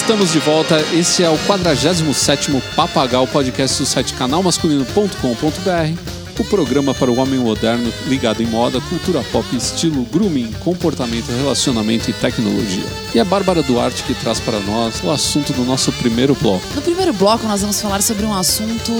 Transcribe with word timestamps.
estamos 0.00 0.32
de 0.32 0.38
volta. 0.38 0.80
Esse 0.92 1.24
é 1.24 1.28
o 1.28 1.36
47º 1.38 2.62
Papagal, 2.76 3.26
podcast 3.26 3.78
do 3.78 3.86
site 3.86 4.14
canalmasculino.com.br. 4.14 6.17
O 6.38 6.44
programa 6.44 6.94
para 6.94 7.10
o 7.10 7.18
homem 7.18 7.40
moderno 7.40 7.92
ligado 8.06 8.40
em 8.40 8.46
moda, 8.46 8.80
cultura 8.80 9.24
pop, 9.32 9.44
estilo, 9.56 10.04
grooming, 10.04 10.52
comportamento, 10.60 11.32
relacionamento 11.32 12.08
e 12.08 12.12
tecnologia. 12.12 12.84
E 13.12 13.18
é 13.18 13.24
Bárbara 13.24 13.60
Duarte 13.60 14.04
que 14.04 14.14
traz 14.14 14.38
para 14.38 14.60
nós 14.60 15.02
o 15.02 15.10
assunto 15.10 15.52
do 15.52 15.64
nosso 15.64 15.90
primeiro 15.92 16.36
bloco. 16.36 16.62
No 16.76 16.82
primeiro 16.82 17.12
bloco, 17.12 17.44
nós 17.48 17.62
vamos 17.62 17.80
falar 17.80 18.02
sobre 18.02 18.24
um 18.24 18.32
assunto 18.32 18.92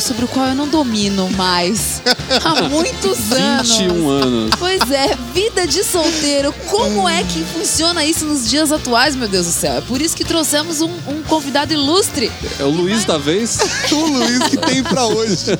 sobre 0.00 0.24
o 0.24 0.28
qual 0.28 0.46
eu 0.46 0.54
não 0.54 0.66
domino 0.66 1.30
mais 1.36 2.02
há 2.42 2.62
muitos 2.68 3.30
anos. 3.32 3.78
21 3.78 4.08
anos. 4.08 4.50
Pois 4.58 4.90
é, 4.90 5.16
vida 5.32 5.68
de 5.68 5.84
solteiro. 5.84 6.52
Como 6.68 7.08
é 7.08 7.22
que 7.22 7.44
funciona 7.44 8.04
isso 8.04 8.24
nos 8.24 8.48
dias 8.50 8.72
atuais, 8.72 9.14
meu 9.14 9.28
Deus 9.28 9.46
do 9.46 9.52
céu? 9.52 9.74
É 9.74 9.80
por 9.80 10.02
isso 10.02 10.16
que 10.16 10.24
trouxemos 10.24 10.80
um, 10.80 10.90
um 11.06 11.22
convidado 11.22 11.72
ilustre. 11.72 12.32
É 12.58 12.64
o 12.64 12.70
Luiz 12.70 13.04
da 13.04 13.16
vez. 13.16 13.58
o 13.92 14.06
Luiz 14.06 14.48
que 14.48 14.56
tem 14.56 14.82
pra 14.82 15.06
hoje. 15.06 15.56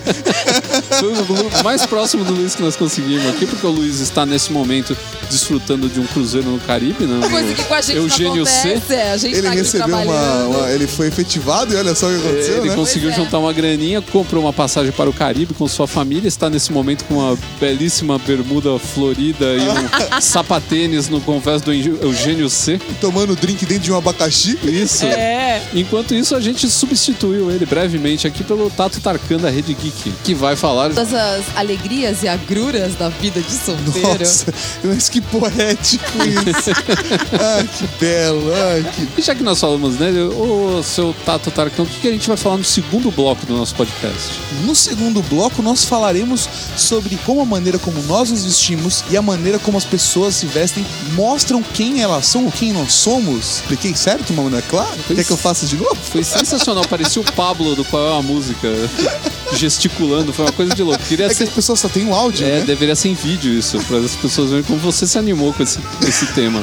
O 1.22 1.64
mais 1.64 1.84
próximo 1.86 2.24
do 2.24 2.32
Luiz 2.34 2.54
que 2.54 2.62
nós 2.62 2.76
conseguimos 2.76 3.26
aqui, 3.28 3.46
porque 3.46 3.66
o 3.66 3.70
Luiz 3.70 4.00
está 4.00 4.24
nesse 4.24 4.52
momento 4.52 4.96
desfrutando 5.30 5.88
de 5.88 6.00
um 6.00 6.06
cruzeiro 6.06 6.48
no 6.48 6.58
Caribe, 6.60 7.04
né? 7.04 7.28
Coisa 7.28 7.54
que 7.54 7.62
com 7.64 7.74
a 7.74 7.80
gente 7.80 7.96
Eugênio 7.96 8.36
não 8.36 8.44
C. 8.46 8.58
acontece. 8.70 8.94
É, 8.94 9.12
a 9.12 9.16
gente 9.16 9.34
Ele 9.36 9.42
tá 9.46 9.50
recebeu 9.54 9.96
uma, 9.96 10.44
uma- 10.46 10.70
Ele 10.70 10.86
foi 10.86 11.06
efetivado 11.06 11.72
e 11.72 11.76
olha 11.76 11.94
só 11.94 12.06
o 12.06 12.10
que 12.10 12.16
aconteceu, 12.26 12.58
Ele 12.58 12.68
né? 12.70 12.74
conseguiu 12.74 13.10
Pois 13.10 13.20
é. 13.20 13.24
juntar 13.24 13.38
uma 13.38 13.52
graninha, 13.52 14.02
comprou 14.02 14.42
uma 14.42 14.52
passagem 14.52 14.90
para 14.92 15.08
o 15.08 15.12
Caribe 15.12 15.54
com 15.54 15.68
sua 15.68 15.86
família, 15.86 16.26
está 16.26 16.50
nesse 16.50 16.72
momento 16.72 17.04
com 17.04 17.14
uma 17.14 17.38
belíssima 17.60 18.18
bermuda 18.18 18.76
florida 18.78 19.44
e 19.54 19.60
um 19.68 20.20
sapatênis 20.20 21.08
no 21.08 21.20
convés 21.20 21.62
do 21.62 21.72
Eugênio 21.72 22.48
C. 22.50 22.80
Tomando 23.00 23.36
drink 23.36 23.64
dentro 23.66 23.84
de 23.84 23.92
um 23.92 23.96
abacaxi. 23.96 24.58
Isso. 24.64 25.04
É. 25.04 25.62
Enquanto 25.74 26.14
isso, 26.14 26.34
a 26.34 26.40
gente 26.40 26.68
substituiu 26.68 27.50
ele 27.50 27.64
brevemente 27.66 28.26
aqui 28.26 28.42
pelo 28.42 28.68
Tato 28.70 29.00
Tarkan 29.00 29.36
da 29.38 29.50
Rede 29.50 29.74
Geek, 29.74 30.12
que 30.24 30.34
vai 30.34 30.56
falar. 30.56 30.90
Todas 31.10 31.14
as 31.14 31.56
alegrias 31.56 32.22
e 32.22 32.28
agruras 32.28 32.94
da 32.94 33.08
vida 33.08 33.40
de 33.40 33.52
solteiro. 33.52 34.18
Nossa, 34.20 34.54
mas 34.84 35.08
que 35.08 35.20
poético 35.20 36.04
isso. 36.18 36.70
ai, 37.56 37.68
que 37.76 37.86
belo. 37.98 38.52
Ai, 38.54 38.84
que... 38.94 39.20
E 39.20 39.22
já 39.22 39.34
que 39.34 39.42
nós 39.42 39.58
falamos 39.58 39.98
nele, 39.98 40.20
ô 40.20 40.80
seu 40.84 41.14
Tato 41.24 41.50
Tarkan, 41.50 41.82
o 41.82 41.86
que 41.86 42.06
a 42.06 42.12
gente 42.12 42.28
vai 42.28 42.36
falar 42.36 42.58
no 42.58 42.64
segundo 42.64 43.10
bloco 43.10 43.44
do 43.44 43.56
nosso 43.56 43.74
podcast? 43.74 44.40
No 44.64 44.74
segundo 44.74 45.20
bloco, 45.22 45.62
nós 45.62 45.84
falaremos 45.84 46.48
sobre 46.76 47.18
como 47.26 47.40
a 47.40 47.44
maneira 47.44 47.78
como 47.78 48.00
nós 48.04 48.30
nos 48.30 48.44
vestimos 48.44 49.02
e 49.10 49.16
a 49.16 49.22
maneira 49.22 49.58
como 49.58 49.76
as 49.78 49.84
pessoas 49.84 50.36
se 50.36 50.46
vestem 50.46 50.86
mostram 51.14 51.62
quem 51.62 52.02
elas 52.02 52.26
são 52.26 52.44
ou 52.44 52.52
quem 52.52 52.72
nós 52.72 52.92
somos. 52.92 53.56
Expliquei 53.56 53.94
certo 53.96 54.26
de 54.26 54.32
uma 54.32 54.44
maneira 54.44 54.64
clara? 54.68 54.96
Quer 55.08 55.24
que 55.24 55.32
eu 55.32 55.36
faça 55.36 55.66
de 55.66 55.76
novo? 55.76 55.96
Foi 55.96 56.22
sensacional, 56.22 56.84
parecia 56.86 57.20
o 57.20 57.32
Pablo 57.32 57.74
do 57.74 57.84
Qual 57.84 58.14
é 58.14 58.18
a 58.18 58.22
Música, 58.22 58.68
gesticulando, 59.52 60.32
foi 60.32 60.44
uma 60.44 60.52
coisa 60.52 60.74
de 60.74 60.82
louco. 60.82 61.02
Queria 61.04 61.26
É 61.26 61.28
que 61.28 61.34
ser 61.34 61.44
as 61.44 61.50
pessoas 61.50 61.80
só 61.80 61.88
têm 61.88 62.04
um 62.06 62.14
áudio, 62.14 62.46
É, 62.46 62.58
né? 62.58 62.64
deveria 62.64 62.94
ser 62.96 63.08
em 63.08 63.14
vídeo 63.14 63.52
isso, 63.52 63.78
para 63.84 63.98
as 63.98 64.14
pessoas 64.16 64.50
verem 64.50 64.64
como 64.64 64.78
você 64.78 65.06
se 65.06 65.18
animou 65.18 65.52
com 65.52 65.62
esse, 65.62 65.78
esse 66.06 66.26
tema. 66.28 66.60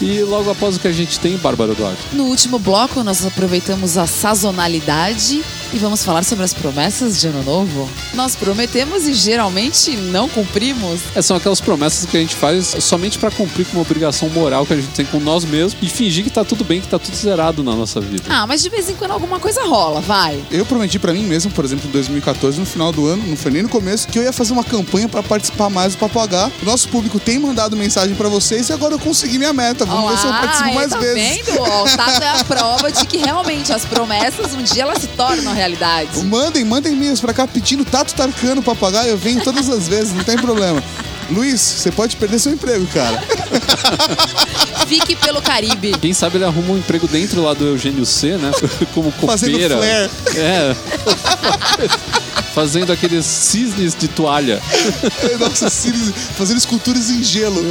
E 0.00 0.20
logo 0.22 0.50
após 0.50 0.76
o 0.76 0.80
que 0.80 0.88
a 0.88 0.92
gente 0.92 1.18
tem, 1.20 1.36
Bárbara 1.36 1.74
Duarte. 1.74 2.00
No 2.12 2.24
último 2.24 2.58
bloco, 2.58 3.02
nós 3.04 3.24
aproveitamos 3.24 3.96
a 3.96 4.06
sazonalidade 4.06 5.42
e 5.72 5.78
vamos 5.78 6.04
falar 6.04 6.22
sobre 6.22 6.44
as 6.44 6.52
promessas 6.52 7.18
de 7.18 7.26
Ano 7.28 7.42
Novo. 7.42 7.88
Nós 8.14 8.36
prometemos 8.36 9.06
e 9.08 9.14
geralmente 9.14 9.96
não 9.96 10.28
cumprimos. 10.28 11.00
É, 11.14 11.22
são 11.22 11.36
aquelas 11.36 11.60
promessas 11.60 12.04
que 12.04 12.16
a 12.16 12.20
gente 12.20 12.34
faz 12.36 12.76
somente 12.80 13.18
para 13.18 13.30
cumprir 13.30 13.66
com 13.66 13.72
uma 13.78 13.82
obrigação 13.82 14.28
moral 14.28 14.66
que 14.66 14.74
a 14.74 14.76
gente 14.76 14.88
tem 14.88 15.06
com 15.06 15.18
nós 15.18 15.44
mesmos 15.44 15.76
e 15.80 15.88
fingir 15.88 16.24
que 16.24 16.30
tá 16.30 16.44
tudo 16.44 16.62
bem, 16.62 16.80
que 16.80 16.88
tá 16.88 16.98
tudo 16.98 17.16
zerado 17.16 17.62
na 17.62 17.74
nossa 17.74 18.00
vida. 18.00 18.24
Ah, 18.28 18.46
mas 18.46 18.62
de 18.62 18.68
vez 18.68 18.90
em 18.90 18.94
quando 18.94 19.12
alguma 19.12 19.40
coisa 19.40 19.62
rola, 19.64 20.00
vai. 20.00 20.42
Eu 20.50 20.66
prometi 20.66 20.98
pra 20.98 21.12
mim 21.12 21.22
mesmo, 21.22 21.50
por 21.50 21.64
exemplo, 21.64 21.88
em 21.88 21.92
2014, 21.92 22.60
no 22.60 22.66
final 22.66 22.92
do 22.92 23.06
ano, 23.06 23.26
não 23.26 23.36
foi 23.36 23.50
nem 23.50 23.62
no 23.62 23.68
começo, 23.68 24.06
que 24.08 24.18
eu 24.18 24.22
ia 24.22 24.32
fazer 24.32 24.52
uma 24.52 24.64
campanha 24.64 25.08
pra 25.08 25.22
participar 25.22 25.70
mais 25.70 25.94
do 25.94 25.98
Papo 25.98 26.20
H. 26.20 26.50
O 26.62 26.66
nosso 26.66 26.88
público 26.88 27.18
tem 27.18 27.38
mandado 27.38 27.76
mensagem 27.76 28.14
pra 28.14 28.28
vocês 28.28 28.68
e 28.68 28.72
agora 28.74 28.94
eu 28.94 28.98
consegui 28.98 29.38
minha 29.38 29.52
meta. 29.54 29.86
Vamos 29.86 30.10
ver 30.10 30.18
se 30.18 30.24
eu 30.26 30.30
Olá, 30.30 30.40
participo 30.40 30.74
mais 30.74 30.90
tá 30.90 30.98
vezes. 30.98 31.46
vendo? 31.46 31.60
Ó, 31.62 31.84
o 31.84 31.96
Tato 31.96 32.22
é 32.22 32.28
a 32.40 32.44
prova 32.44 32.92
de 32.92 33.06
que 33.06 33.16
realmente 33.16 33.72
as 33.72 33.84
promessas 33.86 34.52
um 34.54 34.62
dia 34.62 34.82
elas 34.82 34.98
se 34.98 35.08
tornam 35.08 35.61
realidade. 35.62 36.24
Mandem, 36.24 36.64
mandem 36.64 36.92
e-mails 36.92 37.20
pra 37.20 37.32
cá 37.32 37.46
pedindo 37.46 37.84
Tato 37.84 38.14
Tarcano 38.14 38.62
Papagaio. 38.62 39.10
Eu 39.10 39.18
venho 39.18 39.40
todas 39.42 39.68
as 39.68 39.88
vezes, 39.88 40.12
não 40.12 40.24
tem 40.24 40.36
problema. 40.36 40.82
Luiz, 41.30 41.60
você 41.60 41.90
pode 41.90 42.16
perder 42.16 42.38
seu 42.38 42.52
emprego, 42.52 42.86
cara. 42.88 43.22
Fique 44.86 45.16
pelo 45.16 45.40
Caribe. 45.40 45.96
Quem 45.98 46.12
sabe 46.12 46.36
ele 46.36 46.44
arruma 46.44 46.74
um 46.74 46.78
emprego 46.78 47.06
dentro 47.08 47.40
lá 47.42 47.54
do 47.54 47.64
Eugênio 47.66 48.04
C, 48.04 48.36
né? 48.36 48.50
Como 48.92 49.10
Fazendo 49.12 49.52
copeira. 49.52 49.76
flare. 49.78 50.10
É. 50.36 50.76
Fazendo 52.54 52.92
aqueles 52.92 53.24
cisnes 53.24 53.94
de 53.94 54.08
toalha. 54.08 54.60
Nossa, 55.40 55.70
Sirius, 55.70 56.10
fazendo 56.36 56.58
esculturas 56.58 57.08
em 57.10 57.22
gelo. 57.22 57.62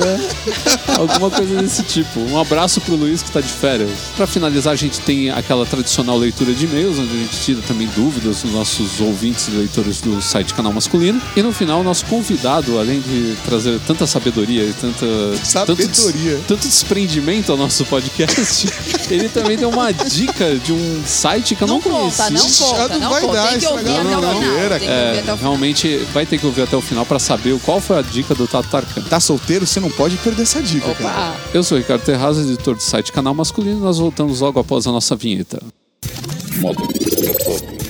Alguma 0.98 1.30
coisa 1.30 1.62
desse 1.62 1.84
tipo. 1.84 2.20
Um 2.20 2.40
abraço 2.40 2.82
pro 2.82 2.96
Luiz 2.96 3.22
que 3.22 3.32
tá 3.32 3.42
de 3.42 3.48
férias. 3.52 3.90
Pra 4.18 4.26
finalizar, 4.26 4.74
a 4.74 4.76
gente 4.76 5.00
tem 5.02 5.30
aquela 5.30 5.66
tradicional 5.66 6.18
leitura 6.18 6.54
de 6.54 6.66
e-mails, 6.66 6.98
onde 6.98 7.14
a 7.14 7.18
gente 7.20 7.40
tira 7.42 7.62
também 7.68 7.88
dúvidas 7.96 8.42
dos 8.42 8.52
nossos 8.52 9.00
ouvintes 9.00 9.48
e 9.48 9.52
leitores 9.52 10.02
do 10.02 10.22
site 10.22 10.54
Canal 10.54 10.74
Masculino. 10.74 11.22
E 11.36 11.44
no 11.44 11.52
final, 11.52 11.84
nosso 11.84 12.06
convidado, 12.06 12.80
além 12.80 13.00
de 13.02 13.36
trazer 13.46 13.80
tanta 13.86 14.08
sabedoria 14.08 14.64
e 14.64 14.74
tanta. 14.74 15.06
Sabedoria. 15.44 16.36
Tanto, 16.38 16.44
tanto 16.48 16.68
desprendimento 16.68 17.52
ao 17.52 17.58
nosso 17.58 17.86
podcast, 17.86 18.68
ele 19.10 19.30
também 19.30 19.58
deu 19.58 19.70
uma 19.70 19.92
dica 19.92 20.56
de 20.56 20.74
um 20.74 21.04
site 21.06 21.56
que 21.56 21.62
eu 21.64 21.68
não, 21.68 21.76
Não 21.76 21.82
conhecia. 21.82 22.26
conta, 22.26 22.32
não 22.32 22.42
conta, 22.50 22.94
Não 22.94 23.00
não 23.00 23.10
vai 23.10 23.22
conta. 23.22 23.34
dar, 23.34 23.50
Tem 23.50 23.60
que 23.60 23.68
ouvir 23.68 23.80
estragar 23.90 24.06
até 24.08 24.16
o 24.16 24.30
a 24.30 24.34
final. 24.34 24.71
É, 24.76 25.24
realmente 25.40 25.98
vai 26.14 26.26
ter 26.26 26.38
que 26.38 26.46
ouvir 26.46 26.64
até 26.64 26.76
o 26.76 26.82
final 26.82 27.06
pra 27.06 27.20
saber 27.20 27.58
qual 27.60 27.80
foi 27.82 28.00
a 28.00 28.02
dica 28.02 28.34
do 28.34 28.48
Tato 28.48 28.70
Tarkan. 28.70 29.02
Tá 29.04 29.20
solteiro? 29.20 29.66
Você 29.68 29.80
não 29.80 29.90
pode 29.90 30.18
perder 30.18 30.44
essa 30.44 30.62
dica, 30.62 30.94
cara. 30.96 31.32
Opa! 31.32 31.42
Eu 31.54 31.64
sou 31.64 31.78
o 31.78 31.82
Ricardo 31.82 32.04
Terraz, 32.04 32.38
editor 32.38 32.76
do 32.76 32.82
site 32.82 33.12
Canal 33.12 33.34
Masculino. 33.34 33.80
Nós 33.80 33.98
voltamos 33.98 34.42
logo 34.42 34.60
após 34.60 34.88
a 34.88 34.92
nossa 34.92 35.16
vinheta. 35.16 35.62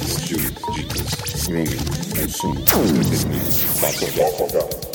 Estilo, 0.08 0.42
dicas, 0.74 1.46
grooming, 1.48 1.78
consumo, 2.16 2.60
entretenimento, 2.60 4.91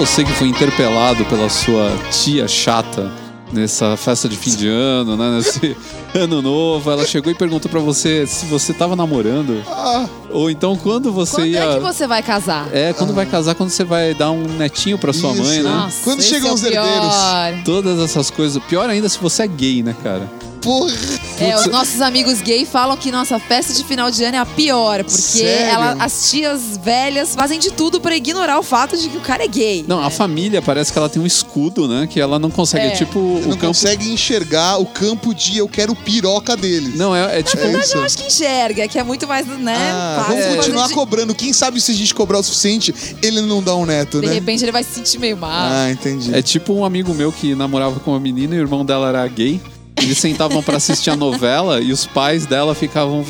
você 0.00 0.24
que 0.24 0.32
foi 0.32 0.48
interpelado 0.48 1.26
pela 1.26 1.50
sua 1.50 1.92
tia 2.10 2.48
chata 2.48 3.12
nessa 3.52 3.98
festa 3.98 4.30
de 4.30 4.34
fim 4.34 4.56
de 4.56 4.66
ano, 4.66 5.14
né, 5.14 5.36
nesse 5.36 5.76
ano 6.18 6.40
novo, 6.40 6.90
ela 6.90 7.04
chegou 7.04 7.30
e 7.30 7.34
perguntou 7.34 7.70
pra 7.70 7.80
você 7.80 8.26
se 8.26 8.46
você 8.46 8.72
tava 8.72 8.96
namorando 8.96 9.62
Ah, 9.68 10.08
ou 10.30 10.48
então 10.50 10.74
quando 10.74 11.12
você 11.12 11.36
Quando 11.36 11.46
ia 11.48 11.64
é 11.64 11.74
que 11.74 11.80
você 11.80 12.06
vai 12.06 12.22
casar? 12.22 12.66
É, 12.72 12.94
quando 12.94 13.12
vai 13.12 13.26
casar, 13.26 13.54
quando 13.54 13.68
você 13.68 13.84
vai 13.84 14.14
dar 14.14 14.30
um 14.30 14.42
netinho 14.44 14.96
pra 14.96 15.12
sua 15.12 15.32
Isso. 15.32 15.42
mãe, 15.42 15.62
né? 15.62 15.68
Nossa, 15.68 16.02
Quando 16.02 16.22
chegam 16.22 16.48
é 16.48 16.54
os 16.54 16.62
herdeiros? 16.64 17.14
Todas 17.66 17.98
essas 17.98 18.30
coisas. 18.30 18.62
Pior 18.64 18.88
ainda 18.88 19.06
se 19.06 19.18
você 19.18 19.42
é 19.42 19.46
gay, 19.46 19.82
né, 19.82 19.94
cara? 20.02 20.30
Porra. 20.60 20.92
É, 21.38 21.56
os 21.56 21.66
nossos 21.68 22.00
amigos 22.02 22.42
gays 22.42 22.68
falam 22.68 22.96
que 22.96 23.10
nossa 23.10 23.38
festa 23.38 23.72
de 23.72 23.82
final 23.84 24.10
de 24.10 24.22
ano 24.24 24.36
é 24.36 24.38
a 24.38 24.44
pior, 24.46 25.02
porque 25.04 25.42
ela- 25.42 25.96
as 25.98 26.30
tias 26.30 26.76
velhas 26.82 27.34
fazem 27.34 27.58
de 27.58 27.70
tudo 27.70 27.98
pra 28.00 28.14
ignorar 28.16 28.58
o 28.58 28.62
fato 28.62 28.96
de 28.96 29.08
que 29.08 29.16
o 29.16 29.20
cara 29.20 29.44
é 29.44 29.48
gay. 29.48 29.84
Não, 29.88 30.02
a 30.02 30.10
família 30.10 30.60
parece 30.60 30.92
que 30.92 30.98
ela 30.98 31.08
tem 31.08 31.20
um 31.22 31.26
escudo, 31.26 31.88
né? 31.88 32.06
Que 32.06 32.20
ela 32.20 32.38
não 32.38 32.50
consegue. 32.50 32.84
É. 32.84 32.88
É 32.88 32.96
tipo 32.96 33.18
Não 33.18 33.38
o 33.38 33.42
campo. 33.52 33.66
consegue 33.68 34.12
enxergar 34.12 34.78
o 34.78 34.84
campo 34.86 35.34
de 35.34 35.56
eu 35.56 35.68
quero 35.68 35.94
piroca 35.94 36.56
deles. 36.56 36.94
Não, 36.96 37.14
é, 37.16 37.38
é 37.38 37.42
tipo. 37.42 37.62
É 37.62 37.72
Mas 37.72 37.86
isso. 37.86 37.96
eu 37.96 38.02
acho 38.04 38.18
que 38.18 38.26
enxerga, 38.26 38.86
que 38.88 38.98
é 38.98 39.02
muito 39.02 39.26
mais, 39.26 39.46
né? 39.46 39.76
Ah, 39.92 40.26
vamos 40.28 40.56
continuar 40.56 40.88
de- 40.88 40.94
cobrando. 40.94 41.34
Quem 41.34 41.52
sabe 41.52 41.80
se 41.80 41.90
a 41.90 41.94
gente 41.94 42.14
cobrar 42.14 42.38
o 42.38 42.42
suficiente, 42.42 42.94
ele 43.22 43.40
não 43.40 43.62
dá 43.62 43.74
um 43.74 43.86
neto, 43.86 44.20
De 44.20 44.26
né? 44.26 44.34
repente 44.34 44.64
ele 44.64 44.72
vai 44.72 44.82
se 44.84 44.90
sentir 44.94 45.18
meio 45.18 45.36
mal. 45.36 45.50
Ah, 45.72 45.90
entendi. 45.90 46.34
É 46.34 46.42
tipo 46.42 46.72
um 46.74 46.84
amigo 46.84 47.14
meu 47.14 47.32
que 47.32 47.54
namorava 47.54 47.98
com 48.00 48.10
uma 48.10 48.20
menina 48.20 48.54
e 48.54 48.58
o 48.58 48.62
irmão 48.62 48.84
dela 48.84 49.08
era 49.08 49.26
gay. 49.28 49.60
Eles 50.00 50.18
sentavam 50.18 50.62
pra 50.62 50.76
assistir 50.76 51.10
a 51.10 51.16
novela 51.16 51.80
e 51.80 51.92
os 51.92 52.06
pais 52.06 52.46
dela 52.46 52.74
ficavam 52.74 53.24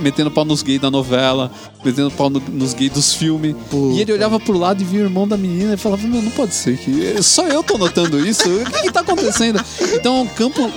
metendo 0.00 0.30
pau 0.30 0.44
nos 0.44 0.62
gays 0.62 0.80
da 0.80 0.90
novela, 0.90 1.50
metendo 1.84 2.10
pau 2.10 2.28
no- 2.28 2.42
nos 2.52 2.74
gays 2.74 2.90
dos 2.92 3.14
filmes. 3.14 3.54
Puta. 3.70 3.94
E 3.96 4.00
ele 4.00 4.12
olhava 4.12 4.38
pro 4.40 4.58
lado 4.58 4.82
e 4.82 4.84
via 4.84 5.00
o 5.00 5.04
irmão 5.04 5.26
da 5.28 5.36
menina 5.36 5.74
e 5.74 5.76
falava: 5.76 6.06
Meu, 6.06 6.20
não 6.20 6.30
pode 6.32 6.54
ser 6.54 6.76
que. 6.76 7.22
Só 7.22 7.46
eu 7.46 7.62
tô 7.62 7.78
notando 7.78 8.18
isso? 8.26 8.48
O 8.48 8.64
que, 8.70 8.82
que 8.82 8.92
tá 8.92 9.00
acontecendo? 9.00 9.60
Então 9.94 10.16
é 10.18 10.20
um 10.22 10.26
campo. 10.26 10.70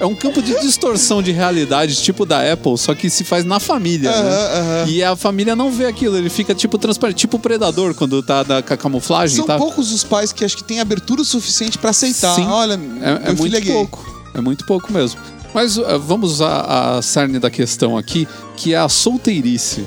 É 0.00 0.06
um 0.06 0.14
campo 0.14 0.40
de 0.40 0.56
distorção 0.60 1.20
de 1.20 1.32
realidade, 1.32 1.96
tipo 2.00 2.24
da 2.24 2.52
Apple, 2.52 2.78
só 2.78 2.94
que 2.94 3.10
se 3.10 3.24
faz 3.24 3.44
na 3.44 3.58
família, 3.58 4.08
né? 4.08 4.16
Aham, 4.30 4.60
aham. 4.60 4.84
E 4.90 5.02
a 5.02 5.16
família 5.16 5.56
não 5.56 5.72
vê 5.72 5.86
aquilo, 5.86 6.16
ele 6.16 6.30
fica 6.30 6.54
tipo 6.54 6.78
transparente, 6.78 7.16
tipo 7.16 7.36
o 7.36 7.40
predador 7.40 7.92
quando 7.96 8.22
tá 8.22 8.44
da, 8.44 8.62
com 8.62 8.72
a 8.72 8.76
camuflagem, 8.76 9.34
São 9.38 9.44
tá? 9.46 9.58
poucos 9.58 9.90
os 9.90 10.04
pais 10.04 10.30
que 10.32 10.44
acho 10.44 10.56
que 10.56 10.62
têm 10.62 10.78
abertura 10.78 11.24
suficiente 11.24 11.76
pra 11.78 11.90
aceitar. 11.90 12.32
Sim. 12.36 12.46
Olha, 12.46 12.78
É, 13.02 13.10
é 13.10 13.26
filho 13.26 13.38
muito 13.38 13.56
é 13.56 13.60
gay. 13.60 13.72
pouco. 13.72 14.17
É 14.38 14.40
muito 14.40 14.64
pouco 14.64 14.92
mesmo. 14.92 15.20
Mas 15.52 15.76
uh, 15.76 15.98
vamos 15.98 16.40
à, 16.40 16.96
à 16.98 17.02
cerne 17.02 17.38
da 17.38 17.50
questão 17.50 17.98
aqui, 17.98 18.26
que 18.56 18.72
é 18.72 18.78
a 18.78 18.88
solteirice. 18.88 19.84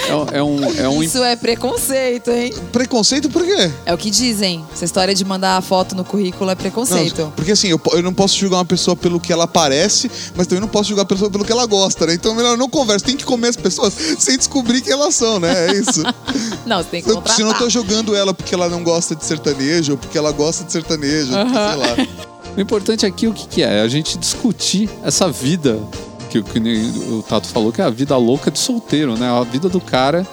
É, 0.07 0.37
é 0.37 0.43
um, 0.43 0.63
é 0.79 0.89
um 0.89 1.03
Isso 1.03 1.23
é 1.23 1.35
preconceito, 1.35 2.31
hein? 2.31 2.53
Preconceito 2.71 3.29
por 3.29 3.43
quê? 3.43 3.71
É 3.85 3.93
o 3.93 3.97
que 3.97 4.09
dizem. 4.09 4.63
Essa 4.73 4.85
história 4.85 5.13
de 5.13 5.23
mandar 5.25 5.57
a 5.57 5.61
foto 5.61 5.95
no 5.95 6.03
currículo 6.03 6.49
é 6.49 6.55
preconceito. 6.55 7.21
Não, 7.23 7.31
porque 7.31 7.51
assim, 7.51 7.67
eu, 7.67 7.81
eu 7.91 8.01
não 8.01 8.13
posso 8.13 8.37
julgar 8.37 8.57
uma 8.57 8.65
pessoa 8.65 8.95
pelo 8.95 9.19
que 9.19 9.31
ela 9.33 9.47
parece, 9.47 10.09
mas 10.35 10.47
também 10.47 10.61
não 10.61 10.67
posso 10.67 10.89
julgar 10.89 11.03
a 11.03 11.05
pessoa 11.05 11.29
pelo 11.29 11.43
que 11.43 11.51
ela 11.51 11.65
gosta, 11.65 12.05
né? 12.05 12.13
Então 12.13 12.33
melhor 12.33 12.51
eu 12.51 12.57
não 12.57 12.69
conversa. 12.69 13.05
Tem 13.05 13.17
que 13.17 13.25
comer 13.25 13.49
as 13.49 13.55
pessoas 13.57 13.93
sem 14.19 14.37
descobrir 14.37 14.81
quem 14.81 14.93
elas 14.93 15.15
são, 15.15 15.39
né? 15.39 15.67
É 15.69 15.73
isso. 15.73 16.01
Não, 16.65 16.77
você 16.83 16.89
tem 16.89 17.01
que 17.01 17.09
Eu- 17.09 17.15
contratar. 17.15 17.35
Se 17.35 17.41
eu 17.41 17.47
não 17.47 17.53
tô 17.53 17.69
jogando 17.69 18.15
ela 18.15 18.33
porque 18.33 18.53
ela 18.53 18.67
não 18.69 18.83
gosta 18.83 19.15
de 19.15 19.23
sertanejo, 19.23 19.93
ou 19.93 19.97
porque 19.97 20.17
ela 20.17 20.31
gosta 20.31 20.63
de 20.63 20.71
sertanejo, 20.71 21.31
porque, 21.31 21.53
sei 21.53 22.05
lá. 22.05 22.07
O 22.57 22.59
importante 22.61 23.05
aqui 23.05 23.27
o 23.27 23.33
que, 23.33 23.47
que 23.47 23.63
é? 23.63 23.77
É 23.77 23.81
a 23.81 23.87
gente 23.87 24.17
discutir 24.17 24.89
essa 25.03 25.29
vida 25.29 25.79
que, 26.27 26.41
que 26.43 26.59
o 27.09 27.23
Tato 27.27 27.47
falou, 27.47 27.71
que 27.71 27.81
é 27.81 27.85
a 27.85 27.89
vida 27.89 28.15
louca 28.17 28.51
de 28.51 28.59
solteiro, 28.59 29.17
né? 29.17 29.29
A 29.29 29.43
vida 29.43 29.69
do 29.69 29.79
cara 29.81 30.25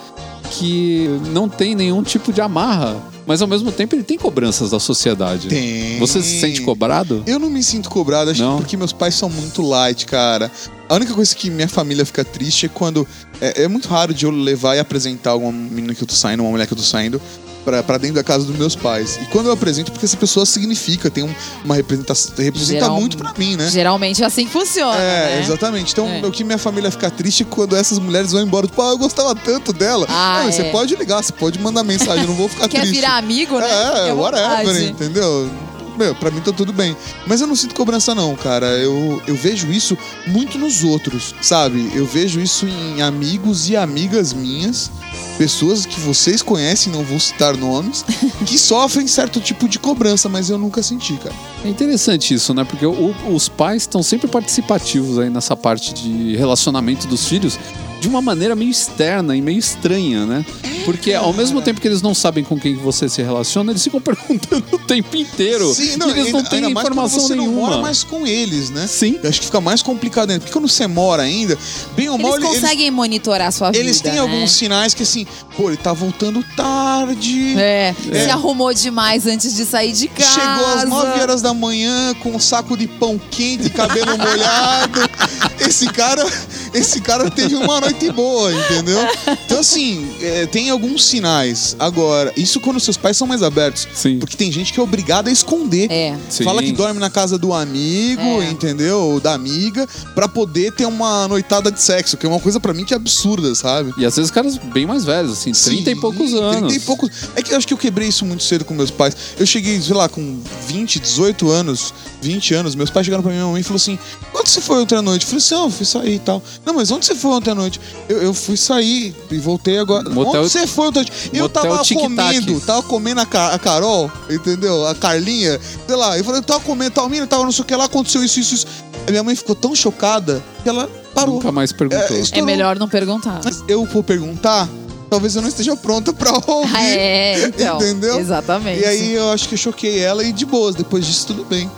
que 0.51 1.09
não 1.33 1.49
tem 1.49 1.75
nenhum 1.75 2.03
tipo 2.03 2.33
de 2.33 2.41
amarra, 2.41 2.97
mas 3.27 3.41
ao 3.41 3.49
mesmo 3.49 3.73
tempo 3.73 3.95
ele 3.95 4.03
tem 4.03 4.19
cobranças 4.19 4.71
da 4.71 4.79
sociedade. 4.79 5.49
Tem. 5.49 5.99
Você 5.99 6.23
se 6.23 6.41
sente 6.41 6.61
cobrado? 6.61 7.23
Eu 7.27 7.39
não 7.39 7.49
me 7.49 7.63
sinto 7.63 7.89
cobrado, 7.89 8.31
acho 8.31 8.43
Não? 8.43 8.57
que 8.57 8.63
porque 8.63 8.77
meus 8.77 8.93
pais 8.93 9.15
são 9.15 9.29
muito 9.31 9.63
light, 9.63 10.05
cara. 10.07 10.51
A 10.89 10.95
única 10.95 11.15
coisa 11.15 11.35
que 11.35 11.49
minha 11.51 11.69
família 11.69 12.05
fica 12.05 12.25
triste 12.25 12.67
é 12.67 12.69
quando. 12.69 13.07
É, 13.41 13.63
é 13.65 13.69
muito 13.69 13.89
raro 13.89 14.13
de 14.13 14.27
eu 14.27 14.31
levar 14.31 14.77
e 14.77 14.79
apresentar 14.79 15.31
alguma 15.31 15.53
menina 15.53 15.95
que 15.95 16.03
eu 16.03 16.07
tô 16.07 16.15
saindo, 16.15 16.43
uma 16.43 16.51
mulher 16.51 16.67
que 16.67 16.73
eu 16.73 16.79
tô 16.79 16.85
saindo, 16.85 17.21
pra, 17.65 17.83
pra 17.83 17.99
dentro 17.99 18.17
da 18.17 18.25
casa 18.25 18.45
dos 18.45 18.57
meus 18.57 18.77
pais. 18.77 19.19
E 19.23 19.27
quando 19.27 19.47
eu 19.47 19.53
apresento, 19.53 19.91
porque 19.91 20.05
essa 20.07 20.17
pessoa 20.17 20.45
significa, 20.47 21.11
tem 21.11 21.25
um- 21.25 21.35
uma 21.65 21.75
representação. 21.75 22.33
Representa 22.37 22.81
Geral- 22.81 23.01
muito 23.01 23.17
pra 23.17 23.33
mim, 23.39 23.57
né? 23.57 23.69
Geralmente 23.71 24.23
é 24.23 24.27
assim 24.27 24.45
que 24.47 24.53
funciona. 24.53 24.97
É, 24.97 25.37
né? 25.37 25.41
exatamente. 25.43 25.93
Então, 25.93 26.09
É. 26.09 26.25
o 26.27 26.31
que 26.31 26.45
minha 26.45 26.59
família 26.59 26.91
fica 26.91 27.11
triste 27.11 27.43
é 27.43 27.47
quando 27.49 27.75
essas 27.77 27.99
mulheres 27.99 28.33
vão 28.33 28.43
embora. 28.43 28.67
Tipo, 28.67 28.83
ah, 28.83 28.91
eu 28.91 28.99
gostava 28.99 29.35
tanto 29.35 29.73
dela. 29.73 30.07
Ah, 30.09 30.43
Não, 30.45 30.53
Você 30.53 30.63
é. 30.63 30.71
pode 30.71 30.95
ligar, 30.97 31.23
você 31.23 31.33
pode 31.33 31.59
mandar 31.59 31.83
mensagem, 31.85 32.23
eu 32.23 32.29
não 32.29 32.35
vou 32.35 32.49
ficar 32.49 32.67
Quer 32.69 32.81
triste. 32.81 32.95
virar 32.97 33.17
amigo, 33.17 33.59
né? 33.59 33.69
É, 33.69 34.11
à 34.11 34.15
whatever, 34.15 34.59
vontade. 34.67 34.85
entendeu? 34.91 35.51
Meu, 35.97 36.15
pra 36.15 36.31
mim 36.31 36.41
tá 36.41 36.53
tudo 36.53 36.73
bem. 36.73 36.97
Mas 37.27 37.41
eu 37.41 37.47
não 37.47 37.55
sinto 37.55 37.75
cobrança, 37.75 38.15
não, 38.15 38.35
cara. 38.35 38.67
Eu, 38.79 39.23
eu 39.27 39.35
vejo 39.37 39.71
isso 39.71 39.97
muito 40.27 40.59
nos 40.59 40.83
outros, 40.83 41.35
sabe? 41.41 41.91
Eu 41.95 42.05
vejo 42.05 42.41
isso 42.41 42.67
em 42.67 43.01
amigos 43.03 43.69
e 43.69 43.77
amigas 43.77 44.33
minhas, 44.33 44.91
pessoas 45.39 45.87
que 45.87 45.99
vocês 46.01 46.43
conhecem, 46.43 46.93
não 46.93 47.05
vou 47.05 47.21
citar 47.21 47.57
nomes, 47.57 48.05
que 48.45 48.59
sofrem 48.59 49.07
certo 49.07 49.41
tipo 49.41 49.69
de 49.69 49.79
cobrança, 49.79 50.29
mas 50.29 50.51
eu 50.51 50.59
nunca 50.59 50.83
senti, 50.83 51.15
cara. 51.15 51.35
É 51.65 51.69
interessante 51.69 52.35
isso, 52.35 52.53
né? 52.53 52.65
Porque 52.65 52.85
o- 52.87 53.15
os 53.33 53.49
pais 53.49 53.83
estão 53.83 54.03
sempre 54.03 54.27
participativos 54.29 55.19
aí 55.19 55.31
nessa 55.31 55.57
parte 55.57 55.95
de 55.95 56.37
relacionamento 56.37 57.07
dos 57.07 57.27
filhos 57.27 57.59
de 58.05 58.09
uma 58.11 58.21
maneira 58.21 58.55
meio 58.55 58.71
externa 58.71 59.35
e 59.35 59.41
meio 59.41 59.59
estranha, 59.59 60.27
né? 60.27 60.45
Porque 60.85 61.15
ao 61.15 61.33
mesmo 61.33 61.63
tempo 61.63 61.81
que 61.81 61.89
eles 61.89 62.03
não 62.03 62.15
sabem 62.15 62.45
com 62.45 62.61
quem 62.61 62.75
você 62.77 63.09
se 63.09 63.23
relaciona, 63.23 63.73
eles 63.73 63.83
ficam 63.83 63.99
perguntando 64.03 64.63
o 64.73 64.79
tempo 64.79 65.17
inteiro. 65.17 65.73
Sim, 65.75 65.83
e 65.83 65.87
eles 65.87 65.97
não 65.99 66.09
ainda- 66.41 66.51
têm 66.51 66.59
ainda 66.59 66.71
mais 66.75 66.87
informação 66.87 67.21
você 67.21 67.35
nenhuma. 67.35 67.53
não 67.61 67.67
mora 67.71 67.81
mais 67.83 68.05
com 68.05 68.27
eles, 68.27 68.69
né? 68.69 68.87
Sim. 68.87 69.19
Eu 69.23 69.31
acho 69.31 69.41
que 69.41 69.47
fica 69.47 69.61
mais 69.63 69.81
complicado 69.83 70.29
ainda. 70.31 70.41
Porque 70.41 70.53
quando 70.53 70.69
você 70.69 70.87
mora 70.87 71.23
ainda, 71.23 71.57
bem 71.97 72.11
ou 72.11 72.19
mal, 72.19 72.37
Eles 72.37 72.47
conseguem 72.47 72.91
monitorar 72.91 73.49
a 73.49 73.51
sua 73.51 73.71
vida. 73.71 73.83
eles 73.83 74.03
têm 74.03 74.13
né? 74.13 74.19
alguns 74.19 74.53
sinais 74.53 74.93
que 74.93 75.03
assim, 75.05 75.27
pô, 75.57 75.69
ele 75.71 75.79
tá 75.79 75.95
voltando 75.95 76.45
tarde. 76.55 77.55
É, 77.59 77.95
É. 78.13 78.25
se 78.25 78.31
arrumou 78.31 78.75
demais 78.75 79.27
antes 79.27 79.55
de 79.57 79.65
sair 79.65 79.93
de 79.93 80.09
casa. 80.09 80.31
Chegou 80.33 80.67
às 80.75 80.85
9 80.89 81.21
horas 81.23 81.41
da 81.41 81.55
manhã 81.55 82.13
com 82.23 82.33
um 82.33 82.39
saco 82.39 82.77
de 82.77 82.87
pão 82.87 83.19
quente, 83.31 83.71
cabelo 83.71 84.19
molhado. 84.19 85.01
Esse 85.67 85.87
cara, 85.87 86.27
esse 86.75 87.01
cara 87.01 87.31
teve 87.31 87.55
uma 87.55 87.81
noite 87.81 87.94
boa, 88.13 88.53
entendeu? 88.53 88.99
Então 89.47 89.59
assim, 89.61 90.09
é, 90.21 90.47
tem 90.47 90.71
alguns 90.71 91.05
sinais. 91.05 91.77
Agora, 91.79 92.33
isso 92.37 92.61
quando 92.61 92.79
seus 92.81 92.97
pais 92.97 93.17
são 93.17 93.27
mais 93.27 93.43
abertos, 93.43 93.87
Sim. 93.95 94.19
porque 94.19 94.37
tem 94.37 94.51
gente 94.53 94.73
que 94.73 94.81
é 94.81 94.83
obrigada 94.83 95.31
a 95.31 95.33
esconder. 95.33 95.91
É. 95.91 96.17
Sim. 96.29 96.45
Fala 96.45 96.63
que 96.63 96.73
dorme 96.73 97.01
na 97.01 97.11
casa 97.11 97.39
do 97.39 97.53
amigo, 97.53 98.23
É. 98.43 98.51
entendeu? 98.51 98.99
Ou 99.01 99.21
da 99.21 99.35
amiga, 99.35 99.87
pra 100.15 100.29
poder 100.29 100.73
ter 100.73 100.87
uma 100.87 101.27
noitada 101.29 101.71
de 101.71 101.81
sexo, 101.81 102.17
que 102.17 102.27
é 102.27 102.29
uma 102.29 102.41
coisa 102.41 102.61
pra 102.61 102.73
mim 102.75 102.85
que 102.85 102.93
é 102.95 102.97
absurda, 102.97 103.55
sabe? 103.55 103.93
E 103.99 104.05
às 104.05 104.17
vezes 104.17 104.31
caras 104.31 104.57
bem 104.59 104.87
mais 104.87 105.05
velhos, 105.05 105.33
assim, 105.33 105.53
30 105.53 105.91
e 105.91 105.95
Sim, 105.95 106.01
poucos 106.01 106.35
anos. 106.35 106.57
30 106.73 106.75
e 106.75 106.81
poucos. 106.81 107.11
É 107.37 107.43
que 107.43 107.53
eu 107.53 107.57
acho 107.57 107.67
que 107.67 107.75
eu 107.75 107.79
quebrei 107.79 108.09
isso 108.09 108.25
muito 108.25 108.43
cedo 108.43 108.65
com 108.65 108.75
meus 108.75 108.91
pais. 108.91 109.17
Eu 109.39 109.47
cheguei, 109.47 109.81
sei 109.81 109.95
lá, 109.95 110.09
com 110.09 110.41
20, 110.67 110.99
18 111.01 111.51
anos, 111.51 111.93
20 112.21 112.55
anos, 112.55 112.75
meus 112.75 112.91
pais 112.91 113.05
chegaram 113.07 113.23
pra 113.23 113.33
minha 113.33 113.47
mãe 113.47 113.61
e 113.61 113.65
falaram 113.65 113.77
assim: 113.77 113.99
Onde 114.35 114.51
você 114.51 114.61
foi 114.61 114.83
ontem 114.83 114.97
à 114.97 115.03
noite? 115.03 115.23
Eu 115.23 115.29
falei 115.29 115.39
assim: 115.39 115.55
Não, 115.55 115.65
eu 115.65 115.71
fui 115.71 115.87
sair 115.87 116.15
e 116.15 116.19
tal. 116.19 116.43
Não, 116.65 116.75
mas 116.75 116.91
onde 116.91 117.05
você 117.07 117.15
foi 117.15 117.31
ontem 117.33 117.51
à 117.51 117.55
noite? 117.55 117.74
Eu, 118.09 118.23
eu 118.23 118.35
fui 118.35 118.57
sair 118.57 119.15
e 119.31 119.39
voltei 119.39 119.79
agora. 119.79 120.09
Motel- 120.11 120.43
onde 120.43 120.51
você 120.51 120.67
foi 120.67 120.89
ontem 120.89 120.99
noite? 121.01 121.13
Eu 121.33 121.49
tava 121.49 121.69
comendo, 121.95 122.61
tava 122.61 122.83
comendo 122.83 123.21
a, 123.21 123.27
Ca- 123.27 123.55
a 123.55 123.59
Carol, 123.59 124.11
entendeu? 124.31 124.87
A 124.87 124.95
Carlinha, 124.95 125.61
sei 125.87 125.97
lá. 125.97 126.17
Eu 126.19 126.25
falei: 126.25 126.41
Eu 126.41 126.45
tava 126.45 126.61
comendo, 126.61 126.91
tal, 126.93 127.09
mina, 127.09 127.27
tava 127.27 127.45
não 127.45 127.53
sei 127.53 127.63
o 127.63 127.65
que 127.65 127.75
lá, 127.77 127.85
aconteceu 127.85 128.23
isso, 128.25 128.41
isso, 128.41 128.55
isso. 128.55 128.67
A 129.07 129.11
minha 129.11 129.23
mãe 129.23 129.35
ficou 129.37 129.55
tão 129.55 129.75
chocada 129.75 130.43
que 130.63 130.69
ela 130.69 130.89
parou. 131.15 131.35
Nunca 131.35 131.53
mais 131.53 131.73
perguntou. 131.73 132.17
É, 132.17 132.39
É 132.39 132.43
melhor 132.43 132.79
não 132.79 132.89
perguntar. 132.89 133.41
Mas 133.45 133.63
eu 133.69 133.85
vou 133.85 134.03
perguntar, 134.03 134.69
talvez 135.11 135.37
eu 135.37 135.43
não 135.43 135.49
esteja 135.49 135.77
pronta 135.77 136.13
pra 136.13 136.33
ouvir. 136.47 136.75
Ah, 136.75 136.85
é, 136.85 137.45
então. 137.47 137.77
Entendeu? 137.77 138.19
Exatamente. 138.19 138.81
E 138.81 138.85
aí 138.87 139.13
eu 139.15 139.31
acho 139.31 139.49
que 139.49 139.55
eu 139.55 139.59
choquei 139.59 139.99
ela 140.01 140.25
e 140.25 140.33
de 140.33 140.47
boas, 140.47 140.75
depois 140.75 141.05
disso 141.07 141.27
tudo 141.29 141.45
bem. 141.45 141.71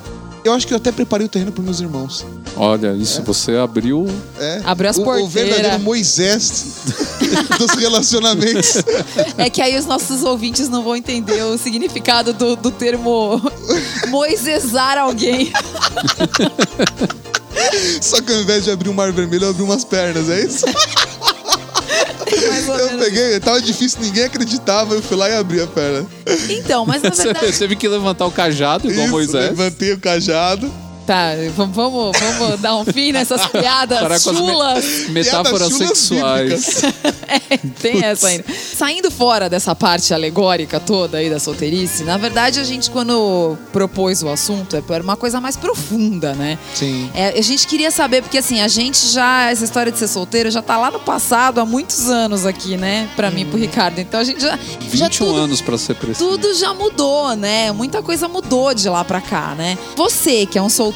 Eu 0.47 0.53
acho 0.53 0.65
que 0.65 0.73
eu 0.73 0.77
até 0.77 0.93
preparei 0.93 1.27
o 1.27 1.29
terreno 1.29 1.51
pros 1.51 1.65
meus 1.65 1.81
irmãos. 1.81 2.25
Olha, 2.57 2.93
isso 2.95 3.21
você 3.23 3.57
abriu. 3.57 4.07
É. 4.39 4.63
Abriu 4.65 4.89
as 4.89 4.97
o, 4.97 5.03
o 5.03 5.27
verdadeiro 5.27 5.81
Moisés 5.81 6.77
dos 7.59 7.73
relacionamentos. 7.73 8.77
É 9.37 9.51
que 9.51 9.61
aí 9.61 9.77
os 9.77 9.87
nossos 9.87 10.23
ouvintes 10.23 10.69
não 10.69 10.85
vão 10.85 10.95
entender 10.95 11.43
o 11.43 11.59
significado 11.59 12.33
do, 12.33 12.55
do 12.55 12.71
termo 12.71 13.43
moisesar 14.07 14.99
alguém. 14.99 15.53
Só 18.01 18.21
que 18.21 18.33
ao 18.33 18.41
invés 18.41 18.63
de 18.63 18.71
abrir 18.71 18.89
um 18.89 18.95
mar 18.95 19.11
vermelho, 19.11 19.47
eu 19.47 19.51
abri 19.51 19.65
umas 19.65 19.85
pernas, 19.85 20.31
é 20.31 20.45
isso? 20.45 20.65
Mais 22.49 22.69
ou 22.69 22.75
Eu 22.77 22.87
menos. 22.87 23.05
peguei, 23.05 23.41
tava 23.41 23.61
difícil, 23.61 23.99
ninguém 24.03 24.25
acreditava, 24.25 24.95
eu 24.95 25.03
fui 25.03 25.17
lá 25.17 25.29
e 25.29 25.35
abri 25.37 25.61
a 25.61 25.67
perna. 25.67 26.07
Então, 26.49 26.85
mas 26.87 27.03
na 27.03 27.11
Você 27.15 27.25
verdade. 27.25 27.59
teve 27.59 27.77
que 27.77 27.89
levantar 27.89 28.27
o 28.27 28.31
cajado, 28.31 28.91
igual 28.91 29.05
Isso, 29.07 29.13
Moisés. 29.15 29.45
levantei 29.51 29.93
o 29.93 29.99
cajado. 29.99 30.71
Tá, 31.07 31.31
vamos, 31.55 32.13
vamos, 32.19 32.61
dar 32.61 32.77
um 32.77 32.85
fim 32.85 33.13
nessas 33.13 33.47
piadas 33.49 34.01
Parar 34.01 34.21
com 34.21 34.31
as 34.31 34.41
me- 34.41 34.47
chulas. 34.49 35.09
metáforas 35.11 35.69
chulas 35.71 35.99
sexuais. 35.99 36.83
É, 37.29 37.57
tem 37.81 38.05
essa 38.05 38.29
ainda. 38.29 38.45
Saindo 38.75 39.11
fora 39.11 39.49
dessa 39.51 39.75
parte 39.75 40.15
alegórica 40.15 40.79
toda 40.79 41.19
aí 41.19 41.29
da 41.29 41.41
solteirice, 41.41 42.05
na 42.05 42.17
verdade 42.17 42.61
a 42.61 42.65
gente, 42.65 42.89
quando 42.91 43.57
propôs 43.73 44.23
o 44.23 44.29
assunto, 44.29 44.77
é 44.77 44.83
era 44.89 45.03
uma 45.03 45.17
coisa 45.17 45.41
mais 45.41 45.57
profunda, 45.57 46.35
né? 46.35 46.57
Sim. 46.75 47.11
É, 47.15 47.37
a 47.39 47.43
gente 47.43 47.67
queria 47.67 47.91
saber, 47.91 48.23
porque 48.23 48.39
assim, 48.39 48.61
a 48.61 48.69
gente 48.69 49.09
já, 49.09 49.51
essa 49.51 49.65
história 49.65 49.91
de 49.91 49.99
ser 49.99 50.07
solteiro 50.09 50.51
já 50.51 50.63
tá 50.63 50.79
lá 50.79 50.91
no 50.91 51.01
passado 51.01 51.61
há 51.61 51.65
muitos 51.67 52.09
anos 52.09 52.47
aqui, 52.47 52.77
né? 52.77 53.09
Pra 53.17 53.31
mim 53.31 53.43
e 53.43 53.45
pro 53.45 53.59
Ricardo. 53.59 53.99
Então 53.99 54.21
a 54.21 54.25
gente 54.25 54.41
já. 54.41 54.57
já 54.93 55.09
21 55.09 55.27
tudo, 55.27 55.39
anos 55.41 55.61
pra 55.61 55.77
ser 55.77 55.95
preciso. 55.97 56.29
tudo 56.29 56.55
já 56.55 56.73
mudou, 56.73 57.35
né? 57.37 57.73
Muita 57.73 58.03
coisa 58.03 58.29
mudou 58.29 58.73
de 58.73 58.89
lá 58.89 59.05
pra 59.05 59.21
cá, 59.21 59.55
né? 59.57 59.77
Você, 59.97 60.47
que 60.47 60.57
é 60.59 60.63
um 60.63 60.71
solteiro 60.71 60.96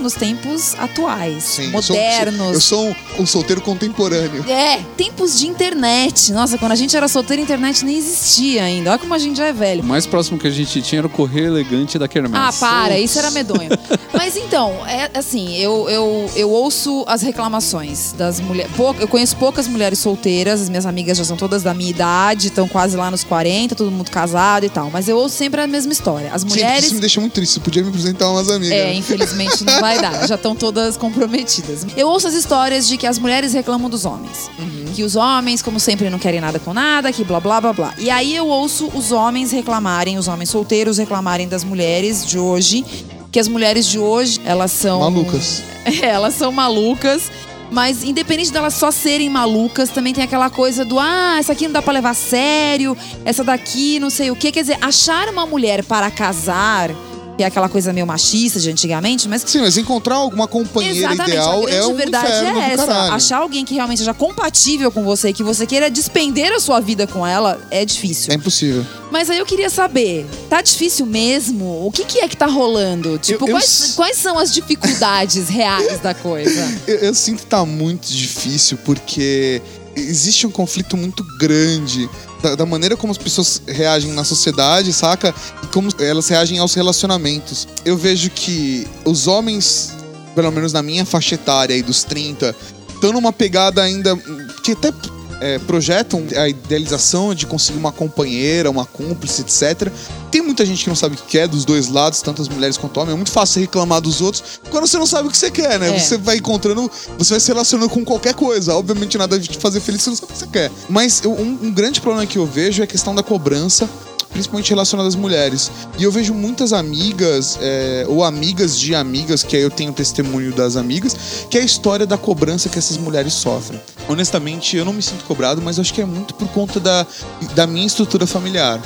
nos 0.00 0.14
tempos 0.14 0.74
atuais, 0.78 1.42
Sim. 1.44 1.70
Eu 1.72 1.80
sou- 1.82 1.96
modernos. 1.96 2.52
Eu 2.54 2.60
sou, 2.60 2.88
um, 2.88 2.94
um 3.20 3.26
solteiro 3.26 3.60
contemporâneo. 3.60 4.44
É, 4.50 4.80
tempos 4.96 5.38
de 5.38 5.46
internet. 5.46 6.32
Nossa, 6.32 6.58
quando 6.58 6.72
a 6.72 6.76
gente 6.76 6.96
era 6.96 7.06
solteiro, 7.06 7.40
a 7.40 7.44
internet 7.44 7.84
nem 7.84 7.96
existia 7.96 8.64
ainda. 8.64 8.90
Olha 8.90 8.98
como 8.98 9.14
a 9.14 9.18
gente 9.18 9.36
já 9.36 9.46
é 9.46 9.52
velho. 9.52 9.82
O 9.82 9.86
mais 9.86 10.04
próximo 10.06 10.36
que 10.38 10.46
a 10.48 10.50
gente 10.50 10.82
tinha 10.82 11.00
era 11.00 11.06
o 11.06 11.10
Correio 11.10 11.46
Elegante 11.46 11.96
da 11.98 12.08
Kermesse. 12.08 12.34
Ah, 12.36 12.52
para, 12.58 12.98
isso 12.98 13.18
era 13.18 13.30
medonho. 13.30 13.68
Mas 14.12 14.36
então, 14.36 14.84
é 14.86 15.10
assim, 15.16 15.56
eu, 15.56 15.88
eu, 15.88 16.30
eu 16.34 16.50
ouço 16.50 17.04
as 17.06 17.22
reclamações 17.22 18.12
das 18.12 18.40
mulheres. 18.40 18.72
Eu 18.98 19.06
conheço 19.08 19.36
poucas 19.36 19.68
mulheres 19.68 19.98
solteiras, 20.00 20.62
as 20.62 20.68
minhas 20.68 20.86
amigas 20.86 21.18
já 21.18 21.24
são 21.24 21.36
todas 21.36 21.62
da 21.62 21.72
minha 21.72 21.90
idade, 21.90 22.48
estão 22.48 22.66
quase 22.66 22.96
lá 22.96 23.10
nos 23.10 23.22
40, 23.22 23.74
todo 23.76 23.90
mundo 23.90 24.10
casado 24.10 24.66
e 24.66 24.68
tal. 24.68 24.90
Mas 24.90 25.08
eu 25.08 25.16
ouço 25.16 25.36
sempre 25.36 25.60
a 25.60 25.66
mesma 25.66 25.92
história. 25.92 26.32
As 26.32 26.42
Sim, 26.42 26.48
mulheres. 26.48 26.84
isso 26.86 26.94
me 26.94 27.00
deixa 27.00 27.20
muito 27.20 27.32
triste. 27.34 27.54
Você 27.54 27.60
podia 27.60 27.82
me 27.82 27.88
apresentar 27.90 28.28
umas 28.30 28.50
amigas. 28.50 28.76
É, 28.76 28.92
infelizmente 28.92 29.35
infelizmente 29.36 29.64
não 29.64 29.80
vai 29.80 30.00
dar. 30.00 30.26
Já 30.26 30.34
estão 30.34 30.54
todas 30.54 30.96
comprometidas. 30.96 31.86
Eu 31.96 32.08
ouço 32.08 32.26
as 32.26 32.34
histórias 32.34 32.88
de 32.88 32.96
que 32.96 33.06
as 33.06 33.18
mulheres 33.18 33.52
reclamam 33.52 33.88
dos 33.90 34.04
homens. 34.04 34.50
Que 34.94 35.02
os 35.02 35.14
homens, 35.14 35.62
como 35.62 35.78
sempre, 35.78 36.08
não 36.08 36.18
querem 36.18 36.40
nada 36.40 36.58
com 36.58 36.72
nada, 36.72 37.12
que 37.12 37.22
blá 37.22 37.38
blá 37.38 37.60
blá 37.60 37.72
blá. 37.72 37.94
E 37.98 38.10
aí 38.10 38.34
eu 38.34 38.46
ouço 38.46 38.90
os 38.94 39.12
homens 39.12 39.52
reclamarem, 39.52 40.18
os 40.18 40.28
homens 40.28 40.50
solteiros 40.50 40.98
reclamarem 40.98 41.48
das 41.48 41.62
mulheres 41.62 42.24
de 42.24 42.38
hoje. 42.38 42.84
Que 43.30 43.38
as 43.38 43.48
mulheres 43.48 43.86
de 43.86 43.98
hoje, 43.98 44.40
elas 44.44 44.72
são. 44.72 45.00
Malucas. 45.00 45.62
É, 45.84 46.06
elas 46.08 46.34
são 46.34 46.50
malucas. 46.50 47.30
Mas 47.68 48.04
independente 48.04 48.52
delas 48.52 48.74
só 48.74 48.92
serem 48.92 49.28
malucas, 49.28 49.90
também 49.90 50.14
tem 50.14 50.22
aquela 50.22 50.48
coisa 50.48 50.84
do 50.84 51.00
ah, 51.00 51.34
essa 51.36 51.50
aqui 51.50 51.64
não 51.64 51.72
dá 51.72 51.82
pra 51.82 51.92
levar 51.92 52.10
a 52.10 52.14
sério, 52.14 52.96
essa 53.24 53.42
daqui 53.42 53.98
não 53.98 54.08
sei 54.08 54.30
o 54.30 54.36
quê. 54.36 54.52
Quer 54.52 54.60
dizer, 54.60 54.78
achar 54.80 55.28
uma 55.28 55.44
mulher 55.44 55.82
para 55.84 56.08
casar, 56.08 56.92
que 57.36 57.42
é 57.42 57.46
aquela 57.46 57.68
coisa 57.68 57.92
meio 57.92 58.06
machista 58.06 58.58
de 58.58 58.70
antigamente, 58.70 59.28
mas 59.28 59.42
Sim, 59.46 59.60
mas 59.60 59.76
encontrar 59.76 60.16
alguma 60.16 60.48
companheira 60.48 60.96
Exatamente, 61.12 61.30
ideal 61.30 61.66
a 61.66 61.70
é 61.70 61.84
um 61.84 61.94
verdade 61.94 62.26
inferno 62.26 62.60
é 62.60 62.72
essa. 62.72 62.92
Achar 63.14 63.38
alguém 63.38 63.64
que 63.64 63.74
realmente 63.74 63.98
seja 63.98 64.14
compatível 64.14 64.90
com 64.90 65.04
você, 65.04 65.32
que 65.32 65.42
você 65.42 65.66
queira 65.66 65.90
despender 65.90 66.52
a 66.52 66.58
sua 66.60 66.80
vida 66.80 67.06
com 67.06 67.26
ela, 67.26 67.60
é 67.70 67.84
difícil. 67.84 68.32
É 68.32 68.36
impossível. 68.36 68.86
Mas 69.10 69.28
aí 69.30 69.38
eu 69.38 69.46
queria 69.46 69.68
saber, 69.70 70.26
tá 70.48 70.60
difícil 70.62 71.04
mesmo? 71.06 71.86
O 71.86 71.92
que, 71.92 72.04
que 72.04 72.20
é 72.20 72.28
que 72.28 72.36
tá 72.36 72.46
rolando? 72.46 73.18
Tipo, 73.18 73.46
eu 73.48 73.52
quais, 73.52 73.64
s- 73.82 73.92
quais 73.96 74.16
são 74.16 74.38
as 74.38 74.52
dificuldades 74.52 75.48
reais 75.50 76.00
da 76.00 76.14
coisa? 76.14 76.66
Eu, 76.86 76.96
eu 76.96 77.14
sinto 77.14 77.40
que 77.40 77.46
tá 77.46 77.64
muito 77.64 78.08
difícil 78.08 78.78
porque 78.84 79.60
existe 79.94 80.46
um 80.46 80.50
conflito 80.50 80.96
muito 80.96 81.24
grande 81.38 82.08
da, 82.42 82.54
da 82.54 82.66
maneira 82.66 82.96
como 82.96 83.10
as 83.10 83.18
pessoas 83.18 83.62
reagem 83.66 84.12
na 84.12 84.24
sociedade, 84.24 84.92
saca? 84.92 85.34
E 85.62 85.66
como 85.68 85.90
elas 85.98 86.28
reagem 86.28 86.58
aos 86.58 86.74
relacionamentos. 86.74 87.66
Eu 87.84 87.96
vejo 87.96 88.30
que 88.30 88.86
os 89.04 89.26
homens, 89.26 89.92
pelo 90.34 90.50
menos 90.50 90.72
na 90.72 90.82
minha 90.82 91.04
faixa 91.04 91.34
etária 91.34 91.74
aí 91.74 91.82
dos 91.82 92.04
30, 92.04 92.54
estão 92.94 93.12
numa 93.12 93.32
pegada 93.32 93.82
ainda 93.82 94.16
que 94.62 94.72
até 94.72 94.92
é, 95.40 95.58
projetam 95.60 96.24
a 96.36 96.48
idealização 96.48 97.34
de 97.34 97.46
conseguir 97.46 97.78
uma 97.78 97.92
companheira, 97.92 98.70
uma 98.70 98.84
cúmplice, 98.86 99.42
etc. 99.42 99.90
Tem 100.36 100.42
muita 100.44 100.66
gente 100.66 100.82
que 100.84 100.90
não 100.90 100.94
sabe 100.96 101.14
o 101.14 101.18
que 101.18 101.24
quer 101.28 101.48
dos 101.48 101.64
dois 101.64 101.88
lados, 101.88 102.20
tanto 102.20 102.42
as 102.42 102.48
mulheres 102.48 102.76
quanto 102.76 103.00
homens. 103.00 103.14
É 103.14 103.16
muito 103.16 103.30
fácil 103.30 103.58
reclamar 103.58 104.02
dos 104.02 104.20
outros 104.20 104.60
quando 104.68 104.86
você 104.86 104.98
não 104.98 105.06
sabe 105.06 105.28
o 105.28 105.30
que 105.30 105.38
você 105.38 105.50
quer, 105.50 105.78
né? 105.80 105.88
É. 105.96 105.98
Você 105.98 106.18
vai 106.18 106.36
encontrando, 106.36 106.90
você 107.16 107.30
vai 107.32 107.40
se 107.40 107.48
relacionando 107.48 107.88
com 107.88 108.04
qualquer 108.04 108.34
coisa. 108.34 108.74
Obviamente 108.74 109.16
nada 109.16 109.38
de 109.38 109.48
te 109.48 109.56
fazer 109.56 109.80
feliz, 109.80 110.02
você 110.02 110.10
não 110.10 110.16
sabe 110.18 110.30
o 110.30 110.34
que 110.34 110.38
você 110.40 110.46
quer. 110.48 110.70
Mas 110.90 111.22
eu- 111.24 111.32
um, 111.32 111.58
um 111.62 111.72
grande 111.72 112.02
problema 112.02 112.26
que 112.26 112.36
eu 112.36 112.44
vejo 112.44 112.82
é 112.82 112.84
a 112.84 112.86
questão 112.86 113.14
da 113.14 113.22
cobrança. 113.22 113.88
Principalmente 114.28 114.68
relacionada 114.68 115.08
às 115.08 115.14
mulheres. 115.14 115.70
E 115.98 116.02
eu 116.04 116.12
vejo 116.12 116.34
muitas 116.34 116.74
amigas, 116.74 117.58
é, 117.62 118.04
ou 118.06 118.22
amigas 118.22 118.78
de 118.78 118.94
amigas, 118.94 119.42
que 119.42 119.56
aí 119.56 119.62
eu 119.62 119.70
tenho 119.70 119.90
testemunho 119.94 120.52
das 120.52 120.76
amigas, 120.76 121.16
que 121.48 121.56
é 121.56 121.62
a 121.62 121.64
história 121.64 122.04
da 122.06 122.18
cobrança 122.18 122.68
que 122.68 122.78
essas 122.78 122.98
mulheres 122.98 123.32
sofrem. 123.32 123.80
Honestamente, 124.06 124.76
eu 124.76 124.84
não 124.84 124.92
me 124.92 125.00
sinto 125.00 125.24
cobrado, 125.24 125.62
mas 125.62 125.78
acho 125.78 125.94
que 125.94 126.02
é 126.02 126.04
muito 126.04 126.34
por 126.34 126.48
conta 126.48 126.78
da, 126.78 127.06
da 127.54 127.66
minha 127.66 127.86
estrutura 127.86 128.26
familiar. 128.26 128.78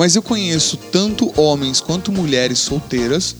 Mas 0.00 0.16
eu 0.16 0.22
conheço 0.22 0.78
tanto 0.90 1.30
homens 1.38 1.78
quanto 1.78 2.10
mulheres 2.10 2.58
solteiras 2.60 3.36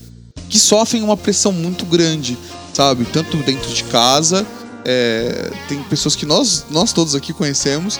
que 0.47 0.59
sofrem 0.59 1.01
uma 1.01 1.17
pressão 1.17 1.51
muito 1.51 1.87
grande, 1.87 2.37
sabe? 2.71 3.03
Tanto 3.05 3.35
dentro 3.37 3.73
de 3.73 3.83
casa, 3.85 4.45
é, 4.85 5.51
tem 5.67 5.81
pessoas 5.85 6.15
que 6.15 6.23
nós, 6.23 6.67
nós 6.69 6.93
todos 6.93 7.15
aqui 7.15 7.33
conhecemos 7.33 7.99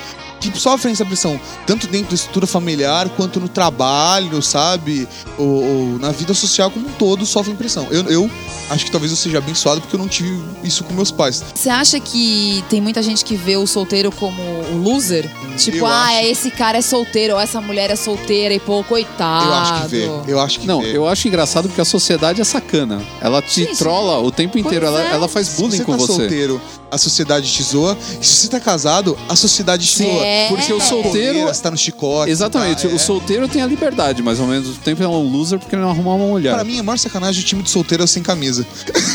que 0.49 0.57
sofrem 0.57 0.93
essa 0.93 1.05
pressão, 1.05 1.39
tanto 1.67 1.87
dentro 1.87 2.09
da 2.09 2.15
estrutura 2.15 2.47
familiar 2.47 3.09
quanto 3.09 3.39
no 3.39 3.47
trabalho, 3.47 4.41
sabe? 4.41 5.07
Ou, 5.37 5.63
ou 5.63 5.99
na 5.99 6.11
vida 6.11 6.33
social 6.33 6.71
como 6.71 6.87
um 6.87 6.91
todo, 6.93 7.25
sofrem 7.25 7.55
pressão. 7.55 7.87
Eu, 7.91 8.03
eu 8.05 8.31
acho 8.69 8.85
que 8.85 8.91
talvez 8.91 9.11
eu 9.11 9.17
seja 9.17 9.37
abençoado 9.37 9.81
porque 9.81 9.95
eu 9.95 9.99
não 9.99 10.07
tive 10.07 10.41
isso 10.63 10.83
com 10.83 10.93
meus 10.93 11.11
pais. 11.11 11.43
Você 11.53 11.69
acha 11.69 11.99
que 11.99 12.63
tem 12.69 12.81
muita 12.81 13.01
gente 13.03 13.23
que 13.23 13.35
vê 13.35 13.57
o 13.57 13.67
solteiro 13.67 14.11
como 14.11 14.41
o 14.41 14.77
loser? 14.77 15.29
Tipo, 15.57 15.77
eu 15.77 15.85
ah, 15.85 16.07
acho. 16.07 16.25
esse 16.25 16.51
cara 16.51 16.77
é 16.77 16.81
solteiro, 16.81 17.33
ou 17.33 17.39
essa 17.39 17.59
mulher 17.59 17.89
é 17.91 17.95
solteira, 17.95 18.53
e 18.53 18.59
pô, 18.59 18.83
coitado. 18.83 19.45
Eu 19.45 19.53
acho 19.53 19.81
que 19.81 19.87
vê. 19.87 20.09
Eu 20.27 20.39
acho 20.39 20.59
que 20.59 20.67
Não, 20.67 20.81
vê. 20.81 20.95
eu 20.95 21.07
acho 21.07 21.27
engraçado 21.27 21.67
porque 21.67 21.81
a 21.81 21.85
sociedade 21.85 22.41
é 22.41 22.43
sacana. 22.43 23.01
Ela 23.19 23.41
te 23.41 23.65
Sim, 23.65 23.75
trola 23.75 24.19
o 24.19 24.31
tempo 24.31 24.57
inteiro, 24.57 24.85
Pois 24.85 24.99
ela, 24.99 25.09
é. 25.09 25.13
ela 25.13 25.27
faz 25.27 25.55
bullying 25.55 25.77
você 25.77 25.83
com 25.83 25.91
tá 25.91 25.97
você. 25.97 26.13
solteiro, 26.13 26.61
a 26.91 26.97
sociedade 26.97 27.51
te 27.51 27.63
zoa. 27.63 27.97
E 28.21 28.25
se 28.25 28.35
você 28.35 28.47
tá 28.49 28.59
casado, 28.59 29.17
a 29.29 29.35
sociedade 29.35 29.87
te 29.87 29.97
zoa. 30.03 30.25
É. 30.25 30.47
Porque 30.49 30.71
o 30.73 30.77
É. 30.77 30.79
solteiro. 30.81 31.41
Você 31.47 31.61
tá 31.61 31.71
no 31.71 31.77
chicote. 31.77 32.29
Exatamente, 32.31 32.83
tá, 32.87 32.91
é. 32.91 32.95
o 32.95 32.99
solteiro 32.99 33.47
tem 33.47 33.61
a 33.61 33.65
liberdade, 33.65 34.21
mas 34.21 34.39
ao 34.39 34.45
mesmo 34.47 34.73
tempo 34.75 35.01
é 35.01 35.07
um 35.07 35.31
loser 35.31 35.57
porque 35.59 35.75
ele 35.75 35.81
não 35.83 35.89
arrumar 35.89 36.15
uma 36.15 36.27
mulher. 36.27 36.53
Pra 36.53 36.63
mim, 36.63 36.79
a 36.79 36.83
maior 36.83 36.97
sacanagem 36.97 37.41
do 37.41 37.45
time 37.47 37.63
de 37.63 37.69
solteiro 37.69 38.03
é 38.03 38.07
sem 38.07 38.21
camisa. 38.21 38.65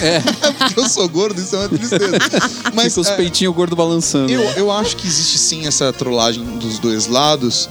É, 0.02 0.20
Porque 0.58 0.80
eu 0.80 0.88
sou 0.88 1.08
gordo, 1.08 1.40
isso 1.40 1.54
é 1.54 1.58
uma 1.60 1.68
tristeza. 1.68 2.16
Mas 2.74 2.86
fica 2.88 3.00
os 3.02 3.06
é, 3.08 3.16
peitinhos 3.16 3.54
gordos 3.54 3.76
balançando. 3.76 4.32
eu, 4.32 4.42
eu 4.56 4.70
acho 4.70 4.96
que 4.96 5.06
existe 5.06 5.38
sim 5.38 5.66
essa 5.66 5.92
trollagem 5.92 6.42
dos 6.58 6.78
dois 6.78 7.06
lados. 7.06 7.68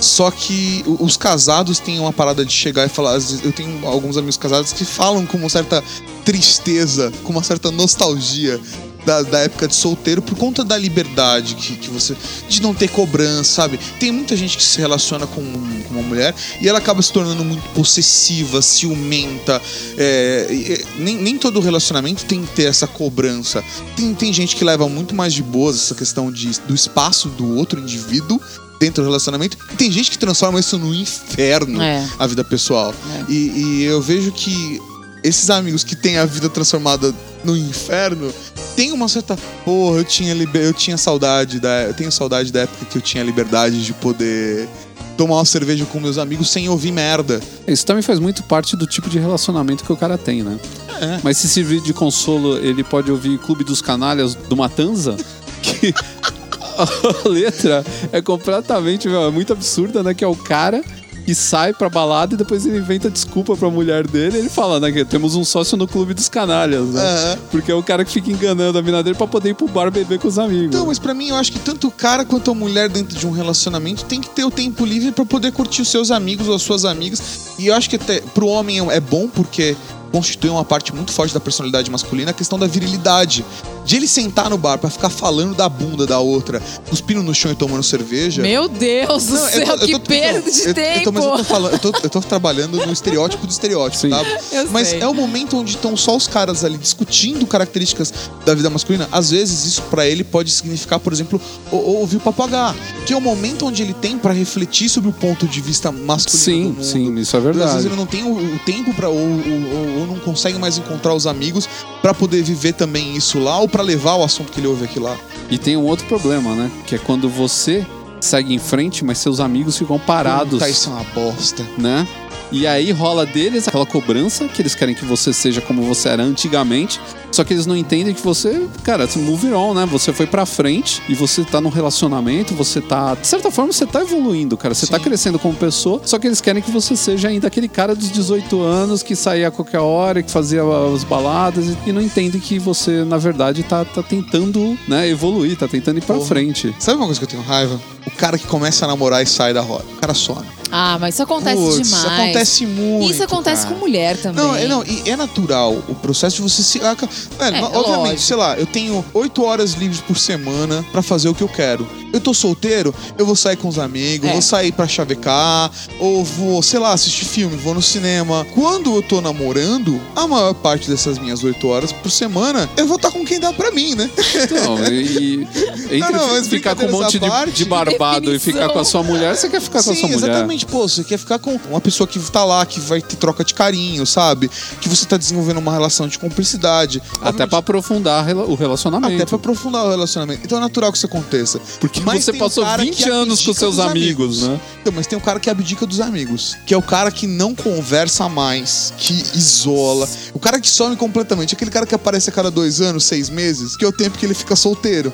Só 0.00 0.30
que 0.30 0.84
o- 0.86 1.04
os 1.04 1.16
casados 1.16 1.80
têm 1.80 1.98
uma 1.98 2.12
parada 2.12 2.44
de 2.44 2.52
chegar 2.52 2.86
e 2.86 2.88
falar. 2.88 3.18
Eu 3.42 3.50
tenho 3.52 3.84
alguns 3.86 4.16
amigos 4.16 4.36
casados 4.36 4.72
que 4.72 4.84
falam 4.84 5.26
com 5.26 5.36
uma 5.38 5.48
certa 5.48 5.82
tristeza, 6.24 7.12
com 7.24 7.32
uma 7.32 7.42
certa 7.42 7.70
nostalgia 7.72 8.60
da, 9.08 9.22
da 9.22 9.38
época 9.38 9.66
de 9.66 9.74
solteiro 9.74 10.20
por 10.20 10.36
conta 10.36 10.62
da 10.62 10.76
liberdade 10.76 11.54
que, 11.54 11.76
que 11.76 11.88
você. 11.88 12.14
de 12.46 12.60
não 12.60 12.74
ter 12.74 12.88
cobrança, 12.88 13.44
sabe? 13.62 13.80
Tem 13.98 14.12
muita 14.12 14.36
gente 14.36 14.54
que 14.58 14.62
se 14.62 14.78
relaciona 14.78 15.26
com, 15.26 15.42
com 15.42 15.94
uma 15.94 16.02
mulher 16.02 16.34
e 16.60 16.68
ela 16.68 16.78
acaba 16.78 17.00
se 17.00 17.10
tornando 17.10 17.42
muito 17.42 17.66
possessiva, 17.70 18.60
ciumenta. 18.60 19.62
é, 19.96 20.46
e 20.50 20.84
nem, 21.02 21.16
nem 21.16 21.38
todo 21.38 21.58
relacionamento 21.58 22.26
tem 22.26 22.44
que 22.44 22.52
ter 22.52 22.64
essa 22.64 22.86
cobrança. 22.86 23.64
Tem, 23.96 24.14
tem 24.14 24.30
gente 24.30 24.54
que 24.54 24.62
leva 24.62 24.86
muito 24.88 25.14
mais 25.14 25.32
de 25.32 25.42
boas 25.42 25.76
essa 25.76 25.94
questão 25.94 26.30
de, 26.30 26.50
do 26.66 26.74
espaço 26.74 27.30
do 27.30 27.56
outro 27.56 27.80
indivíduo 27.80 28.38
dentro 28.78 29.02
do 29.02 29.06
relacionamento. 29.06 29.56
E 29.72 29.76
tem 29.76 29.90
gente 29.90 30.10
que 30.10 30.18
transforma 30.18 30.60
isso 30.60 30.76
no 30.78 30.94
inferno, 30.94 31.80
É. 31.80 32.06
a 32.18 32.26
vida 32.26 32.44
pessoal. 32.44 32.94
É. 33.16 33.32
E, 33.32 33.34
e 33.56 33.84
eu 33.84 34.02
vejo 34.02 34.30
que 34.32 34.80
esses 35.22 35.50
amigos 35.50 35.84
que 35.84 35.96
têm 35.96 36.18
a 36.18 36.24
vida 36.24 36.48
transformada 36.48 37.14
no 37.44 37.56
inferno 37.56 38.32
tem 38.76 38.92
uma 38.92 39.08
certa. 39.08 39.36
Porra, 39.64 39.98
eu 39.98 40.04
tinha, 40.04 40.32
liber... 40.34 40.62
eu 40.62 40.72
tinha 40.72 40.96
saudade 40.96 41.58
da. 41.58 41.82
Eu 41.82 41.94
tenho 41.94 42.12
saudade 42.12 42.52
da 42.52 42.60
época 42.60 42.86
que 42.86 42.98
eu 42.98 43.02
tinha 43.02 43.24
liberdade 43.24 43.84
de 43.84 43.92
poder 43.92 44.68
tomar 45.16 45.36
uma 45.36 45.44
cerveja 45.44 45.84
com 45.84 45.98
meus 45.98 46.16
amigos 46.16 46.48
sem 46.48 46.68
ouvir 46.68 46.92
merda. 46.92 47.40
Isso 47.66 47.84
também 47.84 48.02
faz 48.02 48.20
muito 48.20 48.44
parte 48.44 48.76
do 48.76 48.86
tipo 48.86 49.10
de 49.10 49.18
relacionamento 49.18 49.82
que 49.82 49.92
o 49.92 49.96
cara 49.96 50.16
tem, 50.16 50.44
né? 50.44 50.58
É. 51.00 51.18
Mas 51.24 51.38
se 51.38 51.48
servir 51.48 51.80
de 51.80 51.92
consolo, 51.92 52.56
ele 52.58 52.84
pode 52.84 53.10
ouvir 53.10 53.36
Clube 53.38 53.64
dos 53.64 53.82
Canalhas 53.82 54.36
do 54.36 54.56
Matanza, 54.56 55.16
que 55.60 55.92
a 56.78 57.28
letra 57.28 57.84
é 58.12 58.22
completamente, 58.22 59.08
meu, 59.08 59.24
é 59.24 59.30
muito 59.30 59.52
absurda, 59.52 60.04
né? 60.04 60.14
Que 60.14 60.22
é 60.22 60.28
o 60.28 60.36
cara 60.36 60.84
que 61.28 61.34
sai 61.34 61.74
pra 61.74 61.90
balada 61.90 62.32
e 62.32 62.38
depois 62.38 62.64
ele 62.64 62.78
inventa 62.78 63.10
desculpa 63.10 63.54
pra 63.54 63.68
mulher 63.68 64.06
dele. 64.06 64.38
Ele 64.38 64.48
fala, 64.48 64.80
né? 64.80 64.90
Que 64.90 65.04
temos 65.04 65.34
um 65.34 65.44
sócio 65.44 65.76
no 65.76 65.86
Clube 65.86 66.14
dos 66.14 66.26
Canalhas, 66.26 66.86
né? 66.88 67.02
É. 67.02 67.38
Porque 67.50 67.70
é 67.70 67.74
o 67.74 67.82
cara 67.82 68.02
que 68.02 68.10
fica 68.10 68.30
enganando 68.30 68.78
a 68.78 68.82
mina 68.82 69.02
dele 69.02 69.14
pra 69.14 69.26
poder 69.26 69.50
ir 69.50 69.54
pro 69.54 69.68
bar 69.68 69.90
beber 69.90 70.18
com 70.18 70.26
os 70.26 70.38
amigos. 70.38 70.68
Então, 70.74 70.86
mas 70.86 70.98
pra 70.98 71.12
mim, 71.12 71.28
eu 71.28 71.34
acho 71.34 71.52
que 71.52 71.58
tanto 71.58 71.88
o 71.88 71.90
cara 71.90 72.24
quanto 72.24 72.50
a 72.50 72.54
mulher 72.54 72.88
dentro 72.88 73.14
de 73.14 73.26
um 73.26 73.30
relacionamento 73.30 74.06
tem 74.06 74.22
que 74.22 74.30
ter 74.30 74.42
o 74.42 74.50
tempo 74.50 74.86
livre 74.86 75.12
pra 75.12 75.26
poder 75.26 75.52
curtir 75.52 75.82
os 75.82 75.90
seus 75.90 76.10
amigos 76.10 76.48
ou 76.48 76.54
as 76.54 76.62
suas 76.62 76.86
amigas. 76.86 77.20
E 77.58 77.66
eu 77.66 77.74
acho 77.74 77.90
que 77.90 77.96
até 77.96 78.22
pro 78.22 78.46
homem 78.46 78.78
é 78.90 78.98
bom 78.98 79.28
porque 79.28 79.76
constitui 80.10 80.48
uma 80.48 80.64
parte 80.64 80.94
muito 80.94 81.12
forte 81.12 81.34
da 81.34 81.40
personalidade 81.40 81.90
masculina 81.90 82.30
a 82.30 82.34
questão 82.34 82.58
da 82.58 82.66
virilidade. 82.66 83.44
De 83.88 83.96
ele 83.96 84.06
sentar 84.06 84.50
no 84.50 84.58
bar 84.58 84.76
pra 84.76 84.90
ficar 84.90 85.08
falando 85.08 85.54
da 85.54 85.66
bunda 85.66 86.06
da 86.06 86.18
outra, 86.20 86.60
cuspindo 86.90 87.22
no 87.22 87.34
chão 87.34 87.50
e 87.50 87.54
tomando 87.54 87.82
cerveja. 87.82 88.42
Meu 88.42 88.68
Deus 88.68 89.24
do 89.28 89.32
Não, 89.34 89.48
eu 89.48 89.50
céu, 89.50 89.66
tô- 89.66 89.72
eu 89.84 89.86
que 89.86 89.92
tô- 89.92 90.00
perda 90.00 90.50
de 90.50 90.68
eu- 90.68 90.74
tempo. 90.74 90.98
Então, 91.00 91.12
mas 91.14 91.24
eu 91.24 91.30
tô 91.38 91.44
falando, 91.44 91.72
eu 91.72 91.78
tô, 91.78 91.88
eu 92.02 92.10
tô 92.10 92.20
trabalhando 92.20 92.84
no 92.86 92.92
estereótipo 92.92 93.46
do 93.46 93.50
estereótipo, 93.50 94.02
Sim. 94.02 94.10
tá? 94.10 94.22
Eu 94.52 94.70
mas 94.70 94.88
sei. 94.88 95.00
é 95.00 95.08
o 95.08 95.14
momento 95.14 95.56
onde 95.56 95.70
estão 95.76 95.96
só 95.96 96.14
os 96.14 96.26
caras 96.28 96.64
ali 96.64 96.76
discutindo 96.76 97.46
características 97.46 98.12
da 98.44 98.54
vida 98.54 98.68
masculina. 98.68 99.08
Às 99.10 99.30
vezes 99.30 99.64
isso 99.64 99.80
pra 99.84 100.06
ele 100.06 100.22
pode 100.22 100.50
significar, 100.50 101.00
por 101.00 101.10
exemplo, 101.14 101.40
ouvir 101.72 102.18
o 102.18 102.20
papagaio, 102.20 102.76
que 103.06 103.14
é 103.14 103.16
o 103.16 103.20
momento 103.22 103.64
onde 103.64 103.82
ele 103.82 103.94
tem 103.94 104.18
pra 104.18 104.34
refletir 104.34 104.90
sobre 104.90 105.08
o 105.08 105.14
ponto 105.14 105.46
de 105.48 105.62
vista 105.62 105.90
masculino 105.90 106.44
Sim, 106.44 106.62
do 106.64 106.68
mundo. 106.74 106.84
sim, 106.84 107.14
isso 107.18 107.36
é 107.36 107.38
Às 107.38 107.44
vezes 107.46 107.58
verdade. 107.62 107.86
ele 107.86 107.96
não 107.96 108.04
tem 108.06 108.22
o, 108.22 108.36
o 108.36 108.58
tempo 108.66 108.92
para 108.92 109.08
ou, 109.08 109.16
ou- 109.16 110.00
ou- 110.00 110.06
não 110.06 110.18
consegue 110.18 110.58
mais 110.58 110.76
encontrar 110.76 111.14
os 111.14 111.26
amigos 111.26 111.66
pra 112.02 112.12
poder 112.12 112.42
viver 112.42 112.74
também 112.74 113.16
isso 113.16 113.38
lá 113.38 113.58
ou 113.58 113.68
pra 113.78 113.84
levar 113.84 114.16
o 114.16 114.24
assunto 114.24 114.50
que 114.50 114.58
ele 114.58 114.66
ouve 114.66 114.84
aqui 114.84 114.98
lá. 114.98 115.16
E 115.48 115.56
tem 115.56 115.76
um 115.76 115.84
outro 115.84 116.04
problema, 116.08 116.52
né? 116.52 116.68
Que 116.84 116.96
é 116.96 116.98
quando 116.98 117.28
você 117.28 117.86
segue 118.20 118.52
em 118.52 118.58
frente, 118.58 119.04
mas 119.04 119.18
seus 119.18 119.38
amigos 119.38 119.78
ficam 119.78 120.00
parados, 120.00 120.54
Puta, 120.54 120.68
isso 120.68 120.88
é 120.90 120.92
uma 120.94 121.04
bosta. 121.14 121.64
né? 121.78 122.04
E 122.50 122.66
aí 122.66 122.90
rola 122.92 123.26
deles 123.26 123.68
aquela 123.68 123.84
cobrança 123.84 124.48
que 124.48 124.62
eles 124.62 124.74
querem 124.74 124.94
que 124.94 125.04
você 125.04 125.32
seja 125.32 125.60
como 125.60 125.82
você 125.82 126.08
era 126.08 126.22
antigamente. 126.22 126.98
Só 127.30 127.44
que 127.44 127.52
eles 127.52 127.66
não 127.66 127.76
entendem 127.76 128.14
que 128.14 128.22
você, 128.22 128.66
cara, 128.82 129.06
você 129.06 129.18
move 129.18 129.52
on, 129.52 129.74
né? 129.74 129.84
Você 129.86 130.14
foi 130.14 130.26
pra 130.26 130.46
frente 130.46 131.02
e 131.10 131.14
você 131.14 131.44
tá 131.44 131.60
num 131.60 131.68
relacionamento, 131.68 132.54
você 132.54 132.80
tá. 132.80 133.14
De 133.14 133.26
certa 133.26 133.50
forma, 133.50 133.70
você 133.70 133.84
tá 133.84 134.00
evoluindo, 134.00 134.56
cara. 134.56 134.74
Você 134.74 134.86
tá 134.86 134.98
crescendo 134.98 135.38
como 135.38 135.52
pessoa. 135.54 136.00
Só 136.06 136.18
que 136.18 136.26
eles 136.26 136.40
querem 136.40 136.62
que 136.62 136.70
você 136.70 136.96
seja 136.96 137.28
ainda 137.28 137.46
aquele 137.48 137.68
cara 137.68 137.94
dos 137.94 138.10
18 138.10 138.62
anos 138.62 139.02
que 139.02 139.14
saía 139.14 139.48
a 139.48 139.50
qualquer 139.50 139.80
hora, 139.80 140.22
que 140.22 140.30
fazia 140.30 140.62
as 140.94 141.04
baladas 141.04 141.66
e- 141.66 141.76
e 141.90 141.92
não 141.92 142.00
entendem 142.00 142.40
que 142.40 142.58
você, 142.58 143.04
na 143.04 143.18
verdade, 143.18 143.62
tá, 143.62 143.84
tá 143.84 144.02
tentando, 144.02 144.76
né, 144.88 145.06
evoluir, 145.08 145.54
tá 145.58 145.68
tentando 145.68 145.98
ir 145.98 146.02
pra 146.02 146.14
Porra. 146.16 146.26
frente. 146.28 146.74
Sabe 146.78 146.96
uma 146.96 147.04
coisa 147.06 147.20
que 147.20 147.24
eu 147.26 147.30
tenho 147.30 147.42
raiva? 147.42 147.78
O 148.06 148.10
cara 148.12 148.38
que 148.38 148.46
começa 148.46 148.86
a 148.86 148.88
namorar 148.88 149.22
e 149.22 149.26
sai 149.26 149.52
da 149.52 149.60
roda. 149.60 149.84
O 149.92 150.00
cara 150.00 150.14
some. 150.14 150.46
Ah, 150.70 150.98
mas 151.00 151.14
isso 151.14 151.22
acontece 151.22 151.56
Putz, 151.56 151.76
demais. 151.76 151.88
Isso 152.04 152.06
acontece 152.08 152.66
muito. 152.66 153.10
Isso 153.12 153.22
acontece 153.24 153.62
cara. 153.62 153.74
com 153.74 153.80
mulher 153.80 154.16
também. 154.16 154.44
Não, 154.44 154.54
é, 154.56 154.66
não, 154.66 154.84
e 154.84 155.08
é 155.08 155.16
natural 155.16 155.72
o 155.88 155.94
processo 155.94 156.36
de 156.36 156.42
você 156.42 156.62
se. 156.62 156.78
Velho, 156.78 157.56
É, 157.56 157.62
obviamente, 157.62 157.86
lógico. 157.96 158.20
sei 158.20 158.36
lá, 158.36 158.56
eu 158.58 158.66
tenho 158.66 159.04
oito 159.14 159.42
horas 159.44 159.72
livres 159.74 160.00
por 160.00 160.16
semana 160.18 160.84
pra 160.92 161.02
fazer 161.02 161.28
o 161.28 161.34
que 161.34 161.42
eu 161.42 161.48
quero. 161.48 161.86
Eu 162.12 162.20
tô 162.20 162.32
solteiro, 162.32 162.94
eu 163.18 163.26
vou 163.26 163.36
sair 163.36 163.56
com 163.56 163.68
os 163.68 163.78
amigos, 163.78 164.28
É. 164.28 164.32
vou 164.32 164.40
sair 164.42 164.72
pra 164.72 164.88
chavecar, 164.88 165.70
ou 166.00 166.24
vou, 166.24 166.62
sei 166.62 166.78
lá, 166.78 166.92
assistir 166.92 167.24
filme, 167.26 167.56
vou 167.56 167.74
no 167.74 167.82
cinema. 167.82 168.46
Quando 168.54 168.94
eu 168.96 169.02
tô 169.02 169.20
namorando, 169.20 170.00
a 170.16 170.26
maior 170.26 170.54
parte 170.54 170.88
dessas 170.90 171.18
minhas 171.18 171.44
oito 171.44 171.68
horas 171.68 171.92
por 171.92 172.10
semana, 172.10 172.68
eu 172.76 172.86
vou 172.86 172.96
estar 172.96 173.10
com 173.10 173.24
quem 173.24 173.38
dá 173.38 173.52
pra 173.52 173.70
mim, 173.70 173.94
né? 173.94 174.08
Então, 174.42 174.78
e, 174.90 175.46
e 175.90 175.96
entre 175.96 175.98
Não, 176.12 176.12
não, 176.12 176.28
mas 176.28 176.48
ficar 176.48 176.74
com 176.74 176.86
um 176.86 176.90
monte 176.90 177.18
de, 177.18 177.28
parte. 177.28 177.52
de 177.52 177.64
barbado 177.64 178.34
e 178.34 178.38
ficar 178.38 178.68
com 178.70 178.78
a 178.78 178.84
sua 178.84 179.02
mulher, 179.02 179.36
você 179.36 179.48
quer 179.48 179.60
ficar 179.60 179.82
com 179.82 179.90
a 179.90 179.94
Sim, 179.94 180.00
sua 180.00 180.08
mulher. 180.08 180.30
exatamente. 180.30 180.57
Pô, 180.66 180.88
você 180.88 181.04
quer 181.04 181.18
ficar 181.18 181.38
com 181.38 181.58
uma 181.68 181.80
pessoa 181.80 182.06
que 182.06 182.18
tá 182.30 182.44
lá, 182.44 182.64
que 182.64 182.80
vai 182.80 183.00
ter 183.00 183.16
troca 183.16 183.44
de 183.44 183.54
carinho, 183.54 184.06
sabe? 184.06 184.50
Que 184.80 184.88
você 184.88 185.06
tá 185.06 185.16
desenvolvendo 185.16 185.58
uma 185.58 185.72
relação 185.72 186.08
de 186.08 186.18
cumplicidade. 186.18 187.02
Até 187.20 187.46
pra 187.46 187.58
aprofundar 187.58 188.26
o 188.48 188.54
relacionamento. 188.54 189.14
Até 189.14 189.26
pra 189.26 189.36
aprofundar 189.36 189.86
o 189.86 189.90
relacionamento. 189.90 190.40
Então 190.44 190.58
é 190.58 190.60
natural 190.60 190.92
que 190.92 190.98
isso 190.98 191.06
aconteça. 191.06 191.60
Porque 191.80 192.00
Mas 192.00 192.24
você 192.24 192.32
passou 192.32 192.64
cara 192.64 192.82
20 192.82 192.96
que 192.96 193.08
anos 193.08 193.44
com 193.44 193.52
seus 193.52 193.76
dos 193.76 193.84
amigos, 193.84 194.42
né? 194.42 194.60
Então, 194.80 194.92
mas 194.94 195.06
tem 195.06 195.18
o 195.18 195.20
cara 195.20 195.40
que 195.40 195.50
abdica 195.50 195.86
dos 195.86 196.00
amigos. 196.00 196.56
Que 196.66 196.74
é 196.74 196.76
o 196.76 196.82
cara 196.82 197.10
que 197.10 197.26
não 197.26 197.54
conversa 197.54 198.28
mais, 198.28 198.92
que 198.96 199.12
isola. 199.34 200.08
O 200.32 200.38
cara 200.38 200.60
que 200.60 200.68
some 200.68 200.96
completamente. 200.96 201.54
Aquele 201.54 201.70
cara 201.70 201.86
que 201.86 201.94
aparece 201.94 202.30
a 202.30 202.32
cada 202.32 202.50
dois 202.50 202.80
anos, 202.80 203.04
seis 203.04 203.28
meses, 203.28 203.76
que 203.76 203.84
é 203.84 203.88
o 203.88 203.92
tempo 203.92 204.18
que 204.18 204.26
ele 204.26 204.34
fica 204.34 204.56
solteiro. 204.56 205.12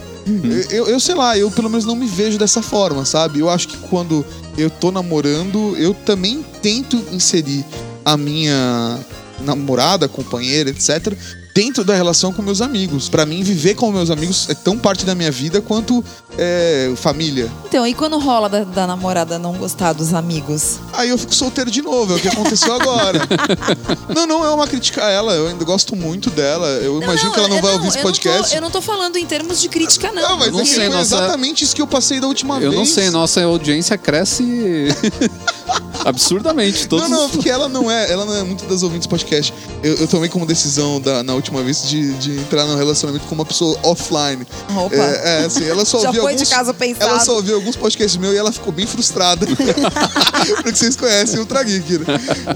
Eu, 0.70 0.86
eu 0.88 0.98
sei 0.98 1.14
lá, 1.14 1.36
eu 1.36 1.50
pelo 1.50 1.68
menos 1.68 1.84
não 1.84 1.94
me 1.94 2.06
vejo 2.06 2.38
dessa 2.38 2.62
forma, 2.62 3.04
sabe? 3.04 3.40
Eu 3.40 3.50
acho 3.50 3.68
que 3.68 3.76
quando 3.76 4.24
eu 4.56 4.70
tô 4.70 4.90
namorando, 4.90 5.33
eu 5.76 5.94
também 5.94 6.44
tento 6.62 6.96
inserir 7.12 7.64
a 8.04 8.16
minha 8.16 8.98
namorada, 9.40 10.08
companheira, 10.08 10.70
etc., 10.70 11.12
dentro 11.54 11.84
da 11.84 11.94
relação 11.94 12.32
com 12.32 12.42
meus 12.42 12.60
amigos. 12.60 13.08
Pra 13.08 13.24
mim, 13.24 13.42
viver 13.44 13.74
com 13.74 13.90
meus 13.92 14.10
amigos 14.10 14.48
é 14.50 14.54
tão 14.54 14.76
parte 14.76 15.06
da 15.06 15.14
minha 15.14 15.30
vida 15.30 15.60
quanto 15.60 16.04
é, 16.36 16.92
família. 16.96 17.50
Então, 17.66 17.86
e 17.86 17.94
quando 17.94 18.18
rola 18.18 18.48
da, 18.48 18.64
da 18.64 18.86
namorada 18.88 19.38
não 19.38 19.52
gostar 19.54 19.92
dos 19.92 20.12
amigos? 20.12 20.80
Aí 20.92 21.08
eu 21.10 21.16
fico 21.16 21.32
solteiro 21.34 21.70
de 21.70 21.80
novo, 21.80 22.12
é 22.12 22.16
o 22.16 22.20
que 22.20 22.28
aconteceu 22.28 22.74
agora. 22.74 23.20
não, 24.14 24.26
não 24.26 24.44
é 24.44 24.50
uma 24.50 24.66
crítica 24.66 25.04
a 25.06 25.10
ela, 25.10 25.32
eu 25.34 25.46
ainda 25.46 25.64
gosto 25.64 25.94
muito 25.94 26.28
dela. 26.30 26.66
Eu 26.82 27.00
imagino 27.00 27.30
que 27.32 27.38
ela 27.38 27.48
não 27.48 27.56
eu 27.56 27.62
vai 27.62 27.72
ouvir 27.74 27.88
esse 27.88 27.98
eu 27.98 28.04
não 28.04 28.12
tô- 28.12 28.20
podcast. 28.22 28.54
eu 28.56 28.60
não 28.60 28.70
tô 28.70 28.80
falando 28.80 29.16
em 29.16 29.24
termos 29.26 29.60
de 29.60 29.68
crítica, 29.68 30.10
não. 30.10 30.22
Não, 30.22 30.36
mas 30.38 30.50
não 30.52 30.60
é 30.60 30.62
que 30.64 30.68
sei, 30.70 30.86
foi 30.86 30.88
nossa- 30.88 31.14
exatamente 31.16 31.62
isso 31.62 31.74
que 31.76 31.80
eu 31.82 31.86
passei 31.86 32.18
da 32.20 32.26
última 32.26 32.56
Eu 32.56 32.70
vez. 32.70 32.74
não 32.74 32.84
sei, 32.84 33.10
nossa 33.10 33.40
audiência 33.44 33.96
cresce 33.96 34.44
absurdamente. 36.04 36.86
Todos 36.88 37.08
Não, 37.08 37.22
não, 37.22 37.30
porque 37.30 37.48
ela 37.48 37.68
não 37.68 37.90
é, 37.90 38.10
ela 38.10 38.24
não 38.24 38.34
é 38.34 38.42
muito 38.42 38.64
das 38.66 38.82
ouvintes 38.82 39.06
podcast. 39.06 39.52
Eu, 39.82 39.94
eu 39.96 40.08
tomei 40.08 40.28
como 40.28 40.46
decisão 40.46 41.00
da- 41.00 41.22
na 41.22 41.34
última 41.34 41.62
vez 41.62 41.88
de, 41.88 42.12
de 42.14 42.38
entrar 42.38 42.66
num 42.66 42.76
relacionamento 42.76 43.26
com 43.26 43.34
uma 43.34 43.44
pessoa 43.44 43.78
offline. 43.82 44.46
Opa. 44.76 44.94
É, 44.94 45.42
é, 45.42 45.44
assim, 45.46 45.64
ela 45.64 45.84
só 45.84 46.00
Já 46.04 46.08
ouvia 46.08 46.22
foi 46.22 46.32
alguns, 46.32 46.48
de 46.48 46.54
casa 46.54 46.74
pensado. 46.74 47.10
Ela 47.10 47.20
só 47.20 47.36
ouviu 47.36 47.56
alguns 47.56 47.76
podcasts 47.76 48.16
meus 48.16 48.34
e 48.34 48.36
ela 48.36 48.52
ficou 48.52 48.72
bem 48.72 48.86
frustrada. 48.86 49.46
porque 50.62 50.76
vocês 50.76 50.96
conhecem 50.96 51.36
o 51.36 51.40
Ultra 51.40 51.62
Geek, 51.62 51.98
né? 51.98 52.04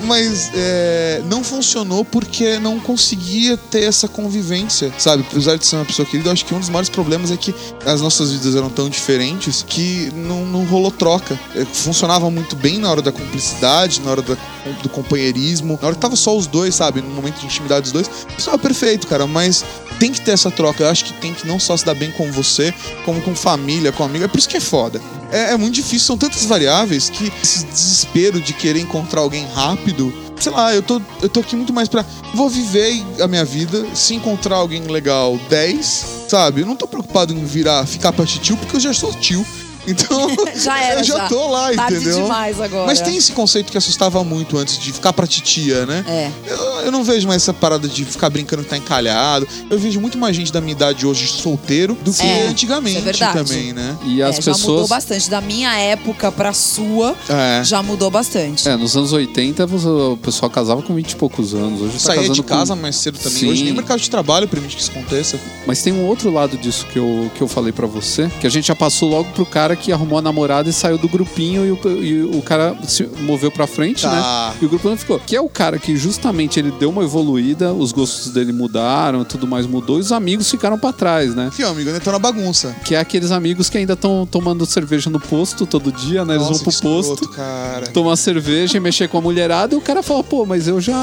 Mas 0.04 0.50
é, 0.54 1.22
não 1.28 1.42
funcionou 1.42 2.04
porque 2.04 2.58
não 2.58 2.78
conseguia 2.78 3.56
ter 3.56 3.84
essa 3.84 4.08
convivência, 4.08 4.92
sabe? 4.98 5.24
Apesar 5.30 5.56
de 5.56 5.66
ser 5.66 5.76
uma 5.76 5.84
pessoa 5.84 6.06
querida, 6.06 6.28
eu 6.28 6.32
acho 6.32 6.44
que 6.44 6.54
um 6.54 6.60
dos 6.60 6.68
maiores 6.68 6.88
problemas 6.88 7.30
é 7.30 7.36
que 7.36 7.54
as 7.84 8.00
nossas 8.00 8.32
vidas 8.32 8.54
eram 8.54 8.70
tão 8.70 8.88
diferentes 8.88 9.64
que 9.66 10.10
não, 10.14 10.44
não 10.44 10.64
rolou 10.64 10.90
troca. 10.90 11.38
É, 11.54 11.64
funcionava 11.64 12.30
muito 12.30 12.56
bem 12.56 12.78
na 12.78 12.90
hora 12.90 13.02
da 13.02 13.12
cumplicidade, 13.38 14.00
na 14.02 14.10
hora 14.10 14.22
da- 14.22 14.36
do 14.82 14.88
companheirismo, 14.88 15.78
na 15.80 15.86
hora 15.88 15.94
que 15.94 16.00
tava 16.00 16.16
só 16.16 16.36
os 16.36 16.46
dois, 16.46 16.74
sabe? 16.74 17.00
No 17.00 17.10
momento 17.10 17.38
de 17.40 17.46
intimidade 17.46 17.82
dos 17.82 17.92
dois. 17.92 18.10
Isso 18.36 18.50
é 18.50 18.58
perfeito, 18.58 19.06
cara, 19.06 19.26
mas 19.26 19.64
tem 19.98 20.12
que 20.12 20.20
ter 20.20 20.32
essa 20.32 20.50
troca. 20.50 20.82
Eu 20.84 20.88
acho 20.90 21.04
que 21.04 21.12
tem 21.14 21.32
que 21.32 21.46
não 21.46 21.58
só 21.58 21.76
se 21.76 21.84
dar 21.84 21.94
bem 21.94 22.10
com 22.10 22.30
você, 22.32 22.74
como 23.04 23.20
com 23.22 23.34
família, 23.34 23.92
com 23.92 24.04
amigo. 24.04 24.24
É 24.24 24.28
por 24.28 24.38
isso 24.38 24.48
que 24.48 24.56
é 24.56 24.60
foda. 24.60 25.00
É, 25.30 25.52
é 25.52 25.56
muito 25.56 25.74
difícil, 25.74 26.00
são 26.06 26.18
tantas 26.18 26.44
variáveis 26.44 27.08
que 27.08 27.32
esse 27.42 27.64
desespero 27.66 28.40
de 28.40 28.52
querer 28.52 28.80
encontrar 28.80 29.20
alguém 29.20 29.46
rápido. 29.54 30.12
Sei 30.40 30.52
lá, 30.52 30.72
eu 30.74 30.82
tô, 30.82 31.00
eu 31.20 31.28
tô 31.28 31.40
aqui 31.40 31.56
muito 31.56 31.72
mais 31.72 31.88
pra. 31.88 32.04
Vou 32.34 32.48
viver 32.48 33.02
a 33.20 33.26
minha 33.26 33.44
vida, 33.44 33.84
se 33.94 34.14
encontrar 34.14 34.56
alguém 34.56 34.82
legal 34.86 35.38
10, 35.48 36.04
sabe? 36.28 36.60
Eu 36.62 36.66
não 36.66 36.76
tô 36.76 36.86
preocupado 36.86 37.32
em 37.32 37.44
virar, 37.44 37.84
ficar 37.86 38.12
pra 38.12 38.24
tio, 38.24 38.56
porque 38.56 38.76
eu 38.76 38.80
já 38.80 38.92
sou 38.92 39.12
tio. 39.14 39.44
Então, 39.88 40.28
Já 40.54 40.80
era, 40.82 41.00
eu 41.00 41.04
já, 41.04 41.16
já. 41.18 41.28
tô 41.28 41.48
lá, 41.48 41.72
Tarde 41.72 41.96
entendeu? 41.96 42.22
demais 42.22 42.60
agora. 42.60 42.86
Mas 42.86 43.00
tem 43.00 43.16
esse 43.16 43.32
conceito 43.32 43.70
que 43.72 43.78
assustava 43.78 44.22
muito 44.24 44.56
antes 44.58 44.78
de 44.78 44.92
ficar 44.92 45.12
pra 45.12 45.26
titia, 45.26 45.86
né? 45.86 46.04
É. 46.06 46.30
Eu, 46.46 46.56
eu 46.86 46.92
não 46.92 47.02
vejo 47.04 47.26
mais 47.28 47.42
essa 47.42 47.52
parada 47.54 47.88
de 47.88 48.04
ficar 48.04 48.28
brincando 48.30 48.62
que 48.64 48.68
tá 48.70 48.76
encalhado. 48.76 49.46
Eu 49.70 49.78
vejo 49.78 50.00
muito 50.00 50.18
mais 50.18 50.34
gente 50.36 50.52
da 50.52 50.60
minha 50.60 50.72
idade 50.72 51.06
hoje 51.06 51.26
solteiro 51.28 51.94
do 52.02 52.12
que 52.12 52.22
É, 52.22 52.46
antigamente 52.48 52.98
isso 52.98 53.08
é 53.08 53.12
verdade. 53.12 53.38
também, 53.48 53.72
né? 53.72 53.96
E 54.04 54.22
as 54.22 54.38
É, 54.38 54.42
já 54.42 54.52
mudou 54.52 54.66
pessoas. 54.84 54.88
bastante. 54.88 55.30
Da 55.30 55.40
minha 55.40 55.74
época 55.78 56.30
pra 56.32 56.52
sua, 56.52 57.16
É. 57.28 57.62
já 57.64 57.82
mudou 57.82 58.10
bastante. 58.10 58.68
É, 58.68 58.76
nos 58.76 58.96
anos 58.96 59.12
80 59.12 59.66
você- 59.66 59.86
o 59.88 60.16
pessoal 60.16 60.50
casava 60.50 60.82
com 60.82 60.94
20 60.94 61.12
e 61.12 61.16
poucos 61.16 61.54
anos. 61.54 61.80
Hoje 61.80 61.92
tá 61.94 61.98
Saía 61.98 62.20
casando 62.22 62.34
de 62.34 62.42
casa 62.42 62.74
com... 62.74 62.80
mais 62.82 62.96
cedo 62.96 63.18
também. 63.18 63.38
Sim. 63.38 63.50
Hoje 63.50 63.64
nem 63.64 63.72
o 63.72 63.76
mercado 63.76 64.00
de 64.00 64.10
trabalho 64.10 64.48
permite 64.48 64.76
que 64.76 64.82
isso 64.82 64.90
aconteça. 64.90 65.38
Mas 65.66 65.82
tem 65.82 65.92
um 65.92 66.04
outro 66.06 66.30
lado 66.32 66.56
disso 66.56 66.86
que 66.92 66.98
eu, 66.98 67.30
que 67.34 67.40
eu 67.42 67.48
falei 67.48 67.72
pra 67.72 67.86
você, 67.86 68.30
que 68.40 68.46
a 68.46 68.50
gente 68.50 68.66
já 68.68 68.74
passou 68.74 69.08
logo 69.08 69.30
pro 69.32 69.44
cara 69.46 69.76
que 69.78 69.92
arrumou 69.92 70.18
a 70.18 70.22
namorada 70.22 70.68
e 70.68 70.72
saiu 70.72 70.98
do 70.98 71.08
grupinho 71.08 71.64
e 71.66 71.72
o, 71.72 72.02
e 72.02 72.22
o 72.38 72.42
cara 72.42 72.76
se 72.86 73.04
moveu 73.20 73.50
pra 73.50 73.66
frente, 73.66 74.02
Tá. 74.02 74.10
né? 74.52 74.58
E 74.60 74.66
o 74.66 74.68
grupo 74.68 74.88
não 74.88 74.96
ficou. 74.96 75.18
Que 75.20 75.34
é 75.36 75.40
o 75.40 75.48
cara 75.48 75.78
que 75.78 75.96
justamente 75.96 76.58
ele 76.58 76.70
deu 76.72 76.90
uma 76.90 77.02
evoluída, 77.04 77.72
os 77.72 77.92
gostos 77.92 78.32
dele 78.32 78.52
mudaram, 78.52 79.24
tudo 79.24 79.46
mais 79.46 79.66
mudou, 79.66 79.98
e 79.98 80.00
os 80.00 80.12
amigos 80.12 80.50
ficaram 80.50 80.78
pra 80.78 80.92
trás, 80.92 81.34
né? 81.34 81.50
Que, 81.54 81.62
amigo, 81.62 81.90
né? 81.90 82.00
Tô 82.00 82.12
na 82.12 82.18
bagunça. 82.18 82.74
Que 82.84 82.94
é 82.94 82.98
aqueles 83.00 83.30
amigos 83.30 83.68
que 83.70 83.78
ainda 83.78 83.92
estão 83.94 84.26
tomando 84.30 84.64
cerveja 84.66 85.08
no 85.10 85.20
posto 85.20 85.66
todo 85.66 85.90
dia, 85.92 86.24
né? 86.24 86.34
Eles 86.34 86.46
Nossa, 86.48 86.62
vão 86.64 86.72
pro 86.72 86.80
posto. 86.82 87.12
escroto, 87.14 87.28
cara. 87.36 87.86
Tomar 87.88 88.16
cerveja 88.16 88.76
e 88.76 88.80
mexer 88.80 89.08
com 89.08 89.18
a 89.18 89.20
mulherada, 89.20 89.74
e 89.74 89.78
o 89.78 89.80
cara 89.80 90.02
fala, 90.02 90.22
pô, 90.24 90.44
mas 90.44 90.66
eu 90.68 90.80
já 90.80 90.96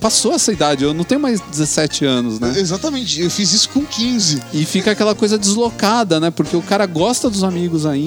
passou 0.00 0.32
essa 0.32 0.52
idade, 0.52 0.84
eu 0.84 0.92
não 0.94 1.04
tenho 1.04 1.20
mais 1.20 1.40
17 1.40 2.04
anos, 2.04 2.38
né? 2.40 2.52
Exatamente, 2.56 3.20
eu 3.20 3.30
fiz 3.30 3.52
isso 3.52 3.68
com 3.70 3.84
15. 3.84 4.40
E 4.52 4.64
fica 4.64 4.90
aquela 4.90 5.14
coisa 5.14 5.38
deslocada, 5.38 6.18
né? 6.20 6.30
Porque 6.30 6.56
o 6.56 6.62
cara 6.62 6.86
gosta 6.86 7.28
dos 7.30 7.44
amigos 7.44 7.86
ainda, 7.86 8.01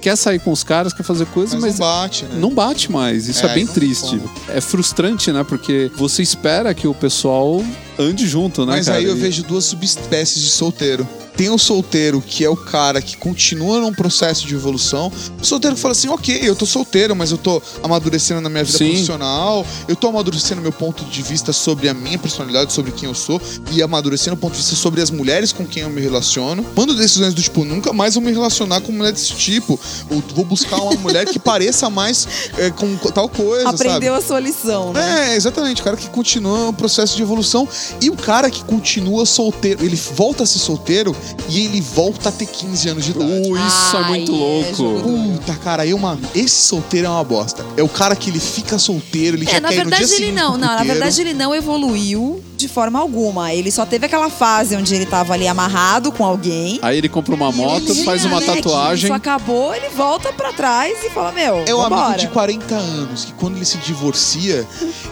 quer 0.00 0.16
sair 0.16 0.38
com 0.38 0.50
os 0.52 0.62
caras, 0.62 0.92
quer 0.92 1.02
fazer 1.02 1.26
coisas, 1.26 1.54
Mas, 1.60 1.78
mas, 1.78 1.78
não 1.78 1.86
bate, 1.86 2.24
né? 2.24 2.38
não 2.40 2.54
bate 2.54 2.92
mais. 2.92 3.28
Isso 3.28 3.44
é, 3.46 3.50
É, 3.50 3.54
bem 3.54 3.66
triste. 3.66 4.20
É 4.48 4.60
frustrante, 4.60 5.32
né? 5.32 5.44
Porque 5.44 5.90
você 5.96 6.22
espera 6.22 6.72
que 6.74 6.86
o 6.86 6.94
pessoal 6.94 7.62
ande 7.98 8.26
junto, 8.26 8.64
né, 8.64 8.76
Mas 8.76 8.86
cara? 8.86 8.98
aí 8.98 9.04
eu 9.04 9.16
E- 9.16 9.20
vejo 9.20 9.42
duas 9.42 9.64
subespécies 9.64 10.42
de 10.42 10.50
solteiro. 10.50 11.06
Tem 11.36 11.48
o 11.50 11.56
solteiro, 11.58 12.20
que 12.20 12.44
é 12.44 12.50
o 12.50 12.56
cara 12.56 13.00
que 13.00 13.16
continua 13.16 13.78
num 13.80 13.92
processo 13.94 14.44
de 14.44 14.56
evolução. 14.56 15.12
O 15.40 15.46
solteiro 15.46 15.76
que 15.76 15.80
fala 15.80 15.92
assim: 15.92 16.08
ok, 16.08 16.40
eu 16.42 16.56
tô 16.56 16.66
solteiro, 16.66 17.14
mas 17.14 17.30
eu 17.30 17.38
tô 17.38 17.62
amadurecendo 17.80 18.40
na 18.40 18.48
minha 18.48 18.64
vida 18.64 18.76
Sim. 18.76 18.88
profissional, 18.88 19.64
eu 19.86 19.94
tô 19.94 20.08
amadurecendo 20.08 20.60
meu 20.60 20.72
ponto 20.72 21.04
de 21.04 21.22
vista 21.22 21.52
sobre 21.52 21.88
a 21.88 21.94
minha 21.94 22.18
personalidade, 22.18 22.72
sobre 22.72 22.90
quem 22.90 23.08
eu 23.08 23.14
sou, 23.14 23.40
e 23.70 23.80
amadurecendo 23.80 24.34
o 24.34 24.36
ponto 24.36 24.54
de 24.54 24.58
vista 24.58 24.74
sobre 24.74 25.00
as 25.00 25.12
mulheres 25.12 25.52
com 25.52 25.64
quem 25.64 25.84
eu 25.84 25.90
me 25.90 26.00
relaciono. 26.00 26.66
Mando 26.74 26.92
decisões 26.96 27.32
do 27.32 27.40
tipo: 27.40 27.64
nunca 27.64 27.92
mais 27.92 28.14
vou 28.14 28.22
me 28.24 28.32
relacionar 28.32 28.80
com 28.80 28.90
mulher 28.90 29.12
desse 29.12 29.32
tipo. 29.34 29.78
Ou 30.10 30.20
vou 30.34 30.44
buscar 30.44 30.78
uma 30.82 30.94
mulher 30.96 31.24
que 31.24 31.38
pareça 31.38 31.88
mais 31.88 32.26
é, 32.56 32.68
com 32.70 32.96
tal 32.96 33.28
coisa, 33.28 33.62
sabe? 33.66 33.82
Aprendeu 33.90 34.14
a 34.16 34.20
sua 34.20 34.40
lição, 34.40 34.92
né? 34.92 35.30
É, 35.30 35.36
exatamente. 35.36 35.82
O 35.82 35.84
cara 35.84 35.96
que 35.96 36.08
continua 36.10 36.70
o 36.70 36.72
processo 36.72 37.14
de 37.16 37.22
evolução 37.22 37.68
E 38.00 38.10
o 38.10 38.16
cara 38.16 38.50
que 38.50 38.62
continua 38.64 39.24
solteiro, 39.26 39.84
ele 39.84 39.96
volta 39.96 40.42
a 40.42 40.46
ser 40.46 40.58
solteiro 40.58 41.14
e 41.48 41.64
ele 41.64 41.80
volta 41.80 42.28
a 42.28 42.32
ter 42.32 42.46
15 42.46 42.88
anos 42.88 43.04
de 43.04 43.10
idade. 43.12 43.30
Uh, 43.30 43.56
isso 43.66 43.96
é 43.96 44.00
Ai, 44.00 44.08
muito 44.10 44.32
é 44.32 44.36
louco. 44.36 45.00
Puta, 45.02 45.54
cara, 45.56 45.86
eu, 45.86 45.98
mano, 45.98 46.20
esse 46.34 46.66
solteiro 46.66 47.06
é 47.06 47.10
uma 47.10 47.24
bosta. 47.24 47.64
É 47.76 47.82
o 47.82 47.88
cara 47.88 48.14
que 48.16 48.30
ele 48.30 48.40
fica 48.40 48.78
solteiro, 48.78 49.36
ele 49.36 49.46
É, 49.48 49.52
já 49.52 49.60
na 49.60 49.68
quer 49.68 49.74
ir 49.74 49.84
no 49.84 49.90
verdade 49.90 50.06
dia 50.06 50.16
ele 50.16 50.32
não, 50.32 50.52
não, 50.52 50.68
na 50.68 50.84
verdade 50.84 51.20
ele 51.20 51.34
não 51.34 51.54
evoluiu 51.54 52.42
de 52.56 52.66
forma 52.66 52.98
alguma. 52.98 53.54
Ele 53.54 53.70
só 53.70 53.86
teve 53.86 54.06
aquela 54.06 54.28
fase 54.28 54.74
onde 54.76 54.92
ele 54.94 55.06
tava 55.06 55.32
ali 55.34 55.46
amarrado 55.46 56.10
com 56.10 56.24
alguém. 56.24 56.80
Aí 56.82 56.98
ele 56.98 57.08
compra 57.08 57.32
uma 57.34 57.52
moto, 57.52 57.90
Ele 57.90 58.02
faz 58.04 58.24
uma 58.24 58.40
moleque, 58.40 58.62
tatuagem. 58.62 59.04
Isso 59.04 59.12
acabou, 59.14 59.72
ele 59.74 59.88
volta 59.90 60.32
pra 60.32 60.52
trás 60.52 60.98
e 61.04 61.10
fala: 61.10 61.30
Meu, 61.30 61.62
É 61.66 61.72
o 61.74 61.80
vambora. 61.80 62.04
amigo 62.06 62.18
de 62.18 62.28
40 62.28 62.74
anos 62.74 63.24
que 63.26 63.32
quando 63.34 63.56
ele 63.56 63.64
se 63.64 63.78
divorcia, 63.78 64.66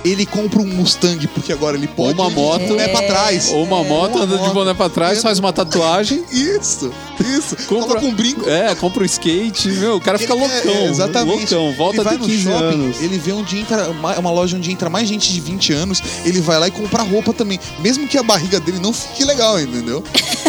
ele 0.05 0.27
compra 0.27 0.61
um 0.61 0.67
Mustang 0.67 1.25
porque 1.29 1.53
agora 1.53 1.77
ele 1.77 1.87
pode. 1.87 2.19
Ou 2.19 2.27
uma 2.27 2.27
ele 2.27 2.35
moto. 2.75 2.81
É 2.81 2.89
pra 2.89 3.03
trás. 3.03 3.49
Ou 3.53 3.63
uma 3.65 3.83
moto, 3.85 4.19
anda 4.19 4.39
de 4.39 4.51
boné 4.51 4.75
pra 4.75 4.89
trás, 4.89 5.23
faz 5.23 5.39
uma 5.39 5.53
tatuagem. 5.53 6.25
Isso, 6.31 6.91
isso. 7.21 7.57
Compra- 7.67 7.87
Coloca 8.01 8.07
um 8.07 8.15
brinco. 8.15 8.49
É, 8.49 8.75
compra 8.75 9.03
um 9.03 9.07
skate. 9.07 9.69
Meu, 9.69 9.97
o 9.97 10.01
cara 10.01 10.19
fica 10.19 10.35
loucão. 10.35 10.73
é, 10.75 10.85
exatamente. 10.87 11.55
Loucão. 11.55 11.73
Volta 11.77 12.05
de 12.05 12.17
no 12.19 12.27
15 12.27 12.43
shopping, 12.43 12.65
anos. 12.65 13.01
ele 13.01 13.19
vê 13.19 13.33
onde 13.33 13.59
entra 13.59 13.89
uma 13.91 14.31
loja 14.31 14.57
onde 14.57 14.71
entra 14.71 14.89
mais 14.91 15.09
gente 15.09 15.33
de 15.33 15.41
20 15.41 15.73
anos, 15.73 16.03
ele 16.25 16.41
vai 16.41 16.59
lá 16.59 16.69
e 16.69 16.71
compra 16.71 17.03
roupa 17.03 17.33
também, 17.33 17.59
mesmo 17.81 18.07
que 18.09 18.17
a 18.19 18.23
barriga 18.23 18.59
dele 18.61 18.79
não 18.79 18.93
fique 18.93 19.25
legal, 19.25 19.61
entendeu? 19.61 20.03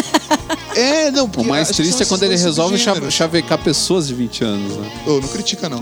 é, 0.78 1.10
não, 1.10 1.24
O 1.24 1.28
porque 1.28 1.48
mais 1.48 1.68
acho 1.68 1.76
que 1.76 1.82
triste 1.82 2.02
é 2.02 2.06
quando 2.06 2.22
ele 2.22 2.36
resolve 2.36 2.76
cha- 2.78 2.90
subgêneros. 2.90 3.14
chavecar 3.14 3.58
pessoas 3.58 4.06
de 4.08 4.14
20 4.14 4.44
anos, 4.44 4.76
né? 4.76 4.90
Ô, 5.06 5.20
não 5.20 5.28
critica 5.28 5.68
não. 5.68 5.78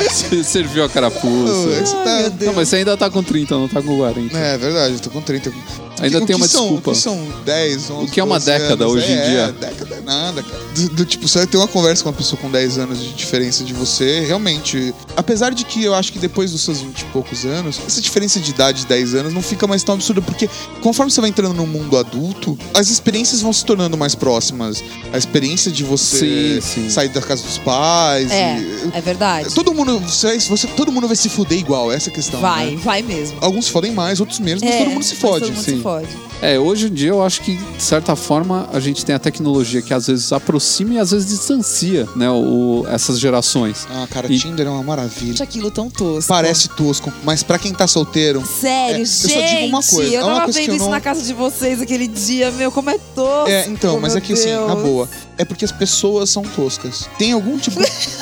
Você 0.00 0.42
Serviu 0.44 0.82
a 0.82 0.86
Ô, 0.86 0.88
carapuça. 0.90 1.68
esse 1.82 1.94
tá- 1.94 2.32
Não, 2.46 2.52
mas 2.54 2.68
você 2.68 2.76
ainda 2.76 2.96
tá 2.96 3.10
com 3.10 3.22
30, 3.22 3.54
não 3.54 3.68
tá 3.68 3.80
com 3.82 3.96
40. 3.96 4.36
É 4.36 4.58
verdade, 4.58 4.94
eu 4.94 5.00
tô 5.00 5.10
com 5.10 5.20
30. 5.20 5.52
Ainda 6.00 6.18
O 6.18 6.20
que- 6.22 6.26
tem 6.26 6.36
uma 6.36 6.48
são, 6.48 6.62
desculpa. 6.62 6.90
O 6.90 6.92
que 6.94 6.98
são 7.00 7.28
10, 7.44 7.88
11, 7.90 8.04
O 8.04 8.10
que 8.10 8.18
é 8.20 8.24
uma 8.24 8.38
12 8.40 8.46
década 8.46 8.84
anos? 8.84 8.96
hoje 8.96 9.12
em 9.12 9.16
é, 9.16 9.28
dia? 9.28 9.38
É, 9.40 9.52
década 9.52 9.94
é 9.94 10.00
nada, 10.00 10.42
cara. 10.42 10.62
Do, 10.74 10.88
do 10.90 11.04
tipo, 11.06 11.28
você 11.28 11.38
vai 11.38 11.46
ter 11.46 11.56
uma 11.56 11.68
conversa 11.68 12.02
com 12.02 12.08
uma 12.08 12.14
pessoa 12.16 12.40
com 12.40 12.50
10 12.50 12.78
anos 12.78 12.98
de 13.00 13.12
diferença 13.12 13.62
de 13.62 13.72
você, 13.72 14.20
realmente. 14.26 14.92
Apesar 15.16 15.54
de 15.54 15.64
que 15.64 15.84
eu 15.84 15.94
acho 15.94 16.12
que 16.12 16.18
depois 16.18 16.50
dos 16.50 16.62
seus 16.62 16.80
20 16.80 17.02
e 17.02 17.04
poucos 17.06 17.44
anos, 17.44 17.80
essa 17.86 18.00
diferença 18.00 18.40
de 18.40 18.50
idade 18.50 18.80
de 18.80 18.86
10 18.86 19.14
anos 19.14 19.32
não 19.32 19.40
fica 19.42 19.66
mais 19.68 19.82
tão 19.84 19.94
absurda, 19.94 20.20
porque 20.20 20.50
conforme 20.82 21.12
você 21.12 21.20
vai 21.20 21.30
entrando 21.30 21.54
no 21.54 21.66
mundo 21.66 21.96
adulto, 21.96 22.58
as 22.74 22.90
experiências 22.90 23.40
vão 23.40 23.52
se 23.52 23.64
tornando 23.64 23.96
mais 23.96 24.14
próximas. 24.16 24.82
A 25.12 25.16
experiência 25.18 25.70
de 25.70 25.84
você 25.84 26.60
Sim, 26.60 26.82
sim. 26.82 26.90
sair 26.90 27.08
da 27.08 27.20
casa 27.20 27.42
dos 27.44 27.58
pais. 27.58 28.30
É, 28.32 28.58
e- 28.58 28.90
é 28.94 29.00
verdade. 29.00 29.54
Todo 29.54 29.72
mundo, 29.72 30.00
você, 30.00 30.36
você- 30.40 30.66
todo 30.66 30.90
mundo 30.90 31.06
vai 31.06 31.16
se 31.16 31.28
fuder 31.28 31.58
igual, 31.58 31.92
essa 31.92 32.08
é 32.08 32.12
a 32.12 32.14
questão. 32.14 32.40
Vai, 32.40 32.72
né? 32.72 32.80
vai 32.82 33.00
mesmo. 33.02 33.38
Alguns 33.40 33.66
se 33.66 33.70
fodem 33.70 33.92
mais, 33.92 34.18
outros 34.18 34.40
menos, 34.40 34.60
mas 34.62 34.74
É, 34.74 34.78
todo 34.78 34.90
mundo 34.90 35.04
se 35.04 35.12
mas 35.14 35.20
fode. 35.20 35.44
Todo 35.46 35.54
mundo 35.54 35.64
sim. 35.64 35.80
Fode. 35.84 36.08
É, 36.42 36.58
hoje 36.58 36.86
em 36.88 36.92
dia 36.92 37.10
eu 37.10 37.22
acho 37.22 37.40
que, 37.42 37.54
de 37.56 37.82
certa 37.82 38.16
forma, 38.16 38.68
a 38.72 38.80
gente 38.80 39.04
tem 39.04 39.14
a 39.14 39.18
tecnologia 39.18 39.80
que 39.82 39.92
às 39.94 40.06
vezes 40.08 40.32
aproxima 40.32 40.94
e 40.94 40.98
às 40.98 41.10
vezes 41.10 41.28
distancia, 41.28 42.08
né, 42.16 42.28
o, 42.30 42.84
essas 42.90 43.18
gerações. 43.20 43.86
Ah, 43.90 44.06
cara, 44.10 44.30
E- 44.32 44.38
Tinder 44.38 44.66
é 44.66 44.70
uma 44.70 44.82
maravilha. 44.82 45.34
Acho 45.34 45.42
aquilo 45.42 45.70
tão 45.70 45.88
tosco. 45.90 46.26
Parece 46.28 46.68
tosco, 46.70 47.12
mas 47.22 47.42
pra 47.42 47.58
quem 47.58 47.72
tá 47.72 47.86
solteiro. 47.86 48.42
Sério, 48.46 48.96
É, 48.98 49.00
eu 49.02 49.06
só 49.06 49.28
gente. 49.28 49.54
digo 49.56 49.66
uma 49.68 49.82
coisa, 49.82 50.14
Eu 50.14 50.20
é 50.20 50.24
uma 50.24 50.32
tava 50.32 50.44
coisa 50.44 50.58
que 50.60 50.64
vendo 50.66 50.72
eu 50.72 50.76
isso 50.76 50.84
não- 50.86 50.90
na 50.92 51.00
casa 51.00 51.22
de 51.22 51.32
vocês 51.32 51.80
aquele 51.80 52.06
dia, 52.08 52.50
meu, 52.52 52.72
como 52.72 52.90
é 52.90 52.98
tosco. 53.14 53.48
É, 53.50 53.66
então, 53.68 54.00
mas 54.00 54.16
é 54.16 54.20
que 54.20 54.32
assim, 54.32 54.50
na 54.52 54.74
boa, 54.74 55.08
é 55.38 55.44
porque 55.44 55.64
as 55.64 55.72
pessoas 55.72 56.30
são 56.30 56.42
toscas. 56.42 57.08
Tem 57.18 57.32
algum 57.32 57.58
tipo. 57.58 57.78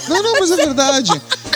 não, 0.09 0.22
não, 0.22 0.40
mas 0.40 0.51
é 0.51 0.57
verdade. 0.57 1.11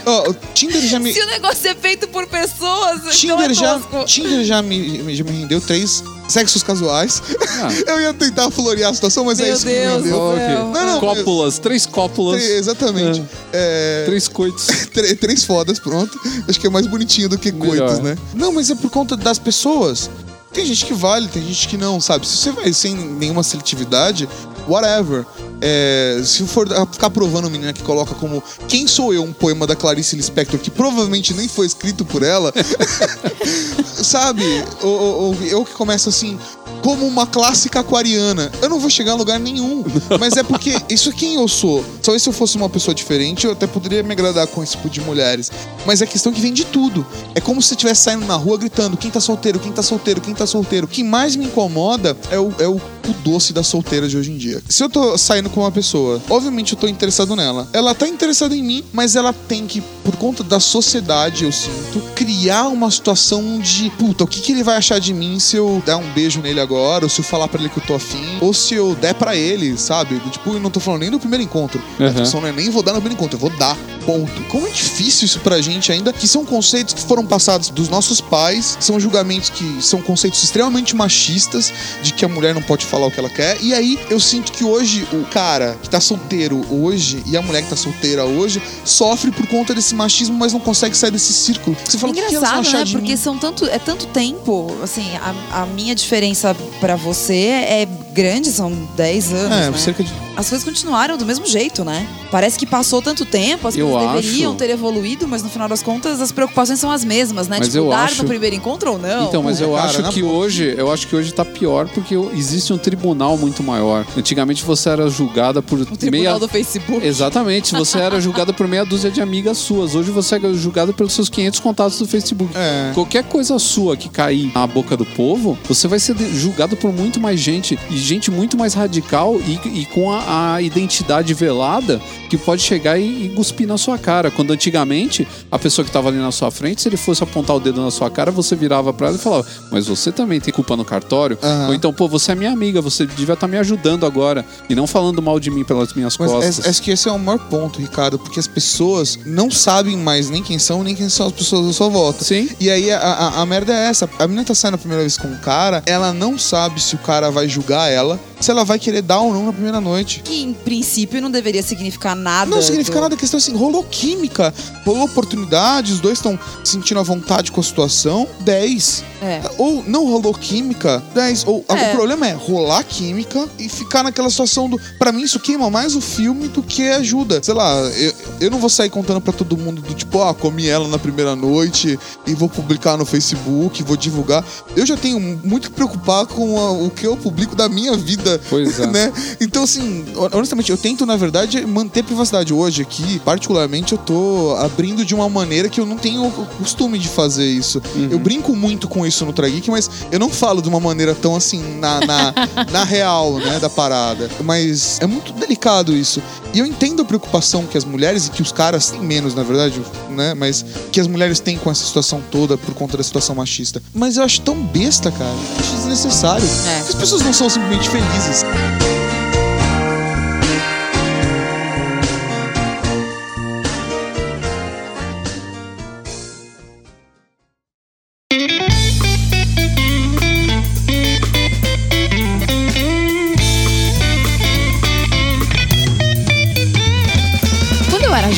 Ó, 0.04 0.30
o 0.30 0.34
Tinder 0.54 0.80
já 0.82 0.98
me. 0.98 1.12
Se 1.12 1.20
o 1.20 1.26
negócio 1.26 1.68
é 1.68 1.74
feito 1.74 2.06
por 2.08 2.26
pessoas, 2.26 2.98
então 3.00 3.10
Tinder 3.12 3.50
é 3.50 3.54
já, 3.54 3.78
tosco. 3.78 4.04
Tinder 4.04 4.44
já 4.44 4.62
me, 4.62 5.14
já 5.16 5.24
me 5.24 5.30
rendeu 5.32 5.60
três 5.60 6.02
sexos 6.28 6.62
casuais. 6.62 7.22
Ah. 7.60 7.68
Eu 7.90 8.00
ia 8.00 8.12
tentar 8.14 8.50
florear 8.50 8.90
a 8.90 8.94
situação, 8.94 9.24
mas 9.24 9.38
é 9.40 9.44
Meu 9.44 9.54
isso 9.54 9.64
que 9.66 9.72
me 9.72 9.78
Deus 9.78 10.04
rendeu. 10.04 10.18
do 10.30 10.36
céu. 10.36 10.66
Ok. 10.66 10.72
Não, 10.80 10.86
não, 10.92 11.00
cópulas, 11.00 11.58
três 11.58 11.86
cópulas, 11.86 12.42
Três- 12.42 12.58
Exatamente. 12.58 13.22
É, 13.52 14.02
três 14.06 14.28
coitos. 14.28 14.66
Trê- 14.92 15.14
três 15.14 15.44
fodas, 15.44 15.78
pronto. 15.78 16.20
Acho 16.48 16.60
que 16.60 16.66
é 16.66 16.70
mais 16.70 16.86
bonitinho 16.86 17.28
do 17.28 17.38
que 17.38 17.50
Melhor. 17.50 17.88
coitos, 17.88 17.98
né? 18.04 18.16
Não, 18.34 18.52
mas 18.52 18.70
é 18.70 18.74
por 18.74 18.90
conta 18.90 19.16
das 19.16 19.38
pessoas. 19.38 20.10
Tem 20.52 20.64
gente 20.64 20.86
que 20.86 20.94
vale, 20.94 21.28
tem 21.28 21.42
gente 21.42 21.68
que 21.68 21.76
não, 21.76 22.00
sabe? 22.00 22.26
Se 22.26 22.36
você 22.36 22.50
vai 22.50 22.72
sem 22.72 22.94
nenhuma 22.94 23.42
seletividade, 23.42 24.26
whatever. 24.66 25.26
É, 25.60 26.20
se 26.22 26.44
for 26.46 26.68
ficar 26.92 27.08
provando 27.10 27.46
a 27.46 27.50
menina 27.50 27.72
que 27.72 27.82
coloca 27.82 28.14
como 28.14 28.42
Quem 28.68 28.86
sou 28.86 29.14
eu? 29.14 29.22
Um 29.22 29.32
poema 29.32 29.66
da 29.66 29.74
Clarice 29.74 30.14
Lispector 30.14 30.60
que 30.60 30.70
provavelmente 30.70 31.32
nem 31.34 31.48
foi 31.48 31.66
escrito 31.66 32.04
por 32.04 32.22
ela. 32.22 32.52
sabe? 33.84 34.42
Ou, 34.82 34.90
ou- 34.90 35.22
ou 35.28 35.36
eu 35.44 35.64
que 35.64 35.72
começo 35.72 36.08
assim, 36.08 36.38
como 36.86 37.04
uma 37.04 37.26
clássica 37.26 37.80
aquariana. 37.80 38.48
Eu 38.62 38.68
não 38.68 38.78
vou 38.78 38.88
chegar 38.88 39.10
a 39.10 39.14
lugar 39.16 39.40
nenhum. 39.40 39.82
Mas 40.20 40.36
é 40.36 40.44
porque 40.44 40.80
isso 40.88 41.08
é 41.08 41.12
quem 41.12 41.34
eu 41.34 41.48
sou. 41.48 41.84
Talvez 42.00 42.22
se 42.22 42.28
eu 42.28 42.32
fosse 42.32 42.56
uma 42.56 42.68
pessoa 42.68 42.94
diferente, 42.94 43.44
eu 43.44 43.50
até 43.50 43.66
poderia 43.66 44.04
me 44.04 44.12
agradar 44.12 44.46
com 44.46 44.62
esse 44.62 44.76
tipo 44.76 44.88
de 44.88 45.00
mulheres. 45.00 45.50
Mas 45.84 46.00
é 46.00 46.06
questão 46.06 46.32
que 46.32 46.40
vem 46.40 46.52
de 46.52 46.64
tudo. 46.64 47.04
É 47.34 47.40
como 47.40 47.60
se 47.60 47.70
você 47.70 47.74
estivesse 47.74 48.02
saindo 48.02 48.24
na 48.24 48.36
rua 48.36 48.56
gritando: 48.56 48.96
quem 48.96 49.10
tá 49.10 49.18
solteiro, 49.18 49.58
quem 49.58 49.72
tá 49.72 49.82
solteiro, 49.82 50.20
quem 50.20 50.32
tá 50.32 50.46
solteiro. 50.46 50.86
O 50.86 50.88
que 50.88 51.02
mais 51.02 51.34
me 51.34 51.46
incomoda 51.46 52.16
é 52.30 52.38
o, 52.38 52.52
é 52.60 52.68
o, 52.68 52.76
o 52.76 53.12
doce 53.24 53.52
da 53.52 53.64
solteira 53.64 54.08
de 54.08 54.16
hoje 54.16 54.30
em 54.30 54.36
dia. 54.36 54.62
Se 54.68 54.84
eu 54.84 54.88
tô 54.88 55.18
saindo 55.18 55.50
com 55.50 55.62
uma 55.62 55.72
pessoa, 55.72 56.22
obviamente 56.30 56.72
eu 56.72 56.78
tô 56.78 56.86
interessado 56.86 57.34
nela. 57.34 57.68
Ela 57.72 57.96
tá 57.96 58.06
interessada 58.06 58.54
em 58.54 58.62
mim, 58.62 58.84
mas 58.92 59.16
ela 59.16 59.32
tem 59.32 59.66
que, 59.66 59.80
por 60.04 60.14
conta 60.16 60.44
da 60.44 60.60
sociedade, 60.60 61.44
eu 61.44 61.50
sinto, 61.50 62.00
criar 62.14 62.68
uma 62.68 62.90
situação 62.90 63.58
de 63.58 63.90
puta, 63.90 64.24
o 64.24 64.26
que, 64.26 64.40
que 64.40 64.52
ele 64.52 64.62
vai 64.62 64.76
achar 64.76 65.00
de 65.00 65.12
mim 65.12 65.40
se 65.40 65.56
eu 65.56 65.82
der 65.84 65.96
um 65.96 66.12
beijo 66.12 66.40
nele 66.40 66.60
agora, 66.60 66.75
ou 66.76 67.08
se 67.08 67.20
eu 67.20 67.24
falar 67.24 67.48
pra 67.48 67.60
ele 67.60 67.68
que 67.68 67.78
eu 67.78 67.84
tô 67.84 67.94
afim, 67.94 68.38
ou 68.40 68.52
se 68.52 68.74
eu 68.74 68.94
der 68.94 69.14
pra 69.14 69.34
ele, 69.36 69.76
sabe? 69.78 70.18
Tipo, 70.30 70.50
eu 70.54 70.60
não 70.60 70.70
tô 70.70 70.80
falando 70.80 71.00
nem 71.02 71.10
do 71.10 71.18
primeiro 71.18 71.42
encontro. 71.42 71.80
A 71.98 72.02
Uhum. 72.04 72.10
discussão 72.10 72.40
não 72.40 72.48
é 72.48 72.52
nem 72.52 72.70
vou 72.70 72.82
dar 72.82 72.92
no 72.92 73.00
primeiro 73.00 73.14
encontro, 73.20 73.36
eu 73.36 73.40
vou 73.40 73.50
dar. 73.58 73.76
Ponto. 74.04 74.40
Como 74.44 74.66
é 74.66 74.70
difícil 74.70 75.24
isso 75.26 75.40
pra 75.40 75.60
gente 75.60 75.90
ainda, 75.90 76.12
que 76.12 76.28
são 76.28 76.44
conceitos 76.44 76.94
que 76.94 77.00
foram 77.02 77.26
passados 77.26 77.70
dos 77.70 77.88
nossos 77.88 78.20
pais, 78.20 78.76
são 78.78 79.00
julgamentos 79.00 79.50
que 79.50 79.82
são 79.82 80.00
conceitos 80.00 80.42
extremamente 80.44 80.94
machistas, 80.94 81.72
de 82.02 82.12
que 82.12 82.24
a 82.24 82.28
mulher 82.28 82.54
não 82.54 82.62
pode 82.62 82.84
falar 82.86 83.06
o 83.06 83.10
que 83.10 83.18
ela 83.18 83.28
quer. 83.30 83.60
E 83.60 83.74
aí 83.74 83.98
eu 84.08 84.20
sinto 84.20 84.52
que 84.52 84.62
hoje 84.62 85.06
o 85.12 85.24
cara 85.24 85.76
que 85.82 85.88
tá 85.90 86.00
solteiro 86.00 86.64
hoje 86.70 87.22
e 87.26 87.36
a 87.36 87.42
mulher 87.42 87.62
que 87.62 87.70
tá 87.70 87.76
solteira 87.76 88.24
hoje 88.24 88.62
sofre 88.84 89.30
por 89.32 89.46
conta 89.48 89.74
desse 89.74 89.94
machismo, 89.94 90.36
mas 90.38 90.52
não 90.52 90.60
consegue 90.60 90.96
sair 90.96 91.10
desse 91.10 91.32
círculo. 91.32 91.76
Você 91.84 91.98
fala, 91.98 92.12
o 92.12 92.14
que 92.14 92.22
que 92.22 92.34
Engraçado, 92.36 92.70
né? 92.70 92.84
Porque 92.92 93.10
mim? 93.12 93.16
são 93.16 93.36
tanto, 93.38 93.64
é 93.64 93.78
tanto 93.78 94.06
tempo. 94.06 94.76
Assim, 94.82 95.04
a, 95.16 95.62
a 95.62 95.66
minha 95.66 95.94
diferença 95.94 96.56
pra 96.80 96.96
você 96.96 97.48
é 97.48 97.88
grande, 98.16 98.50
são 98.50 98.72
10 98.96 99.32
anos. 99.32 99.56
É, 99.56 99.70
né? 99.70 99.78
cerca 99.78 100.02
de. 100.02 100.10
As 100.36 100.48
coisas 100.50 100.64
continuaram 100.66 101.16
do 101.16 101.24
mesmo 101.24 101.46
jeito, 101.46 101.82
né? 101.84 102.06
Parece 102.30 102.58
que 102.58 102.66
passou 102.66 103.00
tanto 103.00 103.24
tempo, 103.24 103.68
as 103.68 103.76
Eu 103.76 103.88
coisas 103.88 104.08
acho- 104.10 104.20
deveriam 104.22 104.54
ter 104.54 104.68
evoluído, 104.70 105.26
mas 105.26 105.42
no 105.42 105.48
final 105.48 105.66
das 105.68 105.82
contas 105.82 106.20
as 106.20 106.30
preocupações 106.30 106.78
são 106.78 106.90
as 106.90 107.04
mesmas, 107.04 107.48
né? 107.48 107.56
Mas 107.58 107.68
tipo, 107.68 107.78
eu 107.78 107.88
dar 107.88 108.04
acho- 108.04 108.22
no 108.22 108.28
primeiro 108.28 108.54
encontro 108.54 108.92
ou 108.92 108.98
não. 108.98 109.24
Então, 109.28 109.42
mas 109.42 109.60
eu 109.60 109.72
cara, 109.72 109.84
acho 109.88 110.10
que 110.10 110.20
boa. 110.22 110.34
hoje, 110.34 110.74
eu 110.76 110.90
acho 110.92 111.06
que 111.06 111.16
hoje 111.16 111.32
tá 111.32 111.44
pior 111.44 111.88
porque 111.88 112.14
existe 112.34 112.70
um 112.72 112.76
tribunal 112.78 113.38
muito 113.38 113.62
maior. 113.62 114.04
Antigamente 114.16 114.62
você 114.64 114.90
era 114.90 115.08
julgada 115.08 115.62
por 115.62 115.80
O 115.80 115.86
tribunal 115.96 116.10
meia 116.10 116.38
do 116.38 116.48
Facebook. 116.48 117.06
Exatamente, 117.06 117.72
você 117.74 117.98
era 117.98 118.20
julgada 118.20 118.52
por 118.52 118.68
meia 118.68 118.84
dúzia 118.84 119.10
de 119.10 119.22
amigas 119.22 119.56
suas. 119.58 119.94
Hoje 119.94 120.10
você 120.10 120.36
é 120.36 120.40
julgado 120.54 120.92
pelos 120.92 121.12
seus 121.14 121.28
500 121.30 121.60
contatos 121.60 121.98
do 121.98 122.06
Facebook. 122.06 122.50
É. 122.54 122.90
Qualquer 122.92 123.24
coisa 123.24 123.58
sua 123.58 123.96
que 123.96 124.08
cair 124.10 124.52
na 124.54 124.66
boca 124.66 124.96
do 124.98 125.04
povo, 125.06 125.58
você 125.66 125.88
vai 125.88 125.98
ser 125.98 126.14
julgado 126.34 126.76
por 126.76 126.92
muito 126.92 127.18
mais 127.18 127.40
gente. 127.40 127.78
E 127.90 127.96
gente 128.06 128.30
muito 128.30 128.56
mais 128.56 128.74
radical 128.74 129.36
e, 129.40 129.80
e 129.80 129.86
com 129.86 130.10
a, 130.12 130.54
a 130.54 130.62
identidade 130.62 131.32
velada 131.34 132.00
que 132.30 132.36
pode 132.36 132.62
chegar 132.62 132.98
e, 132.98 133.26
e 133.26 133.28
cuspir 133.30 133.66
na 133.66 133.76
sua 133.78 133.98
cara. 133.98 134.30
Quando 134.30 134.52
antigamente, 134.52 135.26
a 135.50 135.58
pessoa 135.58 135.84
que 135.84 135.88
estava 135.90 136.08
ali 136.08 136.18
na 136.18 136.32
sua 136.32 136.50
frente, 136.50 136.82
se 136.82 136.88
ele 136.88 136.96
fosse 136.96 137.22
apontar 137.22 137.56
o 137.56 137.60
dedo 137.60 137.82
na 137.82 137.90
sua 137.90 138.10
cara, 138.10 138.30
você 138.30 138.54
virava 138.56 138.92
pra 138.92 139.08
ela 139.08 139.16
e 139.16 139.20
falava: 139.20 139.46
Mas 139.70 139.86
você 139.86 140.10
também 140.12 140.40
tem 140.40 140.52
culpa 140.52 140.76
no 140.76 140.84
cartório? 140.84 141.38
Aham. 141.42 141.68
Ou 141.68 141.74
então, 141.74 141.92
pô, 141.92 142.08
você 142.08 142.32
é 142.32 142.34
minha 142.34 142.50
amiga, 142.52 142.80
você 142.80 143.06
devia 143.06 143.34
estar 143.34 143.48
me 143.48 143.56
ajudando 143.58 144.06
agora. 144.06 144.44
E 144.68 144.74
não 144.74 144.86
falando 144.86 145.20
mal 145.22 145.38
de 145.40 145.50
mim 145.50 145.64
pelas 145.64 145.92
minhas 145.94 146.16
Mas 146.18 146.30
costas. 146.30 146.64
é- 146.66 146.68
acho 146.70 146.82
que 146.82 146.90
esse 146.90 147.08
é 147.08 147.12
o 147.12 147.18
maior 147.18 147.38
ponto, 147.48 147.80
Ricardo, 147.80 148.18
porque 148.18 148.38
as 148.40 148.46
pessoas 148.46 149.18
não 149.24 149.50
sabem 149.50 149.96
mais 149.96 150.28
nem 150.30 150.42
quem 150.42 150.58
são, 150.58 150.82
nem 150.82 150.94
quem 150.94 151.08
são 151.08 151.26
as 151.26 151.32
pessoas 151.32 151.68
à 151.68 151.72
sua 151.72 151.88
volta. 151.88 152.24
Sim. 152.24 152.48
E 152.60 152.70
aí 152.70 152.90
a, 152.90 152.98
a, 152.98 153.40
a 153.42 153.46
merda 153.46 153.72
é 153.72 153.88
essa. 153.88 154.08
A 154.18 154.26
menina 154.26 154.44
tá 154.44 154.54
saindo 154.54 154.74
a 154.74 154.78
primeira 154.78 155.02
vez 155.02 155.16
com 155.16 155.28
um 155.28 155.36
cara, 155.38 155.82
ela 155.86 156.12
não 156.12 156.38
sabe 156.38 156.80
se 156.82 156.94
o 156.94 156.98
cara 156.98 157.30
vai 157.30 157.48
julgar 157.48 157.90
ela, 157.90 157.95
ela 157.96 158.20
se 158.40 158.50
ela 158.50 158.64
vai 158.64 158.78
querer 158.78 159.02
dar 159.02 159.20
ou 159.20 159.32
não 159.32 159.46
na 159.46 159.52
primeira 159.52 159.80
noite. 159.80 160.20
Que 160.24 160.42
em 160.42 160.52
princípio 160.52 161.20
não 161.20 161.30
deveria 161.30 161.62
significar 161.62 162.14
nada. 162.14 162.50
Não 162.50 162.62
significa 162.62 162.96
do- 162.98 163.02
nada, 163.02 163.14
a 163.14 163.18
questão 163.18 163.38
é 163.38 163.40
assim, 163.42 163.54
rolou 163.56 163.82
química, 163.84 164.52
rolou 164.84 165.04
oportunidade, 165.04 165.92
os 165.92 166.00
dois 166.00 166.18
estão 166.18 166.38
sentindo 166.64 167.00
a 167.00 167.02
vontade 167.02 167.50
com 167.52 167.60
a 167.60 167.64
situação, 167.64 168.26
10. 168.40 169.04
É. 169.22 169.40
Ou 169.58 169.82
não 169.86 170.06
rolou 170.06 170.34
química, 170.34 171.02
10. 171.14 171.44
Ou 171.46 171.64
É. 171.68 171.88
o 171.90 171.96
problema 171.96 172.28
é 172.28 172.32
rolar 172.32 172.84
química 172.84 173.48
e 173.58 173.68
ficar 173.68 174.02
naquela 174.02 174.28
situação 174.30 174.68
do. 174.68 174.78
Pra 174.98 175.10
mim, 175.12 175.22
isso 175.22 175.40
queima 175.40 175.70
mais 175.70 175.96
o 175.96 176.00
filme 176.00 176.48
do 176.48 176.62
que 176.62 176.82
ajuda. 176.88 177.40
Sei 177.42 177.54
lá, 177.54 177.74
eu- 177.96 178.14
eu 178.42 178.50
não 178.50 178.58
vou 178.58 178.68
sair 178.68 178.90
contando 178.90 179.20
pra 179.20 179.32
todo 179.32 179.56
mundo 179.56 179.80
do 179.80 179.94
tipo, 179.94 180.22
ah, 180.22 180.34
comi 180.34 180.68
ela 180.68 180.86
na 180.88 180.98
primeira 180.98 181.34
noite 181.34 181.98
e 182.26 182.34
vou 182.34 182.48
publicar 182.48 182.96
no 182.96 183.04
Facebook, 183.06 183.82
vou 183.82 183.96
divulgar. 183.96 184.44
Eu 184.76 184.84
já 184.84 184.96
tenho 184.96 185.18
muito 185.42 185.70
que 185.70 185.74
preocupar 185.76 186.26
com 186.26 186.58
a- 186.60 186.72
o 186.72 186.90
que 186.90 187.06
eu 187.06 187.16
publico 187.16 187.56
da 187.56 187.68
minha 187.68 187.96
vida, 187.96 188.25
Pois 188.48 188.78
é. 188.80 188.86
né? 188.90 189.12
Então, 189.40 189.62
assim, 189.62 190.04
honestamente, 190.32 190.70
eu 190.70 190.76
tento, 190.76 191.04
na 191.06 191.16
verdade, 191.16 191.64
manter 191.66 192.02
privacidade. 192.02 192.52
Hoje 192.52 192.82
aqui, 192.82 193.18
particularmente, 193.20 193.92
eu 193.92 193.98
tô 193.98 194.56
abrindo 194.58 195.04
de 195.04 195.14
uma 195.14 195.28
maneira 195.28 195.68
que 195.68 195.80
eu 195.80 195.86
não 195.86 195.96
tenho 195.96 196.26
o 196.26 196.46
costume 196.58 196.98
de 196.98 197.08
fazer 197.08 197.46
isso. 197.46 197.80
Eu 198.10 198.18
brinco 198.18 198.54
muito 198.54 198.88
com 198.88 199.06
isso 199.06 199.24
no 199.24 199.32
Trageek, 199.32 199.70
mas 199.70 199.90
eu 200.10 200.18
não 200.18 200.30
falo 200.30 200.62
de 200.62 200.68
uma 200.68 200.80
maneira 200.80 201.14
tão 201.14 201.36
assim, 201.36 201.78
na, 201.78 202.00
na, 202.00 202.34
na 202.70 202.84
real, 202.84 203.38
né, 203.38 203.58
da 203.58 203.70
parada. 203.70 204.30
Mas 204.44 204.98
é 205.00 205.06
muito 205.06 205.32
delicado 205.32 205.94
isso. 205.94 206.22
E 206.52 206.58
eu 206.58 206.66
entendo 206.66 207.02
a 207.02 207.04
preocupação 207.04 207.66
que 207.66 207.76
as 207.76 207.84
mulheres 207.84 208.26
e 208.26 208.30
que 208.30 208.42
os 208.42 208.52
caras 208.52 208.90
têm 208.90 209.00
menos, 209.00 209.34
na 209.34 209.42
verdade, 209.42 209.80
né? 210.10 210.34
Mas 210.34 210.64
que 210.90 211.00
as 211.00 211.06
mulheres 211.06 211.38
têm 211.40 211.58
com 211.58 211.70
essa 211.70 211.84
situação 211.84 212.22
toda 212.30 212.56
por 212.56 212.74
conta 212.74 212.96
da 212.96 213.02
situação 213.02 213.34
machista. 213.34 213.82
Mas 213.94 214.16
eu 214.16 214.22
acho 214.22 214.40
tão 214.40 214.56
besta, 214.64 215.10
cara. 215.10 215.30
Eu 215.30 215.60
acho 215.60 215.76
desnecessário. 215.76 216.46
É. 216.66 216.80
As 216.80 216.94
pessoas 216.94 217.22
não 217.22 217.32
são 217.32 217.50
simplesmente 217.50 217.88
felizes. 217.90 218.15
Quando 218.18 218.95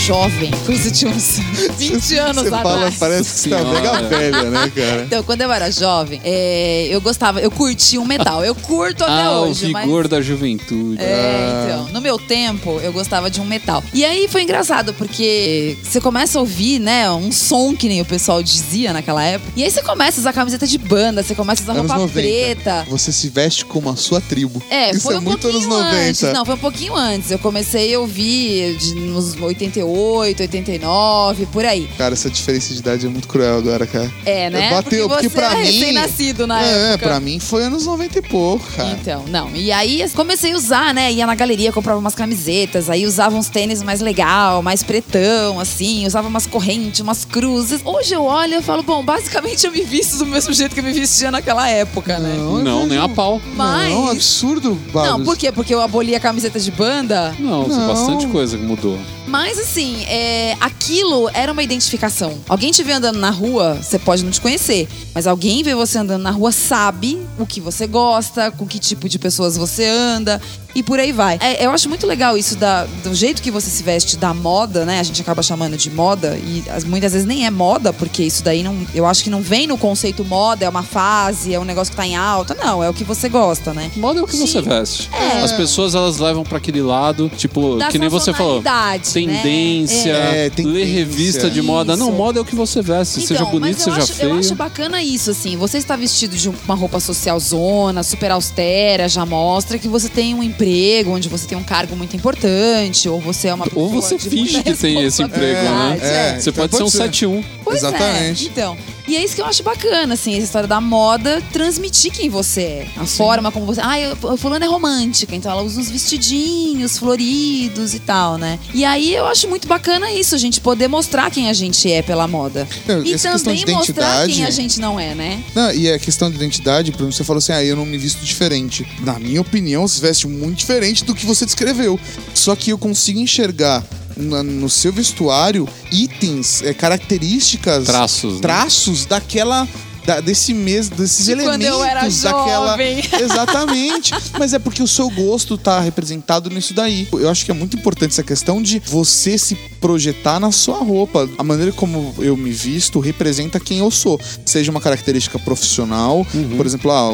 jovem, 0.09 0.51
coisa 0.64 0.90
de 0.90 1.07
uns 1.07 1.38
20 1.77 2.16
anos 2.16 2.42
Você 2.44 2.49
atrás. 2.49 2.62
fala, 2.62 2.92
parece 2.99 3.31
que 3.35 3.38
você 3.40 3.51
tá 3.51 3.62
mega 3.62 4.03
velha, 4.09 4.42
né, 4.44 4.73
cara? 4.75 5.03
Então, 5.03 5.23
quando 5.23 5.42
eu 5.42 5.53
era 5.53 5.71
jovem, 5.71 6.18
é, 6.25 6.87
eu 6.90 6.99
gostava, 6.99 7.40
eu 7.42 7.51
curtia 7.51 8.01
um 8.01 8.07
metal. 8.07 8.42
Eu 8.42 8.55
curto 8.55 9.05
até 9.05 9.25
Ah, 9.25 9.33
o 9.40 9.51
hoje, 9.51 9.68
mas. 9.71 9.85
vigor 9.85 10.09
da 10.09 10.23
juventude. 10.23 10.97
É, 10.99 11.64
então, 11.66 11.88
no 11.92 12.01
meu 12.01 12.18
tempo, 12.18 12.81
eu 12.83 12.90
gostava 12.90 13.29
de 13.31 13.38
um 13.38 13.44
metal. 13.44 13.85
E 13.92 14.03
aí 14.03 14.27
foi 14.29 14.44
engraçado, 14.44 14.94
porque 14.94 15.77
você 15.83 16.01
começa 16.01 16.38
a 16.38 16.40
ouvir, 16.40 16.79
né, 16.79 17.11
um 17.11 17.31
som 17.31 17.77
que 17.77 17.87
nem 17.87 18.01
o 18.01 18.05
pessoal 18.07 18.42
dizia 18.42 18.94
naquela 18.94 19.23
época. 19.23 19.53
E 19.57 19.62
aí 19.62 19.71
você 19.71 19.83
começa 19.83 20.18
a 20.18 20.23
usar 20.23 20.33
camiseta 20.33 20.66
de 20.66 20.79
banda, 20.79 21.23
você 21.23 21.35
começa 21.35 21.61
a 21.61 21.64
usar 21.64 21.73
Anos 21.73 21.90
roupa 21.92 22.07
90. 22.07 22.12
preta. 22.18 22.87
Você 22.88 23.12
se 23.12 23.29
veste 23.29 23.62
como 23.66 23.90
a 23.90 23.97
sua 23.97 24.23
tribo. 24.23 24.62
É, 24.71 24.90
Isso 24.90 25.03
foi 25.03 25.16
é 25.16 25.18
um 25.18 25.21
muito 25.21 25.42
pouquinho 25.42 25.62
anos 25.64 25.79
90. 25.79 25.97
antes. 26.09 26.23
Não, 26.33 26.47
foi 26.47 26.55
um 26.55 26.59
pouquinho 26.59 26.97
antes. 26.97 27.31
Eu 27.31 27.38
comecei 27.38 27.92
a 27.94 28.01
ouvir 28.01 28.75
de, 28.79 28.94
nos 28.94 29.37
88, 29.38 29.98
89, 29.99 31.47
por 31.47 31.65
aí. 31.65 31.89
Cara, 31.99 32.15
essa 32.15 32.31
diferença 32.31 32.73
de 32.73 32.81
idade 32.81 33.07
é 33.07 33.09
muito 33.09 33.29
cruel 33.29 33.59
agora, 33.59 33.87
cara. 33.87 34.11
É, 34.25 34.51
né? 34.51 34.71
Bateu, 34.71 35.09
porque, 35.09 35.29
você 35.29 35.35
pra 35.35 35.53
é 35.53 35.57
mim. 35.57 35.65
recém-nascido 35.65 36.47
na 36.47 36.63
é, 36.63 36.93
época. 36.95 37.09
pra 37.09 37.21
mim 37.21 37.39
foi 37.39 37.65
anos 37.65 37.87
90 37.87 38.19
e 38.19 38.23
pouco, 38.23 38.65
cara. 38.77 38.91
Então, 39.01 39.25
não. 39.29 39.51
E 39.55 39.71
aí 39.73 40.09
comecei 40.11 40.53
a 40.53 40.57
usar, 40.57 40.95
né? 40.95 41.13
Ia 41.13 41.27
na 41.27 41.35
galeria, 41.35 41.73
comprava 41.73 41.99
umas 41.99 42.15
camisetas, 42.15 42.89
aí 42.91 43.07
usava 43.07 43.37
uns 43.37 43.49
tênis 43.49 43.83
mais 43.83 44.01
legal, 44.01 44.63
mais 44.63 44.83
pretão, 44.83 45.59
assim, 45.61 46.07
usava 46.07 46.29
umas 46.29 46.47
correntes, 46.47 47.01
umas 47.01 47.25
cruzes. 47.25 47.81
Hoje 47.85 48.15
eu 48.15 48.23
olho 48.25 48.59
e 48.59 48.63
falo, 48.63 48.83
bom, 48.83 49.05
basicamente 49.05 49.67
eu 49.67 49.73
me 49.73 49.83
visto 49.83 50.19
do 50.19 50.27
mesmo 50.27 50.53
jeito 50.53 50.75
que 50.75 50.81
eu 50.81 50.85
me 50.85 50.93
vestia 50.93 51.31
naquela 51.31 51.69
época, 51.69 52.19
né? 52.19 52.35
eu 52.39 52.59
Não, 52.59 52.87
nem 52.87 52.99
a 52.99 53.09
pau. 53.09 53.41
Mas- 53.55 53.93
Não, 53.93 54.11
absurdo, 54.11 54.75
Babs. 54.93 55.11
Não, 55.11 55.25
por 55.25 55.37
quê? 55.37 55.51
Porque 55.53 55.75
eu 55.75 55.81
aboli 55.81 56.15
a 56.15 56.21
camiseta 56.21 56.59
de 56.59 56.71
banda. 56.71 57.35
Não, 57.39 57.65
tem 57.65 57.77
Não. 57.77 57.87
bastante 57.89 58.27
coisa 58.27 58.57
que 58.57 58.63
mudou. 58.65 58.99
Mas 59.29 59.59
assim, 59.59 60.05
é, 60.07 60.57
aquilo 60.61 61.29
era 61.35 61.53
uma 61.53 61.62
identificação. 61.62 62.38
Alguém 62.49 62.71
te 62.73 62.83
vê 62.83 62.93
andando 62.93 63.19
na 63.19 63.31
rua, 63.31 63.79
você 63.81 63.99
pode 63.99 64.25
não 64.25 64.31
te 64.31 64.41
conhecer, 64.41 64.88
mas 65.14 65.27
alguém 65.27 65.62
vê 65.62 65.75
você 65.75 65.99
andando 65.99 66.23
na 66.23 66.31
rua, 66.31 66.51
sabe 66.51 67.21
o 67.38 67.45
que 67.47 67.61
você 67.61 67.87
gosta, 67.87 68.51
com 68.51 68.67
que 68.67 68.79
tipo 68.79 69.09
de 69.09 69.19
pessoas 69.19 69.57
você 69.57 69.87
anda 69.87 70.41
e 70.75 70.83
por 70.83 70.99
aí 71.01 71.12
vai. 71.12 71.38
É, 71.41 71.64
eu 71.64 71.71
acho 71.71 71.88
muito 71.88 72.07
legal 72.07 72.37
isso 72.37 72.57
da- 72.57 72.85
do 73.03 73.14
jeito 73.14 73.43
que 73.43 73.51
você 73.51 73.69
se 73.69 73.83
veste 73.83 74.17
da 74.17 74.33
moda, 74.33 74.85
né? 74.85 75.01
A 75.01 75.03
gente 75.03 75.21
acaba 75.21 75.43
chamando 75.43 75.77
de 75.77 75.91
moda 75.91 76.37
e 76.38 76.62
as- 76.71 76.85
muitas 76.85 77.12
vezes 77.12 77.27
nem 77.27 77.47
é 77.47 77.51
moda, 77.51 77.93
porque 77.93 78.23
isso 78.23 78.43
daí 78.45 78.62
não, 78.62 78.77
eu 78.95 79.05
acho 79.07 79.25
que 79.25 79.31
não 79.31 79.41
vem 79.43 79.67
no 79.67 79.77
conceito 79.77 80.25
moda, 80.25 80.64
é 80.64 80.69
uma 80.69 80.83
fase, 80.83 81.53
é 81.55 81.59
um 81.61 81.64
negócio 81.64 81.91
que 81.91 81.97
tá 81.97 82.07
em 82.07 82.17
alta. 82.17 82.55
Não, 82.55 82.83
é 82.83 82.88
o 82.88 82.95
que 82.95 83.03
você 83.05 83.29
gosta, 83.29 83.73
né? 83.75 83.91
Moda 83.97 84.21
é 84.21 84.23
o 84.23 84.27
que 84.27 84.37
você 84.37 84.61
Sim. 84.61 84.69
veste. 84.69 85.11
É. 85.12 85.43
As 85.43 85.53
pessoas 85.53 85.95
elas 85.95 86.19
levam 86.19 86.45
pra 86.45 86.59
aquele 86.59 86.81
lado, 86.83 87.31
tipo, 87.37 87.77
Da 87.77 87.88
que 87.88 87.99
nem 87.99 88.09
você 88.09 88.33
falou. 88.33 88.62
né? 88.62 88.99
Tendência, 89.26 90.11
É, 90.12 90.42
ler 90.44 90.50
tendência. 90.50 90.85
revista 90.87 91.50
de 91.50 91.62
moda. 91.62 91.96
Não, 91.96 92.12
moda 92.12 92.38
é 92.38 92.42
o 92.42 92.44
que 92.44 92.54
você 92.54 92.81
veste. 92.83 93.20
seja 93.20 93.35
Então, 93.42 93.50
bonito, 93.50 93.76
mas 93.76 93.87
eu 93.87 93.92
seja 93.92 94.04
acho, 94.04 94.12
feio. 94.14 94.31
Eu 94.35 94.38
acho 94.38 94.54
bacana 94.54 95.02
isso, 95.02 95.31
assim. 95.31 95.57
Você 95.57 95.78
está 95.78 95.96
vestido 95.96 96.37
de 96.37 96.48
uma 96.48 96.74
roupa 96.74 97.00
social 97.00 97.38
zona, 97.40 98.02
super 98.02 98.31
austera, 98.31 99.09
já 99.09 99.24
mostra 99.24 99.78
que 99.78 99.88
você 99.88 100.09
tem 100.09 100.35
um 100.35 100.42
emprego, 100.42 101.11
onde 101.12 101.28
você 101.28 101.46
tem 101.46 101.57
um 101.59 101.62
cargo 101.64 101.96
muito 101.96 102.14
importante, 102.16 103.09
ou 103.09 103.20
você 103.20 103.48
é 103.48 103.54
uma 103.54 103.64
pessoa 103.66 103.85
Ou 103.85 103.90
você 103.90 104.16
de 104.16 104.28
finge 104.31 104.62
que 104.62 104.74
tem 104.74 105.02
esse 105.04 105.22
emprego, 105.22 105.61
né? 105.62 105.90
responsabilidade, 105.92 106.04
É, 106.04 106.40
Você 106.40 106.50
então 106.50 106.68
pode 106.68 106.76
ser 106.76 106.83
um 106.83 106.87
pode 106.87 106.92
ser. 106.92 106.98
71. 106.98 107.44
Pois 107.64 107.76
Exatamente. 107.78 108.44
É, 108.44 108.48
então. 108.48 108.76
E 109.09 109.16
é 109.16 109.25
isso 109.25 109.35
que 109.35 109.40
eu 109.40 109.47
acho 109.47 109.62
bacana, 109.62 110.12
assim, 110.12 110.35
essa 110.35 110.44
história 110.44 110.68
da 110.68 110.83
moda, 110.83 111.42
transmitir 111.51 112.12
quem 112.12 112.29
você 112.29 112.61
é. 112.61 112.87
A 112.99 113.07
forma 113.07 113.51
como 113.51 113.64
você. 113.64 113.81
Ah, 113.83 113.99
eu, 113.99 114.12
a 114.29 114.37
fulana 114.37 114.66
é 114.66 114.68
romântica, 114.68 115.35
então 115.35 115.51
ela 115.51 115.62
usa 115.62 115.81
uns 115.81 115.90
vestidinhos 115.90 116.99
floridos 116.99 117.94
e 117.94 118.01
tal, 118.01 118.37
né? 118.37 118.59
E 118.75 118.85
aí 118.85 119.14
eu 119.14 119.27
acho 119.27 119.49
muito 119.49 119.66
bacana 119.66 120.12
isso, 120.12 120.35
a 120.35 120.38
gente 120.38 120.61
poder 120.61 120.88
mostrar 120.88 121.31
quem 121.31 121.49
a 121.49 121.55
gente 121.55 121.90
é 121.90 122.03
pela 122.03 122.29
moda. 122.29 122.68
Não, 122.87 123.03
e 123.03 123.18
também 123.18 123.64
mostrar 123.66 124.27
quem 124.27 124.44
a 124.44 124.51
gente 124.51 124.79
não 124.79 125.01
é, 125.01 125.14
né? 125.14 125.42
Não, 125.55 125.73
e 125.73 125.90
a 125.90 125.99
questão 125.99 126.31
de 126.31 126.37
identidade, 126.37 126.92
por 126.92 126.99
exemplo, 126.99 127.14
você 127.14 127.25
falou 127.25 127.38
assim, 127.38 127.53
ah, 127.53 127.64
eu 127.64 127.77
não 127.77 127.87
me 127.87 127.97
visto 127.97 128.23
diferente. 128.23 128.87
Na 129.01 129.18
minha 129.18 129.40
opinião, 129.40 129.88
você 129.88 130.03
veste 130.03 130.29
muito 130.29 130.59
diferente 130.59 131.03
do 131.03 131.14
que 131.14 131.25
você 131.25 131.47
descreveu. 131.47 131.99
Só 132.35 132.55
que 132.55 132.71
eu 132.71 132.77
consigo 132.77 133.18
enxergar 133.18 133.83
na- 134.18 134.42
no 134.42 134.68
seu 134.68 134.92
vestuário 134.92 135.68
itens, 135.92 136.62
é, 136.62 136.74
características, 136.74 137.85
Traços, 137.87 138.35
né? 138.35 138.40
traços 138.40 139.07
daquela. 139.07 139.66
Da- 140.09 140.21
desse 140.21 140.55
mês, 140.55 140.88
desses 140.88 141.27
De 141.27 141.35
quando 141.37 141.62
elementos 141.62 141.66
eu 141.79 141.85
era 141.85 142.01
daquela. 142.09 142.71
jovem. 142.71 143.03
Exatamente. 143.21 144.14
Mas 144.38 144.55
é 144.55 144.59
porque 144.59 144.83
o 144.83 144.87
seu 144.87 145.11
gosto 145.11 145.59
tá 145.59 145.79
representado 145.81 146.49
nisso 146.49 146.73
daí. 146.73 147.07
Eu 147.12 147.29
acho 147.29 147.44
que 147.44 147.51
é 147.51 147.55
muito 147.55 147.77
importante 147.77 148.12
essa 148.12 148.23
questão 148.23 148.62
de 148.62 148.81
você 148.87 149.37
se 149.37 149.55
projetar 149.81 150.40
na 150.40 150.51
sua 150.51 150.79
roupa. 150.79 151.29
A 151.37 151.44
maneira 151.44 151.73
como 151.73 152.14
eu 152.18 152.37
me 152.38 152.51
visto 152.51 152.99
representa 153.01 153.61
quem 153.61 153.79
eu 153.81 153.90
sou. 153.90 154.18
Seja 154.47 154.71
uma 154.71 154.81
característica 154.81 155.38
profissional. 155.38 156.27
Por 156.57 156.64
exemplo, 156.64 156.90
ah, 156.90 157.11